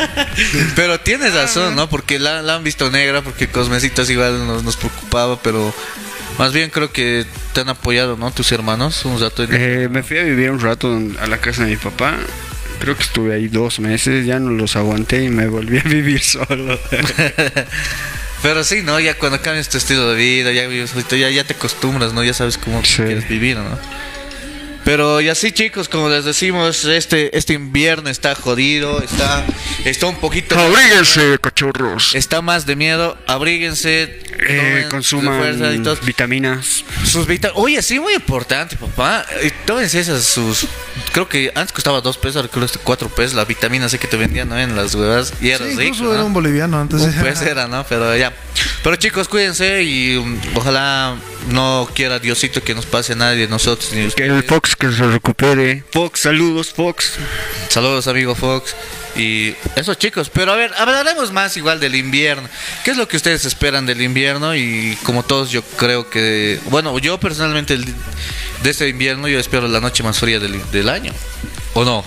pero 0.76 1.00
tienes 1.00 1.32
razón, 1.32 1.76
¿no? 1.76 1.88
Porque 1.88 2.18
la, 2.18 2.42
la 2.42 2.56
han 2.56 2.64
visto 2.64 2.90
negra, 2.90 3.22
porque 3.22 3.48
Cosmecitos 3.48 4.10
igual 4.10 4.46
nos, 4.46 4.64
nos 4.64 4.76
preocupaba, 4.76 5.40
pero. 5.40 5.72
Más 6.38 6.52
bien 6.52 6.68
creo 6.70 6.92
que 6.92 7.24
te 7.54 7.60
han 7.62 7.68
apoyado, 7.70 8.16
¿no? 8.16 8.30
Tus 8.30 8.52
hermanos, 8.52 9.04
un 9.04 9.18
rato. 9.20 9.42
en- 9.44 9.50
Eh, 9.52 9.88
me 9.90 10.02
fui 10.02 10.18
a 10.18 10.22
vivir 10.22 10.50
un 10.50 10.60
rato 10.60 11.00
a 11.20 11.26
la 11.26 11.38
casa 11.38 11.64
de 11.64 11.70
mi 11.70 11.76
papá. 11.76 12.16
Creo 12.78 12.94
que 12.94 13.02
estuve 13.04 13.34
ahí 13.34 13.48
dos 13.48 13.80
meses, 13.80 14.26
ya 14.26 14.38
no 14.38 14.50
los 14.50 14.76
aguanté 14.76 15.24
y 15.24 15.28
me 15.30 15.46
volví 15.46 15.78
a 15.78 15.82
vivir 15.88 16.20
solo. 16.22 16.78
Pero 18.42 18.62
sí, 18.64 18.82
¿no? 18.82 19.00
Ya 19.00 19.14
cuando 19.14 19.40
cambias 19.40 19.68
tu 19.70 19.78
estilo 19.78 20.10
de 20.12 20.16
vida, 20.16 20.52
ya 20.52 20.68
ya, 20.68 21.30
ya 21.30 21.44
te 21.44 21.54
acostumbras, 21.54 22.12
¿no? 22.12 22.22
Ya 22.22 22.34
sabes 22.34 22.58
cómo 22.58 22.84
Sí. 22.84 22.96
quieres 23.02 23.26
vivir, 23.28 23.56
¿no? 23.56 23.78
Pero 24.86 25.20
y 25.20 25.28
así 25.28 25.50
chicos, 25.50 25.88
como 25.88 26.08
les 26.08 26.24
decimos, 26.24 26.84
este, 26.84 27.36
este 27.36 27.54
invierno 27.54 28.08
está 28.08 28.36
jodido, 28.36 29.02
está, 29.02 29.44
está 29.84 30.06
un 30.06 30.14
poquito... 30.14 30.56
Abríguense, 30.56 31.38
cachorros. 31.40 32.14
Está 32.14 32.40
más 32.40 32.66
de 32.66 32.76
miedo, 32.76 33.18
abríguense, 33.26 34.20
Eh, 34.48 34.86
consuman 34.88 35.40
vitaminas. 36.04 36.84
Sus 37.04 37.26
vitaminas. 37.26 37.60
Oye, 37.60 37.82
sí, 37.82 37.98
muy 37.98 38.14
importante, 38.14 38.76
papá. 38.76 39.26
Eh, 39.40 39.50
Tómense 39.64 39.98
esas, 39.98 40.22
sus. 40.24 40.66
Creo 41.12 41.28
que 41.28 41.50
antes 41.56 41.72
costaba 41.72 42.00
dos 42.00 42.16
pesos, 42.16 42.36
ahora 42.36 42.48
creo 42.48 42.64
que 42.68 42.78
cuatro 42.84 43.08
pesos. 43.08 43.34
La 43.34 43.44
vitamina 43.44 43.88
C 43.88 43.98
que 43.98 44.06
te 44.06 44.16
vendían 44.16 44.48
¿no? 44.50 44.56
en 44.56 44.76
las 44.76 44.94
huevas. 44.94 45.32
Y 45.40 45.50
era 45.50 45.64
Sí, 45.64 45.70
rico, 45.70 45.82
incluso 45.82 46.04
¿no? 46.04 46.14
era 46.14 46.22
un 46.24 46.32
boliviano 46.32 46.78
antes. 46.80 47.00
Un 47.00 47.12
pez 47.12 47.42
era, 47.42 47.66
¿no? 47.66 47.84
Pero 47.88 48.16
ya. 48.16 48.32
Pero 48.84 48.94
chicos, 48.94 49.26
cuídense 49.26 49.82
y 49.82 50.16
um, 50.16 50.38
ojalá 50.54 51.16
no 51.48 51.88
quiera 51.94 52.18
Diosito 52.18 52.62
que 52.62 52.74
nos 52.74 52.86
pase 52.86 53.12
a 53.12 53.16
nadie 53.16 53.40
de 53.42 53.48
nosotros 53.48 53.92
ni 53.92 54.08
Que 54.10 54.26
el. 54.26 54.42
Fox 54.44 54.76
que 54.76 54.90
se 54.90 55.06
recupere. 55.06 55.84
Fox, 55.92 56.20
saludos, 56.20 56.68
Fox. 56.70 57.12
Saludos, 57.68 58.06
amigo 58.08 58.34
Fox. 58.34 58.74
Y 59.16 59.54
eso, 59.76 59.94
chicos. 59.94 60.28
Pero 60.32 60.52
a 60.52 60.56
ver, 60.56 60.72
hablaremos 60.76 61.32
más 61.32 61.56
igual 61.56 61.80
del 61.80 61.94
invierno. 61.94 62.48
¿Qué 62.84 62.90
es 62.90 62.96
lo 62.96 63.08
que 63.08 63.16
ustedes 63.16 63.44
esperan 63.44 63.86
del 63.86 64.02
invierno? 64.02 64.54
Y 64.54 64.98
como 65.04 65.22
todos, 65.22 65.50
yo 65.50 65.62
creo 65.62 66.10
que. 66.10 66.58
Bueno, 66.66 66.98
yo 66.98 67.18
personalmente, 67.18 67.74
el- 67.74 67.84
de 68.62 68.70
este 68.70 68.88
invierno, 68.88 69.28
yo 69.28 69.38
espero 69.38 69.68
la 69.68 69.80
noche 69.80 70.02
más 70.02 70.18
fría 70.18 70.38
del, 70.38 70.60
del 70.70 70.88
año. 70.88 71.12
¿O 71.74 71.84
no? 71.84 72.04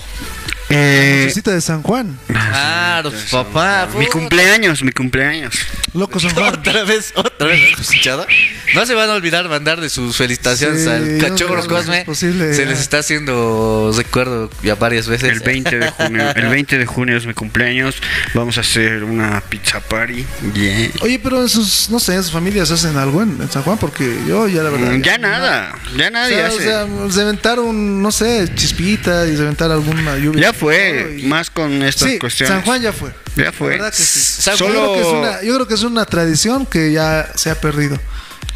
Eh, 0.70 1.32
de 1.44 1.60
San 1.60 1.82
Juan. 1.82 2.18
Claro, 2.26 3.12
papá. 3.30 3.88
mi 3.98 4.06
cumpleaños, 4.06 4.82
mi 4.82 4.92
cumpleaños. 4.92 5.54
Loco 5.94 6.20
San 6.20 6.30
Juan. 6.34 6.54
Otra 6.54 6.84
vez, 6.84 7.12
otra 7.16 7.48
vez, 7.48 7.60
¿has 7.74 7.80
escuchado? 7.80 8.26
No 8.74 8.86
se 8.86 8.94
van 8.94 9.10
a 9.10 9.14
olvidar 9.14 9.48
mandar 9.48 9.80
de 9.80 9.88
sus 9.88 10.16
felicitaciones 10.16 10.82
Sí, 10.84 10.88
al 10.88 11.18
cachorro 11.18 11.54
creo 11.56 11.62
que 11.62 11.68
Cosme. 11.74 11.98
es 12.00 12.04
posible, 12.04 12.54
se 12.54 12.64
ya. 12.64 12.70
les 12.70 12.80
está 12.80 12.98
haciendo 12.98 13.92
recuerdo 13.96 14.48
ya 14.62 14.76
varias 14.76 15.08
veces. 15.08 15.30
El 15.30 15.40
20 15.40 15.78
de 15.78 15.90
junio. 15.90 16.30
El 16.36 16.46
20 16.50 16.78
de 16.78 16.86
junio 16.86 17.16
es 17.16 17.26
mi 17.26 17.34
cumpleaños. 17.34 17.96
Vamos 18.34 18.56
a 18.58 18.60
hacer 18.60 19.02
una 19.02 19.40
pizza 19.40 19.80
party. 19.80 20.24
Yeah. 20.54 20.90
Oye, 21.00 21.18
pero 21.18 21.42
en 21.42 21.48
sus, 21.48 21.90
no 21.90 21.98
sé, 21.98 22.14
en 22.14 22.22
sus 22.22 22.32
familias 22.32 22.70
hacen 22.70 22.96
algo 22.96 23.22
en, 23.22 23.40
en 23.40 23.50
San 23.50 23.62
Juan, 23.64 23.78
porque 23.78 24.18
yo 24.28 24.46
ya 24.46 24.62
la 24.62 24.70
verdad. 24.70 24.92
Mm, 24.92 25.02
Ya 25.02 25.18
nada, 25.18 25.74
ya 25.96 26.06
O 26.08 26.10
nadie 26.10 26.36
sea, 26.36 26.46
hace. 26.46 26.56
o 26.56 26.60
sea, 26.60 27.10
se 27.10 27.20
inventaron, 27.22 28.02
no 28.02 28.12
sé, 28.12 28.48
chispita 28.54 29.26
y 29.26 29.34
se 29.36 29.42
inventaron 29.42 29.72
alguna 29.78 30.16
lluvia. 30.16 30.40
ya 30.42 30.52
fue, 30.60 31.16
Y- 31.18 31.22
más 31.26 31.50
con 31.50 31.82
estas 31.82 32.08
Sí, 32.10 32.18
cuestiones. 32.18 32.54
San 32.54 32.62
Juan 32.64 32.80
ya 32.82 32.92
fue. 32.92 33.10
Ya 33.36 33.50
fue. 33.52 33.70
La 33.76 33.84
verdad 33.84 33.90
que 33.96 34.02
sí. 34.02 34.20
San 34.42 34.56
Yo 34.56 34.66
Juan- 34.66 34.76
creo 34.76 34.92
que 34.94 35.00
es 35.00 35.06
Solo- 35.06 35.18
una- 35.20 35.42
yo 35.42 35.54
creo 35.54 35.66
que 35.68 35.74
es 35.74 35.82
una 35.82 36.04
tradición 36.06 36.66
que 36.66 36.92
ya 36.92 37.28
se 37.34 37.50
ha 37.50 37.60
perdido. 37.60 37.98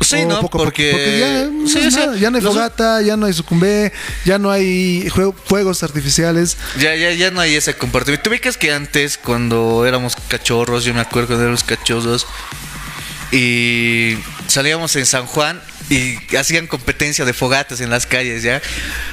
Sí, 0.01 0.17
O 0.17 0.29
¿no? 0.29 0.41
poco 0.41 0.59
Porque- 0.59 0.91
porque 0.91 1.19
ya, 1.21 1.49
no 1.51 1.69
sí, 1.69 1.79
es 1.79 1.95
sí, 1.95 2.01
nada, 2.01 2.17
ya 2.17 2.29
no 2.31 2.37
hay 2.37 2.43
los- 2.43 2.53
fogata, 2.55 3.01
ya 3.01 3.17
no 3.17 3.27
hay 3.27 3.33
sucumbé, 3.33 3.93
ya 4.25 4.39
no 4.39 4.51
hay 4.51 5.09
jue- 5.09 5.35
fuegos 5.47 5.83
artificiales. 5.83 6.57
Ya, 6.79 6.95
ya, 6.97 7.13
ya 7.13 7.31
no 7.31 7.41
hay 7.41 7.55
ese 7.55 7.75
comportamiento. 7.75 8.23
¿Tú 8.25 8.31
ubicas 8.31 8.57
que 8.59 8.73
antes, 8.73 9.17
cuando 9.19 9.87
éramos 9.87 10.17
cachorros, 10.29 10.85
yo 10.85 10.93
me 10.95 11.01
acuerdo 11.01 11.29
cuando 11.29 11.45
éramos 11.45 11.63
cachorros, 11.65 12.27
y 13.33 14.17
salíamos 14.49 14.95
en 14.97 15.07
San 15.07 15.27
Juan 15.27 15.61
y 15.91 16.17
hacían 16.37 16.67
competencia 16.67 17.25
de 17.25 17.33
fogatas 17.35 17.81
en 17.81 17.91
las 17.91 18.07
calles, 18.07 18.43
¿ya? 18.43 18.63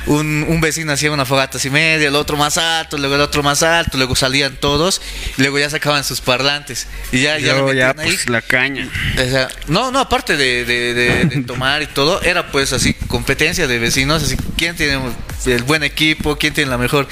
Un, 0.06 0.46
un 0.48 0.62
vecino 0.62 0.94
hacía 0.94 1.12
una 1.12 1.26
fogata 1.26 1.58
así 1.58 1.70
media, 1.70 2.08
el 2.08 2.16
otro 2.16 2.38
más 2.38 2.58
alto, 2.58 2.98
luego 2.98 3.16
el 3.16 3.22
otro 3.22 3.44
más 3.44 3.62
alto, 3.64 3.98
luego 3.98 4.16
salían 4.16 4.56
todos, 4.56 5.02
y 5.38 5.42
luego 5.42 5.60
ya 5.60 5.70
sacaban 5.70 6.04
sus 6.04 6.22
parlantes. 6.22 6.88
Y 7.12 7.22
ya, 7.22 7.38
ya, 7.40 7.58
Yo 7.58 7.74
ya, 7.74 7.94
pues 7.94 8.30
la 8.30 8.42
caña. 8.42 8.90
O 9.16 9.30
sea, 9.30 9.50
no, 9.68 9.92
no, 9.92 10.00
aparte 10.00 10.38
de, 10.38 10.64
de- 10.66 10.94
de- 10.94 11.26
de 11.26 11.44
tomar 11.46 11.82
y 11.82 11.88
todo, 11.88 12.22
era 12.22 12.52
pues 12.52 12.72
así 12.74 12.94
competencia 12.94 13.68
de 13.68 13.78
vecinos, 13.80 14.24
así 14.24 14.38
quién 14.58 14.76
tiene 14.76 15.00
el 15.46 15.64
buen 15.64 15.84
equipo, 15.84 16.38
quién 16.38 16.54
tiene 16.54 16.70
la 16.72 16.78
mejor 16.78 17.08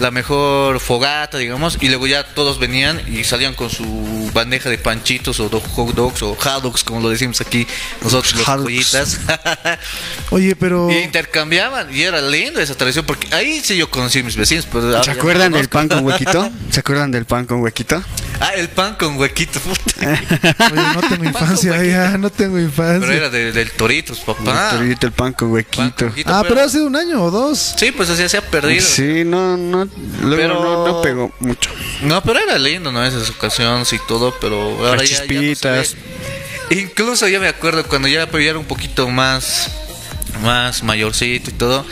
la 0.00 0.10
mejor 0.10 0.80
fogata, 0.80 1.38
digamos, 1.38 1.78
y 1.80 1.88
luego 1.88 2.06
ya 2.06 2.24
todos 2.24 2.58
venían 2.58 3.00
y 3.06 3.24
salían 3.24 3.54
con 3.54 3.70
su 3.70 4.30
bandeja 4.34 4.70
de 4.70 4.78
panchitos 4.78 5.38
o 5.40 5.48
do- 5.48 5.60
hot 5.60 5.94
dogs 5.94 6.22
o 6.22 6.34
hot 6.34 6.62
dogs, 6.62 6.82
como 6.84 7.00
lo 7.00 7.10
decimos 7.10 7.40
aquí 7.40 7.66
nosotros 8.02 8.34
los 8.34 8.44
pollitas. 8.46 9.20
Oye, 10.30 10.56
pero 10.56 10.90
y 10.90 10.98
intercambiaban 10.98 11.94
y 11.94 12.02
era 12.02 12.20
lindo 12.20 12.60
esa 12.60 12.74
tradición 12.74 13.04
porque 13.04 13.32
ahí 13.34 13.60
sí 13.62 13.76
yo 13.76 13.90
conocí 13.90 14.20
a 14.20 14.22
mis 14.24 14.36
vecinos. 14.36 14.66
Pero 14.70 15.02
¿Se 15.02 15.10
acuerdan 15.10 15.52
del 15.52 15.68
pan 15.68 15.88
con 15.88 16.04
huequito? 16.04 16.50
¿Se 16.70 16.80
acuerdan 16.80 17.10
del 17.10 17.24
pan 17.26 17.46
con 17.46 17.60
huequito? 17.60 18.02
Ah, 18.42 18.54
el 18.56 18.70
pan 18.70 18.94
con 18.94 19.18
huequito. 19.18 19.60
puta. 19.60 19.82
oye, 20.72 20.82
no 20.94 21.00
tengo 21.10 21.24
infancia 21.26 21.84
ya, 21.84 22.16
no 22.16 22.30
tengo 22.30 22.54
Pero 22.54 22.64
infancia. 22.64 23.12
era 23.14 23.28
de- 23.28 23.52
del 23.52 23.70
Toritos, 23.72 24.20
papá. 24.20 24.70
El 24.72 24.78
torito, 24.78 25.06
el 25.08 25.12
pan 25.12 25.34
con 25.34 25.48
Pan 25.48 25.52
huequito. 25.56 25.94
con 25.98 26.08
huequito, 26.08 26.30
Ah, 26.34 26.42
pero 26.48 26.62
hace 26.62 26.80
un 26.80 26.96
año 26.96 27.22
o 27.22 27.30
dos. 27.30 27.74
Sí, 27.76 27.92
pues 27.92 28.08
así 28.08 28.26
se 28.30 28.38
ha 28.38 28.40
perdido. 28.40 28.80
Sí, 28.80 29.24
no, 29.26 29.58
no, 29.58 29.86
luego 30.22 30.36
Pero- 30.36 30.62
no, 30.62 30.86
no 30.86 31.02
pegó 31.02 31.32
mucho. 31.40 31.70
No, 32.02 32.22
pero 32.22 32.38
era 32.40 32.58
lindo, 32.58 32.90
¿no? 32.92 33.04
Esas 33.04 33.28
ocasiones 33.30 33.92
y 33.92 33.98
todo, 34.08 34.34
pero 34.40 34.60
ahora 34.86 34.96
Las 35.02 35.10
ya, 35.10 35.16
ya 35.16 35.22
no 35.22 35.28
chispitas. 35.40 35.96
Incluso 36.70 37.26
yo 37.28 37.40
me 37.40 37.48
acuerdo 37.48 37.84
cuando 37.84 38.08
ya, 38.08 38.28
pues, 38.30 38.44
ya 38.44 38.50
era 38.50 38.58
un 38.58 38.64
poquito 38.64 39.08
más, 39.08 39.70
más 40.42 40.82
mayorcito 40.84 41.50
y 41.50 41.52
todo, 41.54 41.84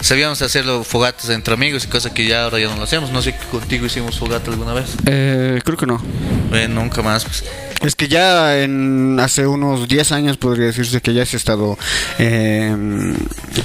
sabíamos 0.00 0.40
hacerlo 0.42 0.84
fogatas 0.84 1.28
entre 1.30 1.52
amigos 1.54 1.84
y 1.84 1.88
cosas 1.88 2.12
que 2.12 2.26
ya 2.26 2.44
ahora 2.44 2.58
ya 2.58 2.68
no 2.68 2.76
lo 2.76 2.82
hacemos. 2.84 3.10
No 3.10 3.20
sé 3.22 3.32
si 3.38 3.46
contigo 3.48 3.84
hicimos 3.86 4.18
fogata 4.18 4.50
alguna 4.50 4.72
vez. 4.72 4.86
Eh, 5.06 5.60
creo 5.64 5.76
que 5.76 5.86
no. 5.86 6.02
Eh, 6.52 6.66
nunca 6.68 7.02
más. 7.02 7.24
pues. 7.24 7.44
Es 7.82 7.96
que 7.96 8.08
ya 8.08 8.58
en 8.58 9.18
hace 9.20 9.46
unos 9.46 9.88
10 9.88 10.12
años 10.12 10.36
podría 10.36 10.66
decirse 10.66 11.00
que 11.00 11.12
ya 11.14 11.26
se 11.26 11.36
ha 11.36 11.38
estado 11.38 11.76
eh, 12.18 12.74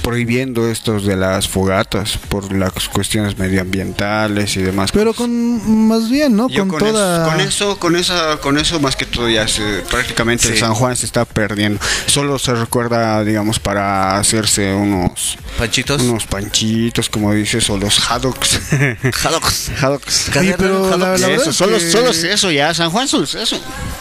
prohibiendo 0.02 0.68
estos 0.68 1.04
de 1.04 1.16
las 1.16 1.48
fogatas 1.48 2.18
por 2.28 2.52
las 2.52 2.72
cuestiones 2.88 3.38
medioambientales 3.38 4.56
y 4.56 4.62
demás. 4.62 4.90
Pero 4.92 5.14
con 5.14 5.88
más 5.88 6.10
bien, 6.10 6.36
¿no? 6.36 6.48
Yo 6.48 6.62
con, 6.66 6.70
con, 6.70 6.78
toda. 6.92 7.26
eso, 7.26 7.30
con 7.30 7.40
eso, 7.40 7.78
con 7.78 7.96
esa, 7.96 8.36
con 8.40 8.58
eso 8.58 8.80
más 8.80 8.96
que 8.96 9.06
todo 9.06 9.28
ya 9.28 9.46
se, 9.48 9.62
prácticamente 9.90 10.48
el 10.48 10.54
Sí. 10.54 10.60
San 10.60 10.74
Juan 10.74 10.96
se 10.96 11.06
está 11.06 11.24
perdiendo. 11.24 11.80
Solo 12.06 12.38
se 12.38 12.54
recuerda, 12.54 13.22
digamos, 13.24 13.58
para 13.60 14.18
hacerse 14.18 14.72
unos, 14.74 15.36
Panchitos. 15.58 16.02
unos 16.02 16.26
panchitos, 16.26 17.08
como 17.08 17.32
dices, 17.34 17.68
o 17.70 17.76
los 17.78 17.98
haddocks. 18.10 18.58
Haddocks. 19.24 19.70
haddocks. 19.80 20.30
Oye, 20.36 20.54
pero 20.58 20.90
la, 20.90 20.96
la 20.96 21.08
verdad 21.10 21.30
eso, 21.30 21.50
es 21.50 21.56
solo, 21.56 21.78
que- 21.78 21.90
solo 21.90 22.10
es 22.10 22.24
eso 22.24 22.50
ya, 22.50 22.72
San 22.74 22.90
Juan 22.90 23.06
solo 23.08 23.24
es 23.24 23.34
eso. 23.34 23.60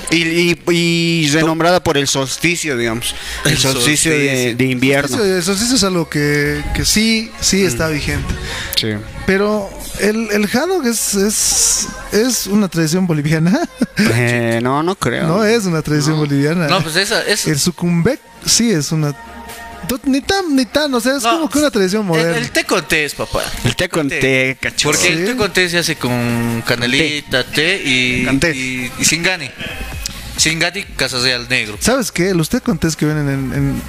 Y, 0.09 0.23
y, 0.23 0.57
y 0.71 1.29
renombrada 1.31 1.81
por 1.83 1.97
el 1.97 2.07
solsticio, 2.07 2.77
digamos. 2.77 3.13
El, 3.43 3.51
El 3.51 3.57
solsticio, 3.57 4.11
De, 4.11 4.17
solsticio. 4.27 4.55
de 4.57 4.65
invierno. 4.65 5.23
Eso 5.23 5.55
sí 5.55 5.75
es 5.75 5.83
algo 5.83 6.09
que, 6.09 6.63
que 6.73 6.85
sí, 6.85 7.29
sí 7.41 7.63
está 7.65 7.89
vigente. 7.89 8.33
Sí. 8.79 8.89
Pero 9.25 9.69
el, 9.99 10.29
el 10.31 10.45
haddock 10.45 10.85
es, 10.85 11.13
es, 11.15 11.87
es 12.13 12.47
una 12.47 12.69
tradición 12.69 13.05
boliviana. 13.07 13.59
Eh, 13.97 14.59
no, 14.61 14.83
no 14.83 14.95
creo. 14.95 15.27
no 15.27 15.43
es 15.43 15.65
una 15.65 15.81
tradición 15.81 16.17
boliviana. 16.17 16.67
No, 16.67 16.81
pues 16.81 16.95
esa 16.95 17.21
es. 17.23 17.47
El 17.47 17.59
sucumbec 17.59 18.19
sí 18.45 18.69
es 18.71 18.91
una. 18.91 19.13
Ni 20.03 20.19
tan, 20.21 20.53
ni 20.55 20.65
tan, 20.65 20.93
o 20.93 20.99
sea, 20.99 21.15
es 21.17 21.23
No, 21.23 21.31
como 21.31 21.49
que 21.49 21.59
una 21.59 21.71
tradición 21.71 22.01
el, 22.01 22.07
moderna. 22.07 22.37
el 22.37 22.51
té 22.51 22.63
con 22.65 22.85
té 22.87 23.05
es, 23.05 23.13
papá. 23.15 23.41
El 23.63 23.75
té 23.75 23.87
con 23.89 24.07
té, 24.09 24.57
cachorro. 24.59 24.97
Porque 24.97 25.13
el 25.13 25.25
té 25.25 25.35
con 25.35 25.51
té 25.53 25.69
se 25.69 25.77
hace 25.77 25.95
con 25.95 26.61
canelita, 26.67 27.43
té 27.45 27.81
y, 27.83 28.27
y, 28.53 28.91
y 28.99 29.05
singani. 29.05 29.49
Singani, 30.37 30.83
Casa 30.95 31.19
Real 31.19 31.47
Negro. 31.49 31.77
¿Sabes 31.79 32.11
qué? 32.11 32.33
Los 32.33 32.49
té 32.49 32.61
contés 32.61 32.95
que 32.95 33.05
vienen 33.05 33.27
en, 33.27 33.53
en, 33.53 33.81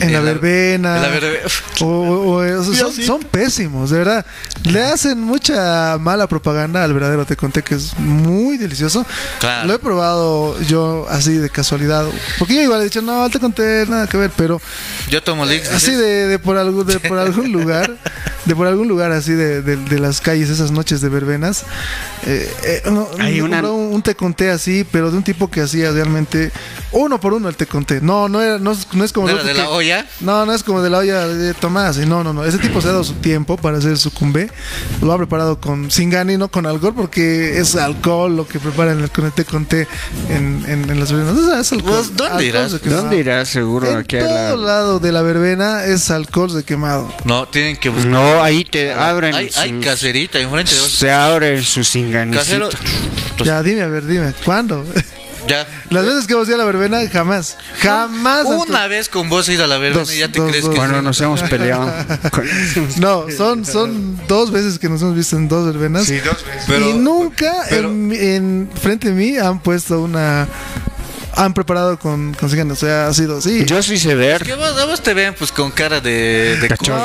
la 0.00 0.06
En 0.06 0.12
la- 0.12 0.20
verbena. 0.20 0.96
en 0.96 1.02
la 1.02 1.08
verbe- 1.10 1.40
O, 1.80 1.84
o- 1.86 2.36
o- 2.40 2.74
son, 2.74 2.92
son 2.92 3.20
pésimos, 3.22 3.90
de 3.90 3.98
verdad. 3.98 4.26
Le 4.64 4.82
hacen 4.82 5.20
mucha 5.20 5.96
mala 5.98 6.26
propaganda 6.26 6.82
al 6.82 6.92
verdadero 6.92 7.24
té 7.24 7.36
conté, 7.36 7.62
que 7.62 7.76
es 7.76 7.96
muy 7.98 8.56
delicioso. 8.58 9.06
Claro. 9.38 9.68
Lo 9.68 9.74
he 9.74 9.78
probado 9.78 10.60
yo 10.62 11.06
así 11.08 11.34
de 11.36 11.48
casualidad. 11.48 12.04
Porque 12.38 12.54
yo 12.56 12.62
igual 12.62 12.80
he 12.80 12.84
dicho, 12.84 13.00
no, 13.02 13.24
el 13.26 13.30
té 13.32 13.38
conté, 13.38 13.86
nada 13.88 14.06
que 14.08 14.16
ver, 14.16 14.30
pero 14.36 14.60
Yo 15.10 15.22
tomo 15.22 15.46
Lix. 15.46 15.68
así 15.70 15.92
de, 15.94 16.26
de 16.26 16.38
por 16.40 16.56
algún, 16.58 16.86
de 16.86 16.98
por 16.98 17.18
algún 17.18 17.52
lugar, 17.52 17.96
de 18.44 18.54
por 18.56 18.66
algún 18.66 18.88
lugar 18.88 19.12
así 19.12 19.32
de, 19.32 19.62
de- 19.62 19.76
de 19.76 19.98
las 19.98 20.20
calles, 20.20 20.50
esas 20.50 20.70
noches 20.70 21.00
de 21.00 21.08
verbenas. 21.08 21.64
eh, 22.26 22.50
eh, 22.64 22.82
no, 22.90 23.08
Hay 23.18 23.40
una- 23.40 23.60
un, 23.70 23.94
un 23.94 24.02
té 24.02 24.14
con 24.14 24.34
té 24.34 24.50
así, 24.50 24.86
pero 24.90 25.10
de 25.10 25.16
un 25.18 25.22
tipo 25.24 25.50
que 25.50 25.60
hacía 25.60 25.90
realmente 25.92 26.50
uno 26.92 27.20
por 27.20 27.32
uno 27.34 27.48
el 27.48 27.56
té 27.56 27.66
con 27.66 27.84
té. 27.84 28.00
No, 28.00 28.28
no, 28.28 28.40
era, 28.40 28.58
no, 28.58 28.72
es- 28.72 28.86
no 28.92 29.04
es 29.04 29.12
como 29.12 29.26
¿No 29.28 29.34
era 29.34 29.42
de 29.44 29.54
la 29.54 29.68
olla? 29.68 30.06
no, 30.20 30.46
no 30.46 30.52
es 30.54 30.62
como 30.62 30.80
de 30.82 30.90
la 30.90 30.98
olla 30.98 31.26
de 31.28 31.54
Tomás. 31.54 31.98
y 31.98 32.06
No, 32.06 32.22
no, 32.24 32.32
no. 32.32 32.44
Ese 32.44 32.58
tipo 32.58 32.80
se 32.80 32.88
ha 32.88 32.92
dado 32.92 33.04
su 33.04 33.14
tiempo 33.14 33.56
para 33.56 33.78
hacer 33.78 33.98
su 33.98 34.10
cumbé. 34.12 34.50
Lo 35.02 35.12
ha 35.12 35.16
preparado 35.18 35.60
con 35.60 35.90
singani, 35.90 36.36
no 36.36 36.48
con 36.48 36.66
alcohol, 36.66 36.94
porque 36.94 37.58
es 37.58 37.76
alcohol 37.76 38.36
lo 38.36 38.46
que 38.46 38.58
preparan 38.60 39.00
el- 39.00 39.10
con 39.10 39.24
el 39.26 39.32
té 39.32 39.44
con 39.44 39.66
té 39.66 39.86
en, 40.28 40.64
en, 40.68 40.90
en 40.90 41.00
las 41.00 41.12
verbenas. 41.12 41.38
O 41.38 41.46
sea, 41.50 41.60
es 41.60 41.72
alcohol. 41.72 41.96
¿Vos 41.96 42.08
dónde 42.16 42.24
Alcohol 42.24 42.44
irás? 42.44 42.72
de. 42.82 42.90
¿Dónde 42.90 43.16
irás 43.18 43.48
seguro? 43.48 43.90
En 43.90 43.98
aquí 43.98 44.18
todo 44.18 44.56
la- 44.56 44.74
lado 44.74 44.98
de 45.00 45.12
la 45.12 45.22
verbena 45.22 45.84
es 45.84 46.10
alcohol 46.10 46.52
de 46.54 46.62
quemado. 46.64 47.12
No, 47.24 47.46
tienen 47.48 47.76
que 47.76 47.88
buscar. 47.90 48.10
No, 48.10 48.33
ahí 48.42 48.64
te 48.64 48.92
abren. 48.92 49.34
Hay, 49.34 49.50
hay 49.56 49.70
sus- 49.70 49.84
caserita 49.84 50.38
enfrente 50.38 50.74
de 50.74 50.80
vos. 50.80 50.90
Se 50.90 51.10
abren 51.10 51.62
sus 51.62 51.88
Casero. 51.88 52.06
inganicitos. 52.06 52.74
Pues, 53.36 53.46
Ya, 53.48 53.62
dime, 53.62 53.82
a 53.82 53.86
ver, 53.88 54.06
dime. 54.06 54.32
¿Cuándo? 54.44 54.84
ya. 55.48 55.66
Las 55.90 56.04
veces 56.06 56.26
que 56.26 56.32
hemos 56.32 56.46
ido 56.48 56.56
a 56.56 56.58
la 56.58 56.64
verbena, 56.64 57.00
jamás. 57.12 57.56
Jamás. 57.80 58.46
Una 58.46 58.86
vez 58.86 59.08
con 59.08 59.28
vos 59.28 59.48
ir 59.48 59.60
a 59.60 59.66
la 59.66 59.76
verbena 59.78 60.00
Dos, 60.00 60.14
y 60.14 60.18
ya 60.18 60.28
te 60.28 60.38
dos, 60.40 60.48
crees 60.50 60.64
dos. 60.64 60.72
que. 60.74 60.80
Bueno, 60.80 61.02
nos 61.02 61.20
hemos 61.20 61.42
peleado. 61.42 61.92
No, 62.98 63.26
son, 63.36 63.64
son 63.64 64.20
dos 64.28 64.50
veces 64.50 64.78
que 64.78 64.88
nos 64.88 65.02
hemos 65.02 65.14
visto 65.16 65.36
en 65.36 65.48
dos 65.48 65.66
verbenas. 65.66 66.06
Sí, 66.06 66.18
dos 66.18 66.44
veces. 66.46 66.64
Pero- 66.66 66.88
y 66.90 66.92
nunca 66.94 67.52
pero- 67.68 67.88
en, 67.90 68.12
en 68.12 68.70
frente 68.80 69.08
de 69.08 69.14
mí 69.14 69.36
han 69.36 69.60
puesto 69.60 70.00
una. 70.00 70.48
Han 71.36 71.52
preparado 71.54 71.98
con, 71.98 72.34
con 72.34 72.48
singani, 72.48 72.70
O 72.72 72.76
sea, 72.76 73.08
ha 73.08 73.14
sido 73.14 73.38
así. 73.38 73.64
Yo 73.64 73.82
sí 73.82 73.98
sé 73.98 74.14
ver. 74.14 74.42
Que 74.44 74.54
vos, 74.54 74.76
a 74.80 74.84
vos 74.86 75.02
te 75.02 75.14
ven 75.14 75.34
pues 75.38 75.50
con 75.52 75.70
cara 75.70 76.00
de. 76.00 76.56
de 76.60 76.68
Cachorro. 76.68 76.98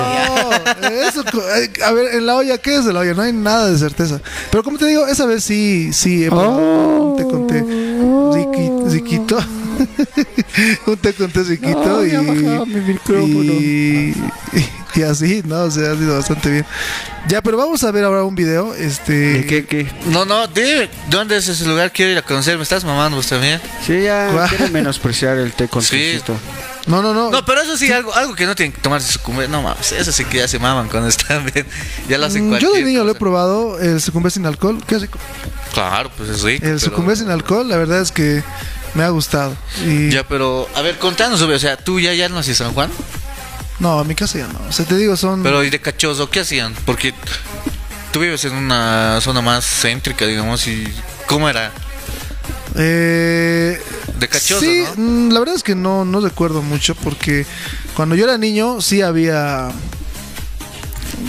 No, 0.82 0.88
eso, 1.08 1.24
eh, 1.58 1.72
a 1.84 1.92
ver, 1.92 2.16
en 2.16 2.26
la 2.26 2.36
olla, 2.36 2.58
¿qué 2.58 2.76
es 2.76 2.86
de 2.86 2.94
la 2.94 3.00
olla? 3.02 3.14
No 3.14 3.22
hay 3.24 3.34
nada 3.34 3.70
de 3.70 3.78
certeza. 3.78 4.20
Pero 4.52 4.64
como 4.64 4.78
te 4.78 4.86
digo, 4.86 5.08
esa 5.08 5.26
vez 5.26 5.44
sí, 5.44 5.92
sí, 5.94 6.26
he 6.26 6.30
probado 6.30 6.58
un 6.58 7.18
té 7.18 7.24
con 7.24 7.48
té 7.48 7.64
riqui- 7.64 8.90
riquito. 8.92 9.38
un 10.88 10.98
té 10.98 11.14
con 11.14 11.32
té 11.32 11.44
sequito 11.46 11.80
No, 11.84 12.06
y, 12.06 12.12
y, 13.54 14.16
y 15.00 15.04
así, 15.04 15.42
¿no? 15.46 15.64
O 15.64 15.72
sea, 15.72 15.92
ha 15.92 15.96
sido 15.96 16.16
bastante 16.18 16.50
bien. 16.52 16.66
Ya, 17.28 17.42
pero 17.42 17.58
vamos 17.58 17.84
a 17.84 17.92
ver 17.92 18.04
ahora 18.04 18.24
un 18.24 18.36
video. 18.36 18.74
Este. 18.76 19.14
¿De 19.14 19.46
qué, 19.46 19.66
qué? 19.66 19.88
No, 20.08 20.26
no, 20.26 20.48
dime, 20.48 20.90
¿dónde 21.10 21.38
es 21.38 21.48
ese 21.48 21.66
lugar? 21.66 21.92
Quiero 21.92 22.12
ir 22.12 22.18
a 22.18 22.22
conocer. 22.22 22.58
¿Me 22.58 22.64
estás 22.64 22.84
mamando 22.84 23.18
vos 23.18 23.28
también? 23.28 23.62
Sí, 23.86 24.02
ya 24.04 24.30
Guau. 24.32 24.48
quiere 24.50 24.70
menospreciar 24.70 25.38
el 25.38 25.54
té 25.54 25.68
con 25.68 25.82
Sí. 25.82 26.20
No, 26.88 27.04
no, 27.04 27.14
no. 27.14 27.30
No, 27.30 27.46
pero 27.46 27.62
eso 27.62 27.78
sí, 27.78 27.92
algo, 27.92 28.14
algo 28.16 28.34
que 28.34 28.46
no 28.48 28.56
tienen 28.56 28.72
que 28.72 28.82
tomarse 28.82 29.12
sucumbé. 29.12 29.48
No 29.48 29.62
mames, 29.62 29.92
eso 29.92 30.12
sí 30.12 30.26
que 30.26 30.38
ya 30.38 30.48
se 30.48 30.58
maman 30.58 30.88
cuando 30.90 31.08
están 31.10 31.46
bien. 31.54 31.66
Ya 32.08 32.18
lo 32.18 32.26
hacen 32.26 32.48
Mm, 32.48 32.50
cualquier 32.50 32.72
Yo 32.72 32.78
de 32.78 32.84
niño 32.84 33.00
lo 33.04 33.12
he 33.12 33.14
cosa. 33.14 33.20
probado, 33.20 33.80
el 33.80 34.02
sucumbé 34.02 34.32
sin 34.32 34.46
alcohol. 34.48 34.82
Qué 34.88 34.98
rico. 34.98 35.20
Claro, 35.74 36.10
pues 36.18 36.30
es 36.30 36.42
rico. 36.42 36.66
El 36.66 36.72
pero- 36.72 36.80
sucumbé 36.80 37.16
sin 37.16 37.30
alcohol, 37.30 37.70
la 37.70 37.78
verdad 37.78 38.02
es 38.02 38.12
que 38.12 38.42
me 38.94 39.04
ha 39.04 39.10
gustado. 39.10 39.56
Y 39.86 40.10
Ya, 40.10 40.28
pero, 40.28 40.68
a 40.76 40.82
ver, 40.82 40.98
contanos, 40.98 41.40
sobre, 41.40 41.56
o 41.56 41.60
sea, 41.60 41.78
tú 41.78 42.00
ya 42.00 42.14
ya 42.14 42.30
no 42.30 42.40
hacías 42.40 42.58
San 42.58 42.74
Juan, 42.74 42.90
no, 43.80 43.98
a 44.00 44.04
mi 44.04 44.14
casa 44.16 44.40
ya 44.40 44.48
no. 44.48 44.60
O 44.68 44.72
sea, 44.72 44.86
te 44.86 44.96
digo, 44.98 45.16
son. 45.16 45.42
pero 45.42 45.64
¿y 45.64 45.70
de 45.70 45.80
cachoso 45.80 46.30
qué 46.30 46.42
hacían? 46.42 46.76
Porque 46.86 47.14
tú 48.12 48.20
vives 48.20 48.44
en 48.46 48.54
una 48.54 49.20
zona 49.22 49.42
más 49.42 49.64
céntrica, 49.66 50.26
digamos, 50.26 50.68
y 50.68 50.86
¿cómo 51.28 51.48
era? 51.50 51.72
Eh, 52.76 53.82
De 54.20 54.28
cachoso, 54.28 54.62
sí, 54.62 54.84
¿no? 54.98 55.04
mm, 55.30 55.32
la 55.32 55.40
verdad 55.40 55.56
es 55.56 55.64
que 55.64 55.76
no, 55.76 56.06
no 56.06 56.20
recuerdo 56.22 56.62
mucho 56.62 56.94
porque 56.96 57.46
cuando 57.96 58.16
yo 58.16 58.26
era 58.26 58.38
niño 58.38 58.82
sí 58.82 59.02
había... 59.02 59.70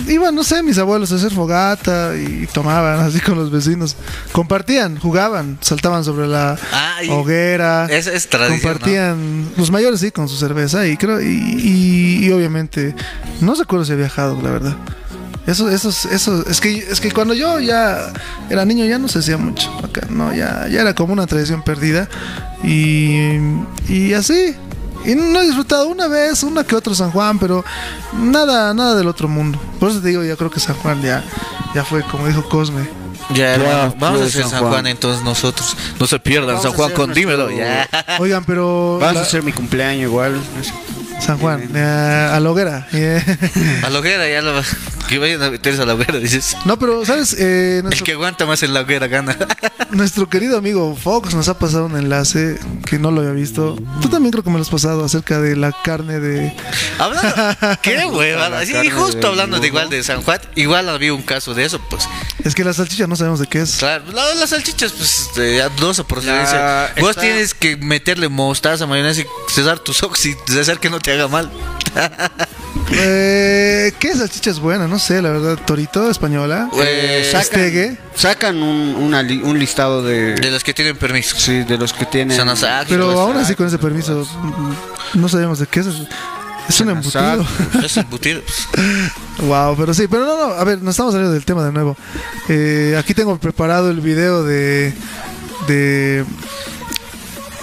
Iban, 0.09 0.35
no 0.35 0.43
sé, 0.45 0.63
mis 0.63 0.79
abuelos 0.79 1.13
a 1.13 1.17
hacer 1.17 1.31
fogata 1.33 2.13
y 2.17 2.47
tomaban 2.53 3.01
así 3.01 3.21
con 3.21 3.37
los 3.37 3.51
vecinos. 3.51 3.97
Compartían, 4.33 4.99
jugaban, 4.99 5.59
saltaban 5.61 6.05
sobre 6.05 6.27
la 6.27 6.57
Ah, 6.73 6.99
hoguera. 7.11 7.87
Es, 7.91 8.07
es 8.07 8.29
tradición, 8.29 8.61
Compartían, 8.61 9.49
los 9.57 9.71
mayores 9.71 10.01
sí, 10.01 10.11
con 10.11 10.29
su 10.29 10.37
cerveza 10.37 10.87
y 10.87 10.97
creo, 10.97 11.21
y, 11.21 11.27
y- 11.27 12.27
y 12.27 12.33
obviamente, 12.33 12.95
no 13.41 13.55
recuerdo 13.55 13.85
si 13.85 13.93
he 13.93 13.97
viajado, 13.97 14.41
la 14.43 14.51
verdad. 14.51 14.77
Eso, 15.47 15.71
eso, 15.71 15.89
eso, 15.89 16.45
es 16.49 16.61
que, 16.61 16.79
es 16.79 17.01
que 17.01 17.11
cuando 17.11 17.33
yo 17.35 17.59
ya 17.61 18.13
era 18.51 18.65
niño 18.65 18.85
ya 18.85 18.99
no 18.99 19.09
se 19.09 19.21
hacía 19.21 19.37
mucho 19.39 19.71
acá, 19.83 20.07
no, 20.11 20.33
ya, 20.35 20.69
ya 20.69 20.83
era 20.83 20.95
como 20.95 21.13
una 21.13 21.27
tradición 21.27 21.63
perdida 21.63 22.09
y, 22.63 23.37
y 23.89 24.13
así. 24.15 24.55
Y 25.05 25.15
no 25.15 25.41
he 25.41 25.47
disfrutado 25.47 25.87
una 25.89 26.09
vez, 26.09 26.43
una 26.43 26.65
que 26.65 26.75
otro 26.77 26.95
San 26.95 27.11
Juan, 27.11 27.39
pero 27.39 27.65
nada, 28.19 28.75
nada 28.75 28.95
del 28.97 29.09
otro 29.09 29.29
mundo. 29.29 29.59
Por 29.79 29.91
eso 29.91 30.01
te 30.01 30.09
digo, 30.09 30.23
yo 30.25 30.37
creo 30.37 30.51
que 30.51 30.61
San 30.61 30.77
Juan 30.77 31.01
ya, 31.03 31.25
ya 31.75 31.85
fue, 31.85 32.03
como 32.03 32.27
dijo 32.27 32.49
Cosme. 32.49 32.89
Ya, 33.35 33.55
hermano, 33.55 33.95
vamos 33.99 34.21
a 34.23 34.25
hacer 34.25 34.43
San 34.43 34.59
Juan. 34.61 34.73
Juan. 34.73 34.87
entonces 34.89 35.23
nosotros. 35.25 35.77
No 36.01 36.07
se 36.07 36.19
pierdan 36.19 36.49
Vamos 36.57 36.63
San 36.63 36.73
a 36.73 36.75
Juan 36.75 36.87
hacer 36.87 36.97
con 36.97 37.07
nuestro- 37.11 37.47
dímelo. 37.47 37.51
Ya. 37.51 37.89
Oigan, 38.19 38.45
pero 38.45 38.99
Vas 39.01 39.15
la- 39.15 39.21
a 39.21 39.23
hacer 39.23 39.43
mi 39.43 39.53
cumpleaños 39.53 40.03
igual. 40.05 40.41
San 41.21 41.39
Juan, 41.39 41.69
eh, 41.75 42.29
a 42.33 42.41
la 42.41 42.51
hoguera. 42.51 42.89
eh. 42.93 43.23
A 43.85 43.91
la 43.91 43.99
hoguera, 44.01 44.29
ya 44.29 44.41
lo 44.43 44.55
Que 45.11 45.19
vayan 45.19 45.43
a 45.43 45.51
meterse 45.51 45.83
a 45.83 45.87
la 45.87 45.95
hoguera, 45.95 46.19
dices. 46.19 46.57
No, 46.65 46.79
pero, 46.79 47.05
¿sabes? 47.05 47.35
Eh, 47.37 47.83
El 47.91 48.03
que 48.05 48.13
aguanta 48.13 48.47
más 48.47 48.63
en 48.63 48.73
la 48.73 48.83
hoguera 48.83 49.09
gana. 49.09 49.37
nuestro 49.91 50.29
querido 50.29 50.57
amigo 50.57 50.95
Fox 50.97 51.35
nos 51.35 51.49
ha 51.49 51.59
pasado 51.59 51.87
un 51.87 51.97
enlace 51.97 52.57
que 52.87 52.99
no 53.01 53.11
lo 53.11 53.21
había 53.23 53.33
visto. 53.33 53.77
Tú 54.01 54.09
también 54.09 54.31
creo 54.31 54.45
que 54.45 54.51
me 54.51 54.57
lo 54.57 54.63
has 54.63 54.69
pasado 54.71 55.05
acerca 55.05 55.41
de 55.41 55.57
la 55.57 55.73
carne 55.83 56.21
de... 56.21 56.55
Hablando, 56.99 57.33
qué 57.83 58.07
huevada. 58.13 58.65
Sí, 58.65 58.89
justo 58.89 59.19
de 59.19 59.27
hablando 59.27 59.59
de 59.59 59.67
igual 59.67 59.91
de 59.91 60.01
San 60.05 60.23
Juan, 60.23 60.39
igual 60.55 60.89
había 60.89 61.13
un 61.13 61.23
caso 61.23 61.55
de 61.55 61.65
eso, 61.65 61.81
pues. 61.91 62.05
Es 62.45 62.55
que 62.55 62.63
la 62.63 62.73
salchicha 62.73 63.09
no 63.09 63.17
sabemos 63.17 63.41
de 63.41 63.49
qué 63.49 63.63
es. 63.63 63.79
Claro, 63.79 64.05
la- 64.13 64.35
las 64.35 64.51
salchichas, 64.51 64.93
pues, 64.93 65.31
de 65.35 65.61
dudosa 65.77 66.05
procedencia. 66.07 66.57
La- 66.57 66.91
Vos 67.01 67.11
está- 67.11 67.23
tienes 67.23 67.53
que 67.55 67.77
meterle 67.77 68.29
mostaza, 68.29 68.87
mayonesa 68.87 69.23
y 69.23 69.27
cesar 69.53 69.81
tus 69.81 70.03
ojos 70.05 70.25
y 70.25 70.37
hacer 70.57 70.79
que 70.79 70.89
no 70.89 71.01
te 71.01 71.11
haga 71.13 71.27
mal. 71.27 71.51
Eh, 72.93 73.93
¿Qué 73.99 74.15
salchicha 74.15 74.51
es 74.51 74.59
buena? 74.61 74.87
No 74.87 74.99
sé, 75.01 75.21
la 75.23 75.31
verdad. 75.31 75.59
Torito, 75.67 76.09
española. 76.11 76.69
Eh, 76.81 77.29
sacan, 77.33 77.99
sacan 78.15 78.63
un, 78.63 78.95
una 78.97 79.23
li- 79.23 79.43
un 79.43 79.59
listado 79.59 80.03
de, 80.03 80.35
De 80.35 80.51
los 80.51 80.63
que 80.63 80.73
tienen 80.75 80.97
permiso. 80.97 81.37
sí, 81.39 81.65
de 81.65 81.77
los 81.79 81.93
que 81.93 82.05
tienen. 82.07 82.37
Pero 82.89 83.11
aún 83.21 83.33
eso. 83.33 83.41
así 83.41 83.55
con 83.57 83.67
ese 83.67 83.79
permiso 83.79 84.27
no 85.15 85.29
sabemos 85.29 85.59
de 85.59 85.67
qué 85.67 85.81
es. 85.81 85.87
Es 86.69 86.81
un 86.81 86.91
embutido. 86.91 87.45
Es 87.83 87.97
embutido. 87.97 88.43
Wow, 89.43 89.75
pero 89.75 89.95
sí, 89.95 90.07
pero 90.07 90.27
no, 90.27 90.37
no, 90.49 90.53
a 90.55 90.65
ver, 90.65 90.83
nos 90.83 90.93
estamos 90.93 91.15
saliendo 91.15 91.33
del 91.33 91.47
tema 91.47 91.65
de 91.65 91.73
nuevo. 91.73 91.97
Eh, 92.49 92.95
aquí 92.99 93.15
tengo 93.15 93.39
preparado 93.39 93.91
el 93.91 94.01
video 94.03 94.45
de 94.45 94.93
de 95.67 96.25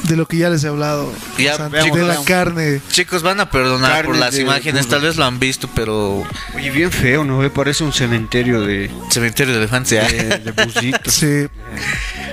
de 0.08 0.16
lo 0.16 0.28
que 0.28 0.38
ya 0.38 0.49
les 0.49 0.64
he 0.64 0.68
hablado, 0.68 1.12
Ya, 1.38 1.53
o 1.53 1.58
sea, 1.58 1.68
veamos, 1.70 1.95
de 1.95 2.01
la 2.01 2.08
veamos. 2.10 2.26
carne. 2.26 2.82
Chicos, 2.91 3.22
van 3.24 3.39
a 3.39 3.49
perdonar 3.49 3.91
Carne 3.91 4.08
por 4.08 4.18
las 4.18 4.34
de 4.36 4.41
imágenes, 4.41 4.86
burro. 4.86 4.97
tal 4.97 5.01
vez 5.08 5.18
lo 5.18 5.26
han 5.26 5.39
visto, 5.39 5.70
pero 5.76 6.24
Oye, 6.55 6.70
bien 6.72 6.91
feo, 6.91 7.24
¿no? 7.24 7.39
Me 7.39 7.49
parece 7.49 7.84
un 7.84 7.93
cementerio 7.93 8.62
de, 8.62 8.89
cementerio 9.12 9.53
de 9.53 9.60
elefantes. 9.60 10.12
de, 10.12 10.39
de 10.39 10.51
busitos. 10.64 11.14
Sí, 11.14 11.26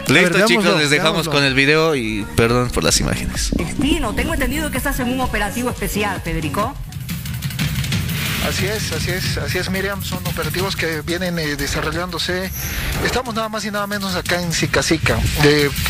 Listo, 0.06 0.12
ver, 0.12 0.44
chicos, 0.46 0.64
veámoslo, 0.64 0.78
les 0.78 0.90
dejamos 0.90 1.12
veámoslo. 1.12 1.32
con 1.32 1.44
el 1.44 1.54
video 1.54 1.94
y 1.96 2.26
perdón 2.36 2.70
por 2.70 2.84
las 2.84 3.00
imágenes. 3.00 3.50
Destino, 3.56 4.14
tengo 4.14 4.34
entendido 4.34 4.70
que 4.70 4.76
estás 4.78 5.00
en 5.00 5.08
un 5.08 5.20
operativo 5.20 5.70
especial, 5.70 6.20
Federico. 6.22 6.74
Así 8.48 8.66
es, 8.66 8.92
así 8.92 9.10
es, 9.10 9.38
así 9.38 9.58
es, 9.58 9.70
Miriam. 9.70 10.04
Son 10.04 10.18
operativos 10.26 10.76
que 10.76 11.00
vienen 11.00 11.38
eh, 11.38 11.56
desarrollándose. 11.56 12.50
Estamos 13.04 13.34
nada 13.34 13.48
más 13.48 13.64
y 13.64 13.70
nada 13.70 13.86
menos 13.86 14.14
acá 14.16 14.40
en 14.40 14.52
Sicacica, 14.52 15.18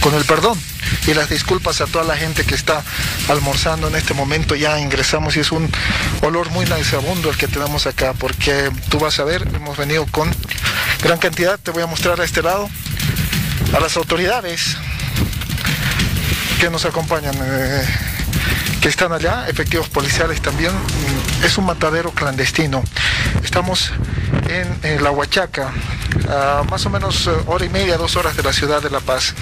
con 0.00 0.14
el 0.14 0.24
perdón 0.24 0.58
y 1.06 1.14
las 1.14 1.28
disculpas 1.28 1.80
a 1.80 1.86
toda 1.86 2.04
la 2.04 2.16
gente 2.16 2.44
que 2.44 2.54
está 2.54 2.82
almorzando 3.28 3.88
en 3.88 3.96
este 3.96 4.14
momento. 4.14 4.54
Ya 4.54 4.78
ingresamos 4.78 5.36
y 5.36 5.40
es 5.40 5.50
un 5.50 5.68
olor 6.22 6.50
muy 6.50 6.64
nauseabundo 6.66 7.28
el 7.28 7.36
que 7.36 7.48
tenemos 7.48 7.86
acá, 7.88 8.12
porque 8.12 8.70
tú 8.88 9.00
vas 9.00 9.18
a 9.18 9.24
ver, 9.24 9.42
hemos 9.54 9.76
venido 9.76 10.06
con 10.06 10.30
gran 11.02 11.18
cantidad. 11.18 11.58
Te 11.58 11.72
voy 11.72 11.82
a 11.82 11.86
mostrar 11.86 12.20
a 12.20 12.24
este 12.24 12.40
lado 12.42 12.70
a 13.76 13.80
las 13.80 13.96
autoridades 13.96 14.76
que 16.60 16.70
nos 16.70 16.84
acompañan. 16.84 17.34
eh, 17.36 18.13
que 18.84 18.90
están 18.90 19.14
allá, 19.14 19.48
efectivos 19.48 19.88
policiales 19.88 20.42
también, 20.42 20.70
mm, 20.70 21.44
es 21.46 21.56
un 21.56 21.64
matadero 21.64 22.10
clandestino. 22.10 22.84
Estamos 23.42 23.90
en, 24.82 25.02
La 25.02 25.10
Huachaca, 25.10 25.72
a 26.28 26.64
más 26.68 26.84
o 26.84 26.90
menos 26.90 27.26
eh, 27.26 27.30
hora 27.46 27.64
y 27.64 27.70
media, 27.70 27.96
dos 27.96 28.14
horas 28.16 28.36
de 28.36 28.42
la 28.42 28.52
ciudad 28.52 28.82
de 28.82 28.90
La 28.90 29.00
Paz. 29.00 29.32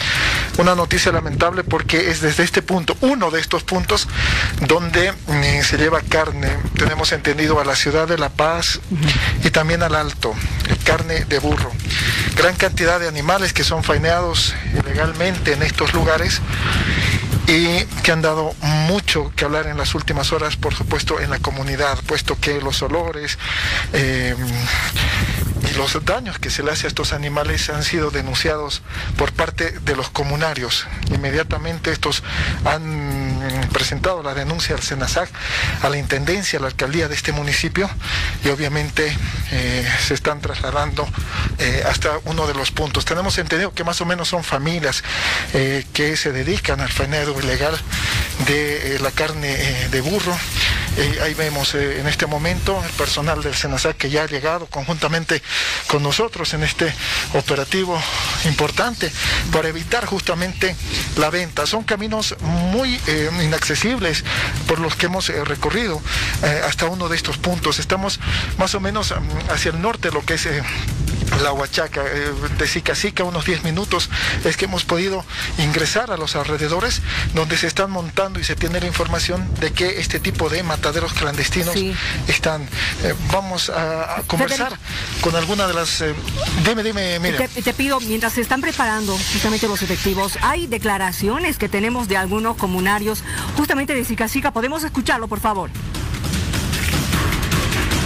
Una 0.58 0.76
noticia 0.76 1.10
lamentable 1.10 1.64
porque 1.64 2.12
es 2.12 2.20
desde 2.20 2.44
este 2.44 2.62
punto, 2.62 2.96
uno 3.00 3.32
de 3.32 3.40
estos 3.40 3.64
puntos, 3.64 4.06
donde 4.60 5.10
mm, 5.10 5.64
se 5.64 5.76
lleva 5.76 6.02
carne, 6.02 6.48
tenemos 6.78 7.10
entendido, 7.10 7.58
a 7.58 7.64
la 7.64 7.74
ciudad 7.74 8.06
de 8.06 8.18
La 8.18 8.28
Paz 8.28 8.78
y 9.42 9.50
también 9.50 9.82
al 9.82 9.96
Alto, 9.96 10.36
carne 10.84 11.24
de 11.24 11.40
burro. 11.40 11.72
Gran 12.36 12.54
cantidad 12.54 13.00
de 13.00 13.08
animales 13.08 13.52
que 13.52 13.64
son 13.64 13.82
faineados 13.82 14.54
ilegalmente 14.72 15.54
en 15.54 15.64
estos 15.64 15.94
lugares 15.94 16.40
y 17.46 17.84
que 18.02 18.12
han 18.12 18.22
dado 18.22 18.54
mucho 18.60 19.32
que 19.34 19.44
hablar 19.44 19.66
en 19.66 19.76
las 19.76 19.94
últimas 19.94 20.32
horas, 20.32 20.56
por 20.56 20.74
supuesto, 20.74 21.20
en 21.20 21.30
la 21.30 21.38
comunidad, 21.38 21.98
puesto 22.06 22.38
que 22.38 22.60
los 22.60 22.82
olores 22.82 23.38
eh, 23.92 24.34
y 25.70 25.76
los 25.76 26.04
daños 26.04 26.38
que 26.38 26.50
se 26.50 26.62
le 26.62 26.70
hace 26.70 26.86
a 26.86 26.88
estos 26.88 27.12
animales 27.12 27.68
han 27.70 27.82
sido 27.82 28.10
denunciados 28.10 28.82
por 29.16 29.32
parte 29.32 29.78
de 29.80 29.96
los 29.96 30.10
comunarios. 30.10 30.86
Inmediatamente 31.10 31.92
estos 31.92 32.22
han 32.64 33.21
presentado 33.72 34.22
la 34.22 34.34
denuncia 34.34 34.74
al 34.74 34.82
SENASAC, 34.82 35.30
a 35.82 35.88
la 35.88 35.98
Intendencia, 35.98 36.58
a 36.58 36.62
la 36.62 36.68
Alcaldía 36.68 37.08
de 37.08 37.14
este 37.14 37.32
municipio 37.32 37.88
y 38.44 38.48
obviamente 38.48 39.16
eh, 39.50 39.88
se 40.06 40.14
están 40.14 40.40
trasladando 40.40 41.06
eh, 41.58 41.82
hasta 41.88 42.18
uno 42.24 42.46
de 42.46 42.54
los 42.54 42.70
puntos. 42.70 43.04
Tenemos 43.04 43.38
entendido 43.38 43.72
que 43.72 43.84
más 43.84 44.00
o 44.00 44.06
menos 44.06 44.28
son 44.28 44.44
familias 44.44 45.02
eh, 45.54 45.84
que 45.92 46.16
se 46.16 46.32
dedican 46.32 46.80
al 46.80 46.90
faenero 46.90 47.38
ilegal 47.38 47.78
de 48.46 48.98
la 49.00 49.10
carne 49.10 49.88
de 49.90 50.00
burro. 50.00 50.36
Eh, 50.96 51.20
ahí 51.22 51.32
vemos 51.32 51.74
en 51.74 52.06
este 52.06 52.26
momento 52.26 52.82
el 52.84 52.90
personal 52.92 53.42
del 53.42 53.54
SENASAC 53.54 53.96
que 53.96 54.10
ya 54.10 54.24
ha 54.24 54.26
llegado 54.26 54.66
conjuntamente 54.66 55.42
con 55.86 56.02
nosotros 56.02 56.52
en 56.52 56.64
este 56.64 56.92
operativo 57.32 57.98
importante 58.44 59.10
para 59.50 59.68
evitar 59.68 60.04
justamente 60.04 60.76
la 61.16 61.30
venta. 61.30 61.66
Son 61.66 61.82
caminos 61.82 62.36
muy 62.40 63.00
inaccesibles 63.42 64.24
por 64.66 64.78
los 64.78 64.94
que 64.96 65.06
hemos 65.06 65.28
eh, 65.28 65.44
recorrido 65.44 66.00
eh, 66.42 66.62
hasta 66.66 66.86
uno 66.86 67.08
de 67.08 67.16
estos 67.16 67.38
puntos. 67.38 67.78
Estamos 67.78 68.20
más 68.58 68.74
o 68.74 68.80
menos 68.80 69.12
mm, 69.12 69.50
hacia 69.50 69.70
el 69.70 69.80
norte, 69.80 70.10
lo 70.10 70.24
que 70.24 70.34
es... 70.34 70.48
la 71.42 71.52
Huachaca, 71.52 72.02
eh, 72.06 72.32
de 72.58 72.66
Sica 72.66 72.94
Sica, 72.94 73.24
unos 73.24 73.44
10 73.44 73.64
minutos, 73.64 74.08
es 74.44 74.56
que 74.56 74.64
hemos 74.66 74.84
podido 74.84 75.24
ingresar 75.58 76.10
a 76.10 76.16
los 76.16 76.36
alrededores 76.36 77.02
donde 77.34 77.56
se 77.56 77.66
están 77.66 77.90
montando 77.90 78.40
y 78.40 78.44
se 78.44 78.56
tiene 78.56 78.80
la 78.80 78.86
información 78.86 79.48
de 79.60 79.72
que 79.72 80.00
este 80.00 80.20
tipo 80.20 80.48
de 80.48 80.62
mataderos 80.62 81.12
clandestinos 81.12 81.72
Sí. 81.74 81.94
están. 82.28 82.62
Eh, 83.02 83.14
vamos 83.32 83.70
a, 83.70 84.18
a 84.18 84.22
conversar 84.22 84.78
con 85.20 85.34
alguna 85.36 85.66
de 85.66 85.74
las... 85.74 86.00
eh, 86.00 86.14
dime, 86.64 86.82
dime, 86.82 87.18
mira. 87.18 87.46
Te, 87.48 87.62
te 87.62 87.74
pido, 87.74 88.00
mientras 88.00 88.32
se 88.34 88.40
están 88.40 88.60
preparando 88.60 89.16
justamente 89.32 89.68
los 89.68 89.82
efectivos, 89.82 90.38
hay 90.42 90.66
declaraciones 90.66 91.58
que 91.58 91.68
tenemos 91.68 92.08
de 92.08 92.16
algunos 92.16 92.56
comunarios, 92.56 93.22
justamente 93.56 93.94
de 93.94 94.04
Sica 94.04 94.52
¿Podemos 94.52 94.84
escucharlo, 94.84 95.28
por 95.28 95.40
favor? 95.40 95.70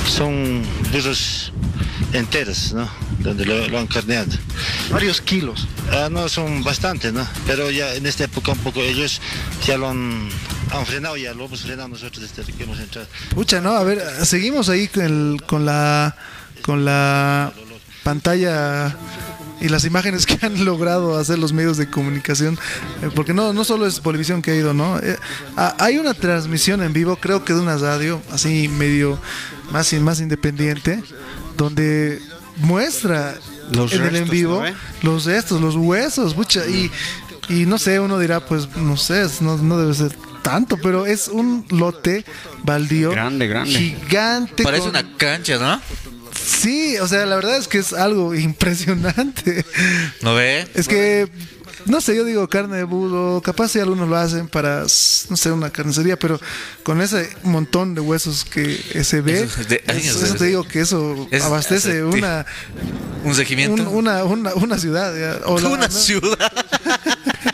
Son 0.09 0.63
burros 0.93 1.53
enteros, 2.13 2.73
¿no? 2.73 2.89
Donde 3.27 3.45
lo, 3.45 3.67
lo 3.69 3.79
han 3.81 3.87
carneado. 3.89 4.31
Varios 4.91 5.21
kilos. 5.21 5.67
Ah, 5.91 6.09
no, 6.11 6.29
son 6.29 6.63
bastantes, 6.63 7.13
¿no? 7.13 7.27
Pero 7.47 7.71
ya 7.73 7.93
en 7.95 8.07
esta 8.07 8.25
época 8.25 8.53
un 8.53 8.59
poco 8.59 8.81
ellos 8.83 9.21
ya 9.67 9.77
lo 9.77 9.89
han, 9.91 10.29
han 10.73 10.87
frenado, 10.87 11.17
ya 11.17 11.35
lo 11.35 11.47
hemos 11.47 11.63
frenado 11.63 11.89
nosotros 11.89 12.23
desde 12.37 12.53
que 12.53 12.63
hemos 12.63 12.79
entrado. 12.79 13.09
Pucha, 13.35 13.61
no, 13.61 13.71
a 13.73 13.83
ver, 13.83 14.01
seguimos 14.25 14.69
ahí 14.69 14.87
con, 14.89 15.05
el- 15.05 15.43
con 15.47 15.65
la 15.67 16.15
con 16.63 16.85
la 16.85 17.53
pantalla 18.05 18.97
y 19.61 19.69
las 19.69 19.85
imágenes 19.85 20.27
que 20.27 20.39
han 20.47 20.65
logrado 20.65 21.19
hacer 21.19 21.39
los 21.39 21.53
medios 21.53 21.77
de 21.77 21.91
comunicación, 21.91 22.57
eh, 23.03 23.11
porque 23.15 23.35
no 23.35 23.53
no 23.53 23.65
solo 23.65 23.87
es 23.87 24.01
Bolivisión 24.03 24.41
que 24.43 24.53
ha 24.53 24.55
ido, 24.55 24.73
¿no? 24.73 24.99
Eh, 25.01 25.17
hay 25.57 25.99
una 25.99 26.15
transmisión 26.15 26.83
en 26.83 26.93
vivo, 26.93 27.17
creo 27.17 27.45
que 27.45 27.55
de 27.55 27.61
una 27.61 27.77
radio 27.77 28.23
así 28.31 28.69
medio 28.69 29.19
más 29.73 29.93
más 29.95 30.21
independiente, 30.21 31.03
donde 31.57 32.21
muestra 32.57 33.35
Los 33.73 33.93
en 33.93 34.03
el 34.05 34.17
en 34.17 34.29
vivo 34.29 34.61
¿no, 34.61 34.67
eh? 34.67 34.75
los 35.03 35.25
restos, 35.25 35.61
los 35.61 35.77
huesos, 35.77 36.35
pucha, 36.35 36.65
y 36.67 36.91
y 37.49 37.65
no 37.67 37.79
sé, 37.79 38.01
uno 38.01 38.19
dirá, 38.19 38.41
pues 38.41 38.69
no 38.77 38.97
sé, 38.97 39.23
es- 39.23 39.41
no, 39.41 39.57
no 39.57 39.79
debe 39.79 39.95
ser 39.95 40.17
tanto, 40.43 40.77
pero 40.79 41.07
es 41.07 41.29
un 41.29 41.65
lote 41.71 42.25
baldío 42.65 43.11
Grande, 43.11 43.47
grande. 43.47 43.71
gigante. 43.73 44.63
Parece 44.65 44.83
con- 44.83 44.91
una 44.91 45.17
cancha, 45.17 45.57
¿no? 45.59 45.81
Sí, 46.35 46.97
o 46.99 47.07
sea, 47.09 47.25
la 47.27 47.37
verdad 47.37 47.57
es 47.57 47.67
que 47.69 47.79
es 47.79 47.93
algo 47.93 48.35
impresionante. 48.35 49.65
¿No 50.23 50.35
ve? 50.35 50.67
Es 50.75 50.89
que, 50.89 51.29
no 51.85 52.01
sé, 52.01 52.17
yo 52.17 52.25
digo 52.25 52.49
carne 52.49 52.79
de 52.79 52.85
budo, 52.85 53.41
capaz 53.43 53.69
si 53.69 53.79
algunos 53.79 54.09
lo 54.09 54.17
hacen 54.17 54.49
para, 54.49 54.81
no 54.83 55.37
sé, 55.37 55.51
una 55.53 55.71
carnicería, 55.71 56.19
pero 56.19 56.41
con 56.83 57.01
ese 57.03 57.29
montón 57.43 57.95
de 57.95 58.01
huesos 58.01 58.45
que 58.45 58.77
se 59.05 59.21
ve, 59.21 59.43
Eso 59.43 59.61
es 59.61 59.69
de 59.69 59.85
años 59.87 60.05
eso, 60.07 60.19
de- 60.21 60.27
eso 60.27 60.35
te 60.37 60.45
digo 60.47 60.65
que 60.65 60.81
eso 60.81 61.29
Es- 61.31 61.43
abastece 61.45 62.03
una, 62.03 62.47
Un 63.25 63.35
seguimiento. 63.35 63.83
un- 63.83 63.89
una, 63.89 64.25
una, 64.25 64.55
una 64.55 64.79
ciudad. 64.79 65.15
ya, 65.15 65.47
o 65.47 65.59
la- 65.61 65.69
una 65.69 65.89
¿no? 65.89 65.93
ciudad. 65.95 66.53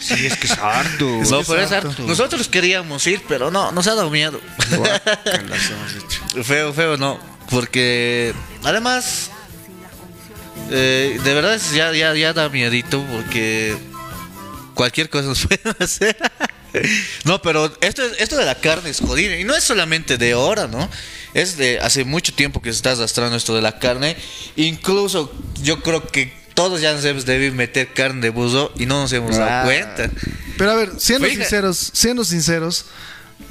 Sí, 0.00 0.26
es 0.26 0.36
que 0.36 0.46
es 0.48 0.58
harto. 0.58 1.04
No, 1.30 1.42
pero 1.44 1.60
es 1.62 1.70
harto. 1.70 1.90
harto. 1.90 2.02
Nosotros 2.04 2.48
queríamos 2.48 3.06
ir, 3.06 3.22
pero 3.28 3.50
no, 3.52 3.70
nos 3.72 3.86
ha 3.86 3.94
dado 3.94 4.10
miedo. 4.10 4.40
Feo, 6.44 6.72
feo, 6.72 6.96
no. 6.96 7.18
Porque 7.50 8.34
además, 8.64 9.30
eh, 10.70 11.20
de 11.22 11.34
verdad 11.34 11.60
ya, 11.74 11.92
ya, 11.92 12.14
ya 12.14 12.32
da 12.32 12.48
miedito 12.48 13.04
porque 13.12 13.76
cualquier 14.82 15.08
cosa 15.10 15.28
nos 15.28 15.46
pueden 15.46 15.76
hacer. 15.78 16.16
No, 17.24 17.40
pero 17.40 17.72
esto, 17.80 18.02
es- 18.04 18.20
esto 18.20 18.36
de 18.36 18.44
la 18.44 18.56
carne 18.60 18.90
es 18.90 18.98
jodido. 19.00 19.36
Y 19.38 19.44
no 19.44 19.54
es 19.54 19.62
solamente 19.62 20.18
de 20.18 20.32
ahora, 20.32 20.66
¿no? 20.66 20.90
Es 21.34 21.56
de 21.56 21.78
hace 21.78 22.04
mucho 22.04 22.34
tiempo 22.34 22.60
que 22.60 22.70
se 22.72 22.76
está 22.76 22.90
arrastrando 22.92 23.36
esto 23.36 23.54
de 23.54 23.62
la 23.62 23.78
carne. 23.78 24.16
Incluso 24.56 25.32
yo 25.62 25.80
creo 25.82 26.04
que 26.08 26.32
todos 26.54 26.80
ya 26.80 26.92
nos 26.94 27.04
hemos 27.04 27.24
debido 27.26 27.54
meter 27.54 27.94
carne 27.94 28.20
de 28.22 28.30
buzo 28.30 28.72
y 28.76 28.86
no 28.86 29.00
nos 29.02 29.12
hemos 29.12 29.36
dado 29.36 29.50
Ah. 29.60 29.64
cuenta. 29.64 30.10
Pero 30.58 30.70
a 30.72 30.74
ver, 30.74 30.90
siendo 30.98 31.28
sinceros, 31.28 31.90
siendo 31.94 32.24
sinceros, 32.24 32.86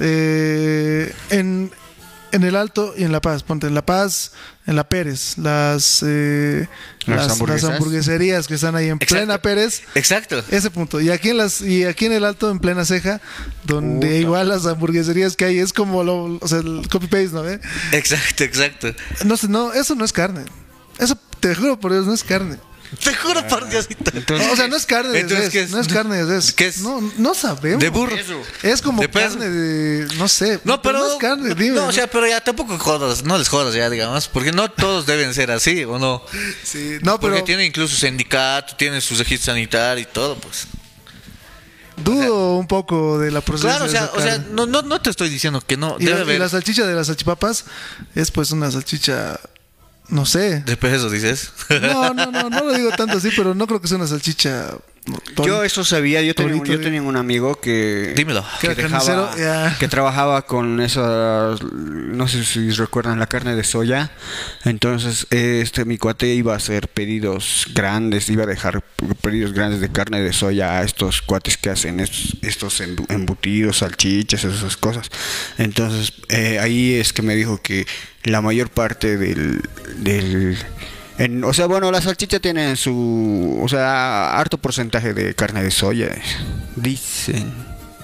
eh, 0.00 1.12
en, 1.30 1.72
en 2.32 2.42
el 2.44 2.56
Alto 2.56 2.94
y 2.96 3.04
en 3.04 3.12
La 3.12 3.20
Paz, 3.20 3.42
ponte 3.42 3.66
en 3.66 3.74
La 3.74 3.84
Paz, 3.86 4.32
en 4.66 4.74
La 4.76 4.88
Pérez, 4.88 5.38
las, 5.38 6.02
eh, 6.06 6.66
Las 7.00 7.08
las, 7.08 7.16
las 7.26 7.32
hamburguesas. 7.32 7.70
hamburgueserías 7.70 8.46
que 8.48 8.54
están 8.54 8.74
ahí 8.74 8.86
en 8.88 8.94
Exacto. 8.94 9.14
plena 9.14 9.42
Pérez, 9.42 9.82
Exacto. 9.94 10.42
ese 10.50 10.70
punto. 10.70 11.00
Y 11.00 11.10
aquí 11.10 11.30
en 11.30 11.36
las 11.36 11.60
y 11.60 11.84
aquí 11.84 12.06
en 12.06 12.12
el 12.12 12.24
Alto, 12.24 12.50
en 12.50 12.58
plena 12.58 12.84
ceja, 12.84 13.20
donde 13.64 14.18
igual 14.18 14.48
las 14.48 14.66
hamburgueserías 14.66 15.36
que 15.36 15.44
hay 15.44 15.58
es 15.58 15.72
como 15.72 16.02
lo, 16.04 16.38
o 16.40 16.48
sea, 16.48 16.58
el 16.58 16.88
copy 16.90 17.06
paste, 17.06 17.30
¿no? 17.32 17.42
ve? 17.42 17.60
Exacto, 17.92 18.44
exacto. 18.44 18.88
No 19.24 19.36
sé, 19.36 19.48
no, 19.48 19.72
eso 19.72 19.94
no 19.94 20.04
es 20.04 20.12
carne. 20.12 20.44
Eso 20.98 21.16
te 21.40 21.54
juro 21.54 21.78
por 21.78 21.92
Dios, 21.92 22.06
no 22.06 22.14
es 22.14 22.24
carne. 22.24 22.56
Te 23.02 23.14
juro 23.14 23.46
por 23.46 23.68
Diosito. 23.68 24.10
o 24.52 24.56
sea, 24.56 24.68
no 24.68 24.76
es 24.76 24.86
carne 24.86 25.12
de 25.12 25.20
Entonces, 25.20 25.46
res, 25.46 25.52
¿qué 25.52 25.60
es? 25.62 25.70
no 25.70 25.80
es 25.80 25.88
carne 25.88 26.16
de 26.16 26.34
res. 26.34 26.52
¿Qué 26.52 26.66
es? 26.66 26.78
No, 26.80 27.00
no 27.16 27.34
sabemos. 27.34 27.80
De 27.80 27.88
burro. 27.88 28.14
Es 28.62 28.82
como 28.82 29.00
De 29.00 29.08
carne 29.08 29.48
de, 29.48 30.14
no 30.16 30.28
sé. 30.28 30.60
No, 30.64 30.82
pero. 30.82 30.98
no 30.98 31.12
es 31.12 31.18
carne, 31.18 31.54
dime. 31.54 31.76
No, 31.76 31.86
o 31.86 31.92
sea, 31.92 32.06
pero 32.06 32.26
ya 32.26 32.42
tampoco 32.42 32.78
jodas, 32.78 33.24
no 33.24 33.38
les 33.38 33.48
jodas 33.48 33.74
ya, 33.74 33.88
digamos, 33.88 34.28
porque 34.28 34.52
no 34.52 34.70
todos 34.70 35.06
deben 35.06 35.32
ser 35.34 35.50
así, 35.50 35.84
¿o 35.84 35.98
no? 35.98 36.22
Sí, 36.64 36.98
no, 37.02 37.18
pero 37.18 37.34
Porque 37.34 37.42
tiene 37.42 37.64
incluso 37.64 37.96
sindicato, 37.96 38.76
tiene 38.76 39.00
su 39.00 39.14
registro 39.14 39.52
sanitario 39.52 40.02
y 40.02 40.06
todo, 40.06 40.36
pues. 40.36 40.66
dudo 41.96 42.56
un 42.56 42.66
poco 42.66 43.18
de 43.18 43.30
la 43.30 43.40
procedencia 43.40 43.88
Claro, 43.88 44.12
o 44.14 44.20
sea, 44.20 44.34
o 44.34 44.36
sea, 44.36 44.44
no, 44.50 44.66
no, 44.66 44.82
no 44.82 45.00
te 45.00 45.10
estoy 45.10 45.28
diciendo 45.28 45.60
que 45.60 45.76
no, 45.76 45.96
y, 45.98 46.04
debe 46.04 46.18
la, 46.18 46.20
y 46.20 46.22
haber 46.24 46.40
la 46.40 46.48
salchicha 46.48 46.86
de 46.86 46.94
las 46.94 47.06
salchipapas 47.06 47.64
es 48.14 48.30
pues 48.30 48.50
una 48.50 48.70
salchicha, 48.70 49.38
no 50.12 50.26
sé. 50.26 50.60
de 50.60 50.76
peso, 50.76 51.10
dices. 51.10 51.52
No, 51.80 52.12
no, 52.12 52.30
no, 52.30 52.50
no 52.50 52.64
lo 52.64 52.72
digo 52.74 52.90
tanto 52.90 53.16
así, 53.16 53.30
pero 53.34 53.54
no 53.54 53.66
creo 53.66 53.80
que 53.80 53.88
sea 53.88 53.96
una 53.96 54.06
salchicha. 54.06 54.68
Yo 55.44 55.64
eso 55.64 55.84
sabía, 55.84 56.22
yo 56.22 56.32
tenía, 56.34 56.52
yo 56.64 56.80
tenía 56.80 57.02
un 57.02 57.16
amigo 57.16 57.60
que 57.60 58.12
Dímelo. 58.16 58.44
Que 58.60 58.68
dejaba- 58.74 59.34
que 59.80 59.88
trabajaba 59.88 60.42
con 60.46 60.80
esas, 60.80 61.60
no 61.62 62.28
sé 62.28 62.44
si 62.44 62.70
recuerdan 62.70 63.18
la 63.18 63.26
carne 63.26 63.56
de 63.56 63.64
soya. 63.64 64.12
Entonces, 64.64 65.26
este 65.30 65.84
mi 65.84 65.98
cuate 65.98 66.28
iba 66.34 66.52
a 66.52 66.56
hacer 66.56 66.86
pedidos 66.88 67.66
grandes, 67.74 68.28
iba 68.28 68.44
a 68.44 68.46
dejar 68.46 68.84
pedidos 69.20 69.52
grandes 69.52 69.80
de 69.80 69.90
carne 69.90 70.20
de 70.22 70.32
soya 70.32 70.78
a 70.78 70.82
estos 70.84 71.20
cuates 71.22 71.56
que 71.56 71.70
hacen 71.70 71.98
estos, 71.98 72.36
estos 72.42 72.80
embu- 72.80 73.06
embutidos, 73.12 73.78
salchichas, 73.78 74.44
esas 74.44 74.76
cosas. 74.76 75.08
Entonces, 75.58 76.12
eh, 76.28 76.60
ahí 76.60 76.94
es 76.94 77.12
que 77.12 77.22
me 77.22 77.34
dijo 77.34 77.60
que 77.60 77.86
la 78.22 78.40
mayor 78.40 78.70
parte 78.70 79.16
del, 79.18 79.62
del 79.96 80.56
en- 81.24 81.44
o 81.44 81.52
sea, 81.52 81.66
bueno, 81.66 81.90
la 81.90 82.00
salchicha 82.00 82.40
tiene 82.40 82.76
su, 82.76 83.58
o 83.62 83.68
sea, 83.68 84.38
harto 84.38 84.58
porcentaje 84.58 85.14
de 85.14 85.34
carne 85.34 85.62
de 85.62 85.70
soya, 85.70 86.10
dicen. 86.76 87.52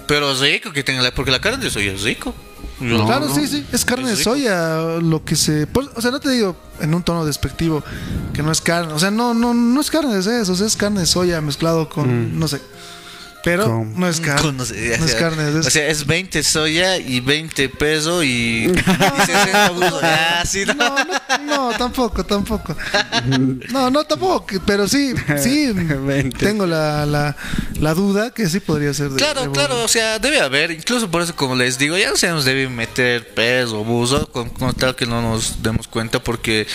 Pero 0.06 0.34
rico 0.34 0.72
que 0.72 0.82
tenga 0.82 1.02
la, 1.02 1.10
porque 1.12 1.30
la 1.30 1.40
carne 1.40 1.64
de 1.64 1.70
soya 1.70 1.92
es 1.92 2.02
rico. 2.02 2.34
Yo- 2.80 3.04
Claro, 3.06 3.32
sí, 3.34 3.46
sí, 3.46 3.66
es 3.72 3.84
carne 3.84 4.08
de 4.08 4.14
Es 4.14 4.22
soya, 4.22 4.98
lo 5.02 5.24
que 5.24 5.34
se... 5.36 5.66
pues, 5.66 5.88
o 5.96 6.00
sea, 6.00 6.10
no 6.12 6.20
te 6.20 6.30
digo 6.30 6.56
en 6.80 6.94
un 6.94 7.02
tono 7.02 7.24
despectivo 7.24 7.82
que 8.32 8.42
no 8.42 8.52
es 8.52 8.60
carne, 8.60 8.92
o 8.92 8.98
sea, 9.00 9.10
no 9.10 9.34
no 9.34 9.52
no 9.52 9.80
es 9.80 9.90
carne 9.90 10.14
de 10.14 10.20
eso, 10.42 10.52
o 10.52 10.54
sea, 10.56 10.66
es 10.66 10.76
carne 10.76 11.00
de 11.00 11.06
soya 11.06 11.40
mezclado 11.40 11.88
con, 11.88 12.38
no 12.38 12.46
sé, 12.46 12.60
pero 13.44 13.64
Con- 13.64 13.98
no 13.98 14.08
es 14.08 14.20
carne, 14.20 14.42
Con- 14.42 14.56
no 14.56 14.62
o 14.64 14.66
sea, 14.66 14.94
es 14.96 15.14
carne 15.14 15.44
O 15.58 15.62
sea, 15.62 15.88
es 15.88 16.06
20 16.06 16.42
soya 16.42 16.96
y 16.98 17.20
20 17.20 17.68
peso 17.70 18.22
y, 18.22 18.28
y 18.28 19.26
60 19.26 19.70
buzo. 19.70 20.00
Ah, 20.02 20.42
sí, 20.46 20.64
no. 20.66 20.74
No, 20.74 20.96
no, 21.04 21.70
no, 21.70 21.78
tampoco, 21.78 22.24
tampoco. 22.24 22.76
No, 23.70 23.90
no, 23.90 24.04
tampoco, 24.04 24.46
pero 24.66 24.86
sí, 24.88 25.14
sí, 25.42 25.72
tengo 26.38 26.66
la, 26.66 27.06
la, 27.06 27.36
la 27.80 27.94
duda 27.94 28.30
que 28.32 28.48
sí 28.48 28.60
podría 28.60 28.92
ser 28.94 29.10
de 29.10 29.16
Claro, 29.16 29.42
de 29.42 29.50
claro, 29.50 29.82
o 29.84 29.88
sea, 29.88 30.18
debe 30.18 30.40
haber, 30.40 30.70
incluso 30.70 31.10
por 31.10 31.22
eso 31.22 31.34
como 31.36 31.54
les 31.54 31.78
digo, 31.78 31.96
ya 31.96 32.10
no 32.10 32.16
se 32.16 32.28
nos 32.28 32.44
debe 32.44 32.68
meter 32.68 33.28
peso, 33.34 33.84
buzo, 33.84 34.26
con, 34.30 34.50
con 34.50 34.74
tal 34.74 34.94
que 34.96 35.06
no 35.06 35.22
nos 35.22 35.62
demos 35.62 35.86
cuenta 35.88 36.22
porque... 36.22 36.66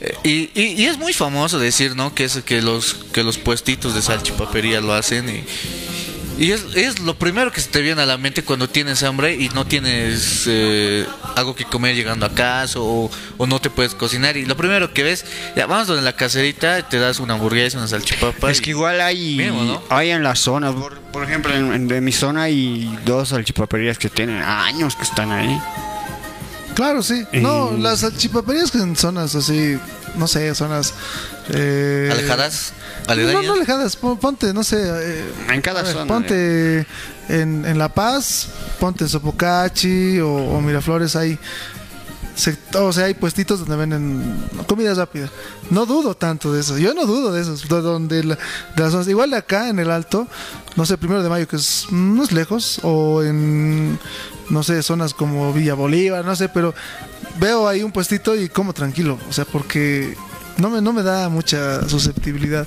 eh, 0.00 0.14
y, 0.22 0.50
y, 0.54 0.82
y 0.82 0.86
es 0.86 0.98
muy 0.98 1.12
famoso 1.12 1.58
decir, 1.58 1.96
¿no? 1.96 2.14
Que 2.14 2.24
es 2.24 2.36
que 2.44 2.62
los 2.62 2.94
que 3.12 3.22
los 3.24 3.38
puestitos 3.38 3.94
de 3.94 4.02
salchipapería 4.02 4.80
lo 4.80 4.92
hacen 4.94 5.28
y, 5.28 5.44
y 6.38 6.52
es, 6.52 6.64
es 6.74 7.00
lo 7.00 7.14
primero 7.18 7.50
que 7.52 7.60
se 7.60 7.68
te 7.68 7.80
viene 7.82 8.00
a 8.02 8.06
la 8.06 8.16
mente 8.16 8.42
cuando 8.44 8.68
tienes 8.68 9.02
hambre 9.02 9.34
y 9.34 9.48
no 9.50 9.66
tienes 9.66 10.44
eh, 10.46 11.04
algo 11.36 11.54
que 11.56 11.64
comer 11.64 11.94
llegando 11.96 12.24
a 12.26 12.30
casa 12.30 12.78
o, 12.80 13.10
o 13.36 13.46
no 13.46 13.60
te 13.60 13.70
puedes 13.70 13.94
cocinar 13.94 14.36
y 14.36 14.46
lo 14.46 14.56
primero 14.56 14.94
que 14.94 15.02
ves, 15.02 15.24
ya 15.56 15.66
vamos 15.66 15.88
donde 15.88 16.02
la 16.02 16.14
caserita, 16.14 16.88
te 16.88 16.98
das 16.98 17.18
una 17.20 17.34
hamburguesa, 17.34 17.78
una 17.78 17.88
salchipapa. 17.88 18.50
Es 18.50 18.58
y- 18.58 18.62
que 18.62 18.70
igual 18.70 19.00
hay, 19.00 19.50
hay 19.90 20.10
en 20.10 20.22
la 20.22 20.34
zona, 20.36 20.72
por, 20.72 20.98
por 21.00 21.24
ejemplo, 21.24 21.52
en, 21.54 21.72
en- 21.72 21.88
de 21.88 22.00
mi 22.00 22.12
zona 22.12 22.44
hay 22.44 22.96
dos 23.04 23.30
salchipaperías 23.30 23.98
que 23.98 24.08
tienen 24.08 24.40
años 24.42 24.94
que 24.96 25.02
están 25.02 25.32
ahí. 25.32 25.60
Claro, 26.74 27.02
sí. 27.02 27.24
No, 27.32 27.72
las 27.76 28.00
salchipaperías 28.00 28.70
que 28.70 28.78
en 28.78 28.94
zonas 28.94 29.34
así, 29.34 29.76
no 30.18 30.26
sé, 30.28 30.54
zonas... 30.54 30.92
eh, 31.50 32.08
alejadas, 32.12 32.72
No, 33.06 33.12
aledañas. 33.12 33.44
no 33.44 33.52
alejadas, 33.54 33.96
pon- 33.96 34.18
ponte, 34.18 34.52
no 34.52 34.62
sé. 34.64 34.76
eh, 34.82 35.24
En 35.50 35.62
cada 35.62 35.82
ver, 35.82 35.92
zona, 35.92 36.06
Ponte 36.06 36.86
en, 37.28 37.64
en 37.64 37.78
La 37.78 37.88
Paz, 37.88 38.48
ponte 38.80 39.04
en 39.04 39.10
Sopocachi 39.10 40.20
o, 40.20 40.28
o 40.34 40.60
Miraflores, 40.60 41.16
hay 41.16 41.38
o 42.74 42.92
sea, 42.92 43.06
hay 43.06 43.14
puestitos 43.14 43.60
donde 43.60 43.76
venden 43.76 44.48
comida 44.66 44.94
rápida. 44.94 45.28
No 45.70 45.86
dudo 45.86 46.14
tanto 46.14 46.52
de 46.52 46.60
eso. 46.60 46.78
Yo 46.78 46.94
no 46.94 47.04
dudo 47.06 47.32
de 47.32 47.40
eso. 47.42 47.54
De 47.56 47.80
donde 47.82 48.22
la- 48.24 48.38
de 48.76 48.90
las 48.90 49.08
igual 49.08 49.34
acá 49.34 49.68
en 49.68 49.78
el 49.78 49.90
alto, 49.90 50.26
no 50.76 50.86
sé, 50.86 50.96
primero 50.98 51.22
de 51.22 51.28
mayo, 51.28 51.48
que 51.48 51.56
es, 51.56 51.86
no 51.90 52.22
es 52.22 52.32
lejos, 52.32 52.80
o 52.82 53.22
en, 53.22 53.98
no 54.50 54.62
sé, 54.62 54.82
zonas 54.82 55.14
como 55.14 55.52
Villa 55.52 55.74
Bolívar, 55.74 56.24
no 56.24 56.36
sé, 56.36 56.48
pero 56.48 56.74
veo 57.40 57.66
ahí 57.68 57.82
un 57.82 57.92
puestito 57.92 58.36
y 58.36 58.48
como 58.48 58.72
tranquilo. 58.72 59.18
O 59.28 59.32
sea, 59.32 59.44
porque 59.44 60.16
no 60.58 60.70
me, 60.70 60.80
no 60.82 60.92
me 60.92 61.02
da 61.02 61.28
mucha 61.28 61.88
susceptibilidad. 61.88 62.66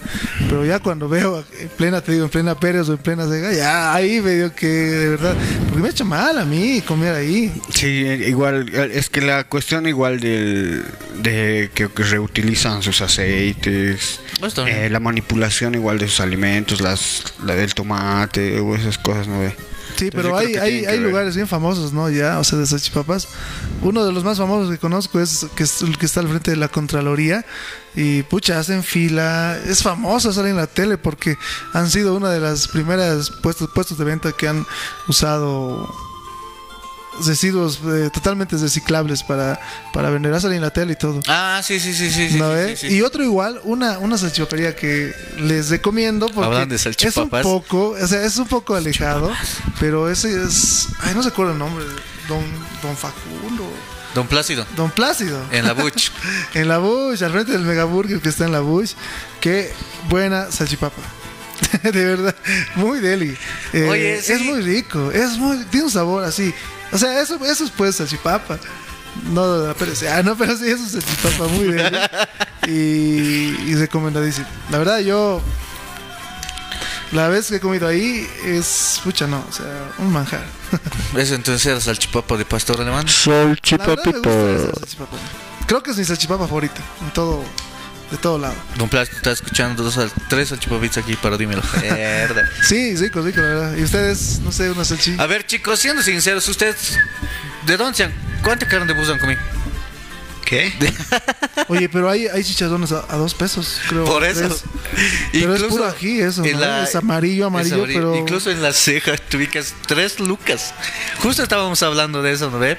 Pero 0.49 0.65
ya 0.65 0.79
cuando 0.79 1.07
veo 1.07 1.43
en 1.59 1.69
plena, 1.69 2.01
te 2.01 2.13
digo, 2.13 2.25
en 2.25 2.31
plena 2.31 2.55
Pérez 2.55 2.89
o 2.89 2.93
en 2.93 2.97
plena 2.97 3.27
Sega, 3.27 3.51
ya 3.53 3.93
ahí 3.93 4.21
medio 4.21 4.53
que 4.55 4.67
de 4.67 5.09
verdad, 5.09 5.35
porque 5.67 5.81
me 5.81 5.87
ha 5.89 5.91
hecho 5.91 6.05
mal 6.05 6.37
a 6.37 6.45
mí 6.45 6.81
comer 6.81 7.13
ahí. 7.15 7.51
Sí, 7.73 7.87
igual, 7.87 8.69
es 8.69 9.09
que 9.09 9.21
la 9.21 9.43
cuestión 9.43 9.87
igual 9.87 10.19
del, 10.19 10.83
de 11.21 11.69
que, 11.73 11.89
que 11.89 12.03
reutilizan 12.03 12.81
sus 12.81 13.01
aceites, 13.01 14.19
Pues 14.39 14.57
eh, 14.57 14.89
la 14.89 14.99
manipulación 14.99 15.75
igual 15.75 15.99
de 15.99 16.07
sus 16.07 16.21
alimentos, 16.21 16.81
las, 16.81 17.23
la 17.45 17.55
del 17.55 17.73
tomate 17.73 18.59
o 18.59 18.75
esas 18.75 18.97
cosas, 18.97 19.27
¿no 19.27 19.39
ve? 19.39 19.55
Sí, 20.01 20.07
Entonces, 20.07 20.31
pero 20.31 20.35
hay, 20.35 20.55
hay, 20.55 20.85
hay 20.85 20.99
lugares 20.99 21.35
bien 21.35 21.47
famosos, 21.47 21.93
¿no? 21.93 22.09
Ya, 22.09 22.39
o 22.39 22.43
sea, 22.43 22.57
de 22.57 22.65
salchipapas. 22.65 23.27
Uno 23.83 24.03
de 24.03 24.11
los 24.11 24.23
más 24.23 24.39
famosos 24.39 24.71
que 24.71 24.79
conozco 24.79 25.19
es 25.19 25.45
que, 25.55 25.61
es 25.61 25.83
el 25.83 25.95
que 25.99 26.07
está 26.07 26.21
al 26.21 26.27
frente 26.27 26.49
de 26.49 26.57
la 26.57 26.69
Contraloría. 26.69 27.45
Y 27.93 28.23
pucha, 28.23 28.57
hacen 28.57 28.81
fila. 28.81 29.59
Es 29.63 29.83
famoso, 29.83 30.33
sale 30.33 30.49
en 30.49 30.55
la 30.55 30.65
tele 30.65 30.97
porque 30.97 31.37
han 31.73 31.87
sido 31.91 32.15
una 32.15 32.31
de 32.31 32.39
las 32.39 32.67
primeras 32.67 33.29
puestos, 33.29 33.69
puestos 33.75 33.99
de 33.99 34.05
venta 34.05 34.31
que 34.31 34.47
han 34.47 34.65
usado 35.07 35.87
residuos 37.25 37.79
eh, 37.85 38.09
totalmente 38.13 38.57
reciclables 38.57 39.23
para, 39.23 39.59
para 39.93 40.09
vender. 40.09 40.33
Ha 40.33 40.39
salido 40.39 40.57
en 40.57 40.61
la 40.61 40.71
tele 40.71 40.93
y 40.93 40.95
todo. 40.95 41.19
Ah, 41.27 41.61
sí, 41.63 41.79
sí, 41.79 41.93
sí, 41.93 42.11
sí. 42.11 42.37
¿No 42.37 42.49
sí, 42.49 42.55
ve? 42.55 42.75
sí, 42.75 42.87
sí. 42.89 42.95
Y 42.95 43.01
otro 43.01 43.23
igual, 43.23 43.59
una, 43.63 43.99
una 43.99 44.17
salchipapería 44.17 44.75
que 44.75 45.13
les 45.37 45.69
recomiendo 45.69 46.27
porque 46.27 46.45
Hablan 46.45 46.69
de 46.69 46.75
es 46.75 47.17
un 47.17 47.29
poco, 47.29 47.89
o 47.89 48.07
sea, 48.07 48.23
es 48.23 48.37
un 48.37 48.47
poco 48.47 48.75
alejado, 48.75 49.31
pero 49.79 50.09
ese 50.09 50.43
es, 50.43 50.87
ay, 51.01 51.13
no 51.15 51.23
se 51.23 51.29
acuerda 51.29 51.53
el 51.53 51.59
nombre, 51.59 51.85
Don, 52.27 52.43
Don 52.81 52.95
Facundo, 52.95 53.69
Don 54.13 54.27
Plácido, 54.27 54.65
Don 54.75 54.91
Plácido. 54.91 55.39
en 55.51 55.65
la 55.65 55.73
Buch. 55.73 56.11
En 56.53 56.67
la 56.67 56.79
Bush, 56.79 57.23
al 57.23 57.31
frente 57.31 57.53
del 57.53 57.61
Megaburger 57.61 58.19
que 58.19 58.29
está 58.29 58.45
en 58.45 58.51
la 58.51 58.59
Bush, 58.59 58.93
qué 59.39 59.71
buena 60.09 60.51
salchipapa. 60.51 61.01
de 61.83 61.91
verdad, 62.05 62.35
muy 62.75 62.99
deli. 62.99 63.37
Eh, 63.73 63.87
Oye, 63.89 64.21
sí. 64.21 64.33
Es 64.33 64.41
muy 64.41 64.61
rico, 64.61 65.11
es 65.11 65.37
muy, 65.37 65.57
tiene 65.65 65.85
un 65.85 65.91
sabor 65.91 66.23
así. 66.23 66.53
O 66.91 66.97
sea, 66.97 67.21
eso, 67.21 67.43
eso 67.45 67.63
es 67.63 67.71
pues 67.71 67.95
salchipapa. 67.95 68.59
No, 69.31 69.73
pero, 69.77 69.91
ah, 70.11 70.23
no, 70.23 70.37
pero 70.37 70.55
sí, 70.55 70.67
eso 70.67 70.83
es 70.83 70.91
salchipapa 70.91 71.47
muy 71.47 71.65
deli. 71.65 71.97
y, 72.67 73.71
y 73.71 73.75
recomendadísimo. 73.75 74.47
La 74.69 74.77
verdad, 74.77 74.99
yo. 74.99 75.41
La 77.11 77.27
vez 77.27 77.47
que 77.49 77.57
he 77.57 77.59
comido 77.59 77.87
ahí 77.87 78.27
es. 78.45 79.01
Pucha, 79.03 79.27
no, 79.27 79.43
o 79.47 79.51
sea, 79.51 79.65
un 79.97 80.11
manjar. 80.13 80.45
Eso 81.17 81.35
entonces 81.35 81.65
era 81.65 81.81
salchipapa 81.81 82.37
de 82.37 82.45
pastor 82.45 82.79
alemán. 82.79 83.05
Salchipapa. 83.07 84.01
Creo 85.67 85.83
que 85.83 85.91
es 85.91 85.97
mi 85.97 86.05
salchipapa 86.05 86.47
favorita. 86.47 86.81
En 87.01 87.11
todo. 87.11 87.43
De 88.11 88.17
todo 88.17 88.37
lado. 88.37 88.53
Don 88.77 88.89
Plácido 88.89 89.15
está 89.17 89.31
escuchando 89.31 89.83
dos, 89.83 89.97
tres 90.29 90.49
salchipapitas 90.49 90.97
aquí 90.97 91.15
para 91.15 91.37
dímelo. 91.37 91.61
Mierda. 91.81 92.43
Sí, 92.61 92.95
rico, 92.97 93.21
rico, 93.21 93.39
la 93.39 93.47
verdad. 93.47 93.77
Y 93.77 93.83
ustedes, 93.83 94.39
no 94.43 94.51
sé, 94.51 94.69
una 94.69 94.83
salchicha. 94.83 95.21
A 95.23 95.27
ver, 95.27 95.45
chicos, 95.47 95.79
siendo 95.79 96.01
sinceros, 96.03 96.47
ustedes, 96.49 96.97
¿de 97.65 97.77
dónde 97.77 97.95
se 97.97 98.03
han, 98.03 98.13
cuánta 98.43 98.67
carne 98.67 98.85
de 98.93 98.99
bus 98.99 99.09
han 99.09 99.17
comido? 99.19 99.39
¿Qué? 100.43 100.73
Oye, 101.69 101.87
pero 101.87 102.09
hay, 102.09 102.27
hay 102.27 102.43
chicharrones 102.43 102.91
a, 102.91 103.05
a 103.07 103.15
dos 103.15 103.33
pesos, 103.33 103.79
creo. 103.87 104.03
Por 104.03 104.25
eso. 104.25 104.41
tres. 104.49 104.63
Pero 105.31 105.53
es 105.55 105.61
Incluso 105.61 105.67
puro 105.69 105.87
ají 105.87 106.19
eso, 106.19 106.43
en 106.43 106.51
¿no? 106.53 106.59
la- 106.59 106.83
Es 106.83 106.93
amarillo, 106.95 107.45
amarillo, 107.47 107.75
es 107.77 107.81
amarillo. 107.83 107.99
pero... 108.11 108.15
Incluso 108.17 108.51
en 108.51 108.61
la 108.61 108.73
ceja 108.73 109.15
te 109.15 109.37
ubicas 109.37 109.73
tres 109.87 110.19
lucas. 110.19 110.73
Justo 111.19 111.41
estábamos 111.43 111.81
hablando 111.83 112.21
de 112.21 112.33
eso, 112.33 112.51
¿no 112.51 112.59
ve? 112.59 112.77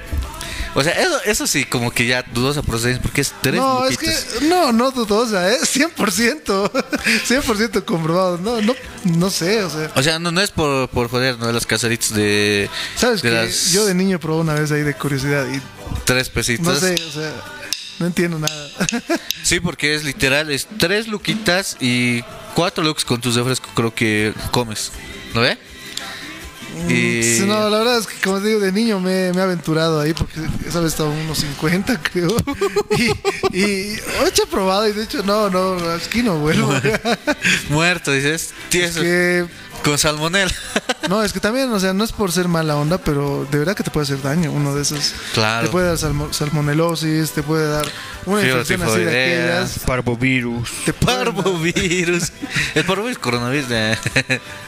O 0.74 0.82
sea, 0.82 0.92
eso, 0.92 1.22
eso 1.24 1.46
sí, 1.46 1.64
como 1.64 1.90
que 1.90 2.06
ya 2.06 2.22
dudosa 2.22 2.62
procedencia, 2.62 3.02
porque 3.02 3.20
es 3.20 3.34
tres 3.42 3.56
No, 3.56 3.84
es 3.86 3.98
que, 3.98 4.10
no, 4.46 4.72
no 4.72 4.90
dudosa, 4.90 5.52
¿eh? 5.52 5.58
100%, 5.62 6.70
100% 6.70 7.84
comprobado, 7.84 8.38
no, 8.38 8.60
no, 8.62 8.74
no 9.04 9.30
sé, 9.30 9.62
o 9.64 9.70
sea, 9.70 9.90
O 9.94 10.02
sea, 10.02 10.18
no, 10.18 10.32
no 10.32 10.40
es 10.40 10.50
por, 10.50 10.88
por 10.88 11.08
joder, 11.10 11.38
no 11.38 11.46
de 11.46 11.52
las 11.52 11.66
caseritas 11.66 12.14
de, 12.14 12.70
¿sabes 12.96 13.20
de 13.20 13.28
que 13.28 13.34
las 13.34 13.72
Yo 13.72 13.84
de 13.84 13.94
niño 13.94 14.18
probé 14.18 14.40
una 14.40 14.54
vez 14.54 14.72
ahí 14.72 14.82
de 14.82 14.94
curiosidad 14.94 15.46
y 15.52 15.60
tres 16.04 16.30
pesitos. 16.30 16.66
no 16.66 16.74
sé, 16.74 16.94
o 16.94 17.12
sea, 17.12 17.32
no 17.98 18.06
entiendo 18.06 18.38
nada. 18.38 18.68
Sí, 19.42 19.58
porque 19.58 19.94
es 19.96 20.04
literal, 20.04 20.50
es 20.52 20.68
tres 20.78 21.08
luquitas 21.08 21.76
y 21.80 22.22
cuatro 22.54 22.84
looks 22.84 23.04
con 23.04 23.20
tus 23.20 23.34
refresco 23.34 23.68
creo 23.74 23.92
que 23.92 24.32
comes. 24.52 24.92
¿No 25.34 25.40
ve? 25.40 25.58
Y... 26.88 27.22
Sí, 27.22 27.44
no, 27.46 27.68
la 27.68 27.78
verdad 27.78 27.98
es 27.98 28.06
que 28.06 28.20
como 28.22 28.40
te 28.40 28.48
digo, 28.48 28.60
de 28.60 28.72
niño 28.72 29.00
me, 29.00 29.32
me 29.32 29.38
he 29.38 29.42
aventurado 29.42 30.00
ahí 30.00 30.14
porque 30.14 30.40
esa 30.66 30.80
vez 30.80 30.92
estaba 30.92 31.10
unos 31.10 31.38
50 31.38 32.00
creo. 32.02 32.36
Y, 33.52 33.56
y 33.56 33.96
oh, 34.20 34.26
he 34.26 34.46
probado 34.50 34.86
y 34.86 34.92
de 34.92 35.04
hecho 35.04 35.22
no, 35.22 35.48
no, 35.48 35.76
aquí 35.90 36.22
no 36.22 36.38
vuelvo. 36.38 36.72
Muerto, 37.70 38.12
dices. 38.12 38.52
Tieso. 38.68 39.00
que 39.00 39.46
Con 39.84 39.98
salmonel. 39.98 40.50
No, 41.08 41.20
es 41.24 41.32
que 41.32 41.40
también, 41.40 41.70
o 41.72 41.80
sea, 41.80 41.92
no 41.92 42.04
es 42.04 42.12
por 42.12 42.30
ser 42.30 42.46
mala 42.46 42.76
onda, 42.76 42.96
pero 42.96 43.44
de 43.50 43.58
verdad 43.58 43.74
que 43.74 43.82
te 43.82 43.90
puede 43.90 44.04
hacer 44.04 44.22
daño 44.22 44.52
uno 44.52 44.72
de 44.72 44.82
esos. 44.82 45.14
Claro. 45.34 45.66
Te 45.66 45.72
puede 45.72 45.88
dar 45.88 45.98
salmo- 45.98 46.32
salmonelosis, 46.32 47.32
te 47.32 47.42
puede 47.42 47.66
dar 47.68 47.84
una 48.24 48.40
Fiebre 48.40 48.60
infección 48.60 48.82
así 48.82 49.00
de 49.00 49.04
tifoidea. 49.06 49.54
aquellas. 49.62 49.78
Parvovirus. 49.80 50.70
Te 50.84 50.92
pueden 50.92 51.24
dar- 51.24 51.34
Parvovirus. 51.34 52.32
El 52.76 52.84
parvovirus 52.84 53.18
coronavirus. 53.18 53.66
eh. 53.72 53.96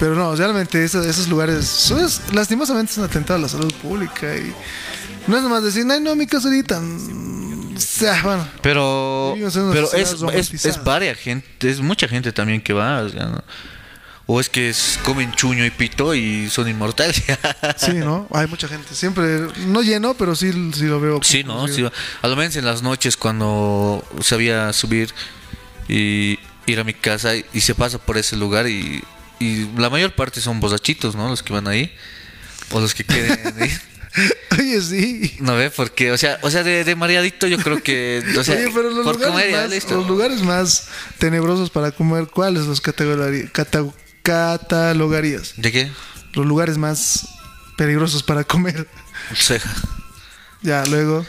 Pero 0.00 0.16
no, 0.16 0.34
realmente 0.34 0.82
esos, 0.84 1.06
esos 1.06 1.28
lugares, 1.28 1.90
es- 1.92 2.20
lastimosamente 2.32 2.90
es 2.90 2.98
un 2.98 3.04
atentado 3.04 3.38
a 3.38 3.42
la 3.42 3.48
salud 3.48 3.72
pública 3.74 4.34
y 4.36 4.52
no 5.28 5.36
es 5.36 5.42
nomás 5.44 5.62
decir, 5.62 5.86
ay 5.88 6.00
no, 6.00 6.16
mi 6.16 6.26
caserita. 6.26 6.80
mm, 6.80 7.76
O 7.76 7.80
sea, 7.80 8.20
bueno, 8.24 8.46
Pero, 8.60 9.30
Vivimos 9.34 9.54
en 9.54 9.62
una 9.62 9.72
pero 9.72 9.86
sociedad 9.86 10.08
es, 10.08 10.14
es, 10.14 10.20
romantizada. 10.20 10.74
es 10.74 10.84
varia 10.84 11.14
gente, 11.14 11.70
es 11.70 11.80
mucha 11.80 12.08
gente 12.08 12.32
también 12.32 12.60
que 12.60 12.72
va. 12.72 13.02
O, 13.02 13.08
sea, 13.08 13.26
¿no? 13.26 13.44
O 14.26 14.40
es 14.40 14.48
que 14.48 14.70
es- 14.70 14.98
comen 15.04 15.32
chuño 15.32 15.66
y 15.66 15.70
pito 15.70 16.14
y 16.14 16.48
son 16.48 16.66
inmortales. 16.68 17.22
sí, 17.76 17.92
¿no? 17.94 18.26
Hay 18.32 18.46
mucha 18.46 18.68
gente. 18.68 18.94
Siempre, 18.94 19.48
no 19.66 19.82
lleno, 19.82 20.14
pero 20.14 20.34
sí, 20.34 20.50
sí 20.74 20.84
lo 20.86 20.98
veo. 21.00 21.20
Sí, 21.22 21.44
¿no? 21.44 21.68
Sí, 21.68 21.84
a 22.22 22.28
lo 22.28 22.36
menos 22.36 22.56
en 22.56 22.64
las 22.64 22.82
noches 22.82 23.16
cuando 23.18 24.02
sabía 24.22 24.72
subir 24.72 25.10
y 25.88 26.38
ir 26.66 26.80
a 26.80 26.84
mi 26.84 26.94
casa 26.94 27.36
y, 27.36 27.44
y 27.52 27.60
se 27.60 27.74
pasa 27.74 27.98
por 27.98 28.16
ese 28.16 28.36
lugar 28.36 28.66
y, 28.66 29.04
y 29.40 29.68
la 29.76 29.90
mayor 29.90 30.14
parte 30.14 30.40
son 30.40 30.58
bozachitos, 30.60 31.14
¿no? 31.14 31.28
Los 31.28 31.42
que 31.42 31.52
van 31.52 31.68
ahí 31.68 31.92
o 32.70 32.80
los 32.80 32.94
que 32.94 33.04
quieren 33.04 33.38
ir. 33.62 33.80
Oye, 34.58 34.80
sí. 34.80 35.36
No 35.40 35.56
ve, 35.56 35.70
porque, 35.70 36.12
o 36.12 36.16
sea, 36.16 36.38
o 36.40 36.50
sea, 36.50 36.62
de, 36.62 36.84
de 36.84 36.94
mareadito 36.96 37.46
yo 37.48 37.58
creo 37.58 37.82
que, 37.82 38.22
o 38.38 38.44
sea, 38.44 38.54
Oye, 38.54 38.70
pero 38.72 38.88
los 38.90 39.04
por 39.04 39.16
lugares, 39.16 39.52
más, 39.52 39.70
listo. 39.70 39.96
los 39.96 40.06
lugares 40.06 40.42
más 40.42 40.88
tenebrosos 41.18 41.68
para 41.68 41.90
comer, 41.90 42.28
¿cuáles 42.28 42.64
los 42.66 42.80
categori- 42.82 43.50
catalogarías? 44.24 45.52
¿De 45.56 45.70
qué? 45.70 45.92
Los 46.32 46.46
lugares 46.46 46.78
más 46.78 47.28
peligrosos 47.76 48.24
para 48.24 48.42
comer. 48.42 48.88
Ceja. 49.36 49.70
Ya, 50.62 50.84
luego. 50.86 51.24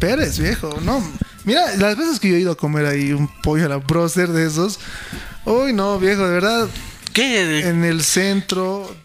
Pérez, 0.00 0.38
viejo, 0.38 0.80
no. 0.82 1.00
Mira, 1.44 1.76
las 1.76 1.96
veces 1.96 2.18
que 2.18 2.30
yo 2.30 2.36
he 2.36 2.40
ido 2.40 2.52
a 2.52 2.56
comer 2.56 2.86
ahí 2.86 3.12
un 3.12 3.28
pollo 3.42 3.66
a 3.66 3.68
la 3.68 3.76
broster 3.76 4.28
de 4.28 4.46
esos. 4.46 4.80
Uy, 5.44 5.72
no, 5.72 5.98
viejo, 5.98 6.26
de 6.26 6.32
verdad. 6.32 6.68
¿Qué? 7.12 7.68
En 7.68 7.84
el 7.84 8.02
centro, 8.02 8.96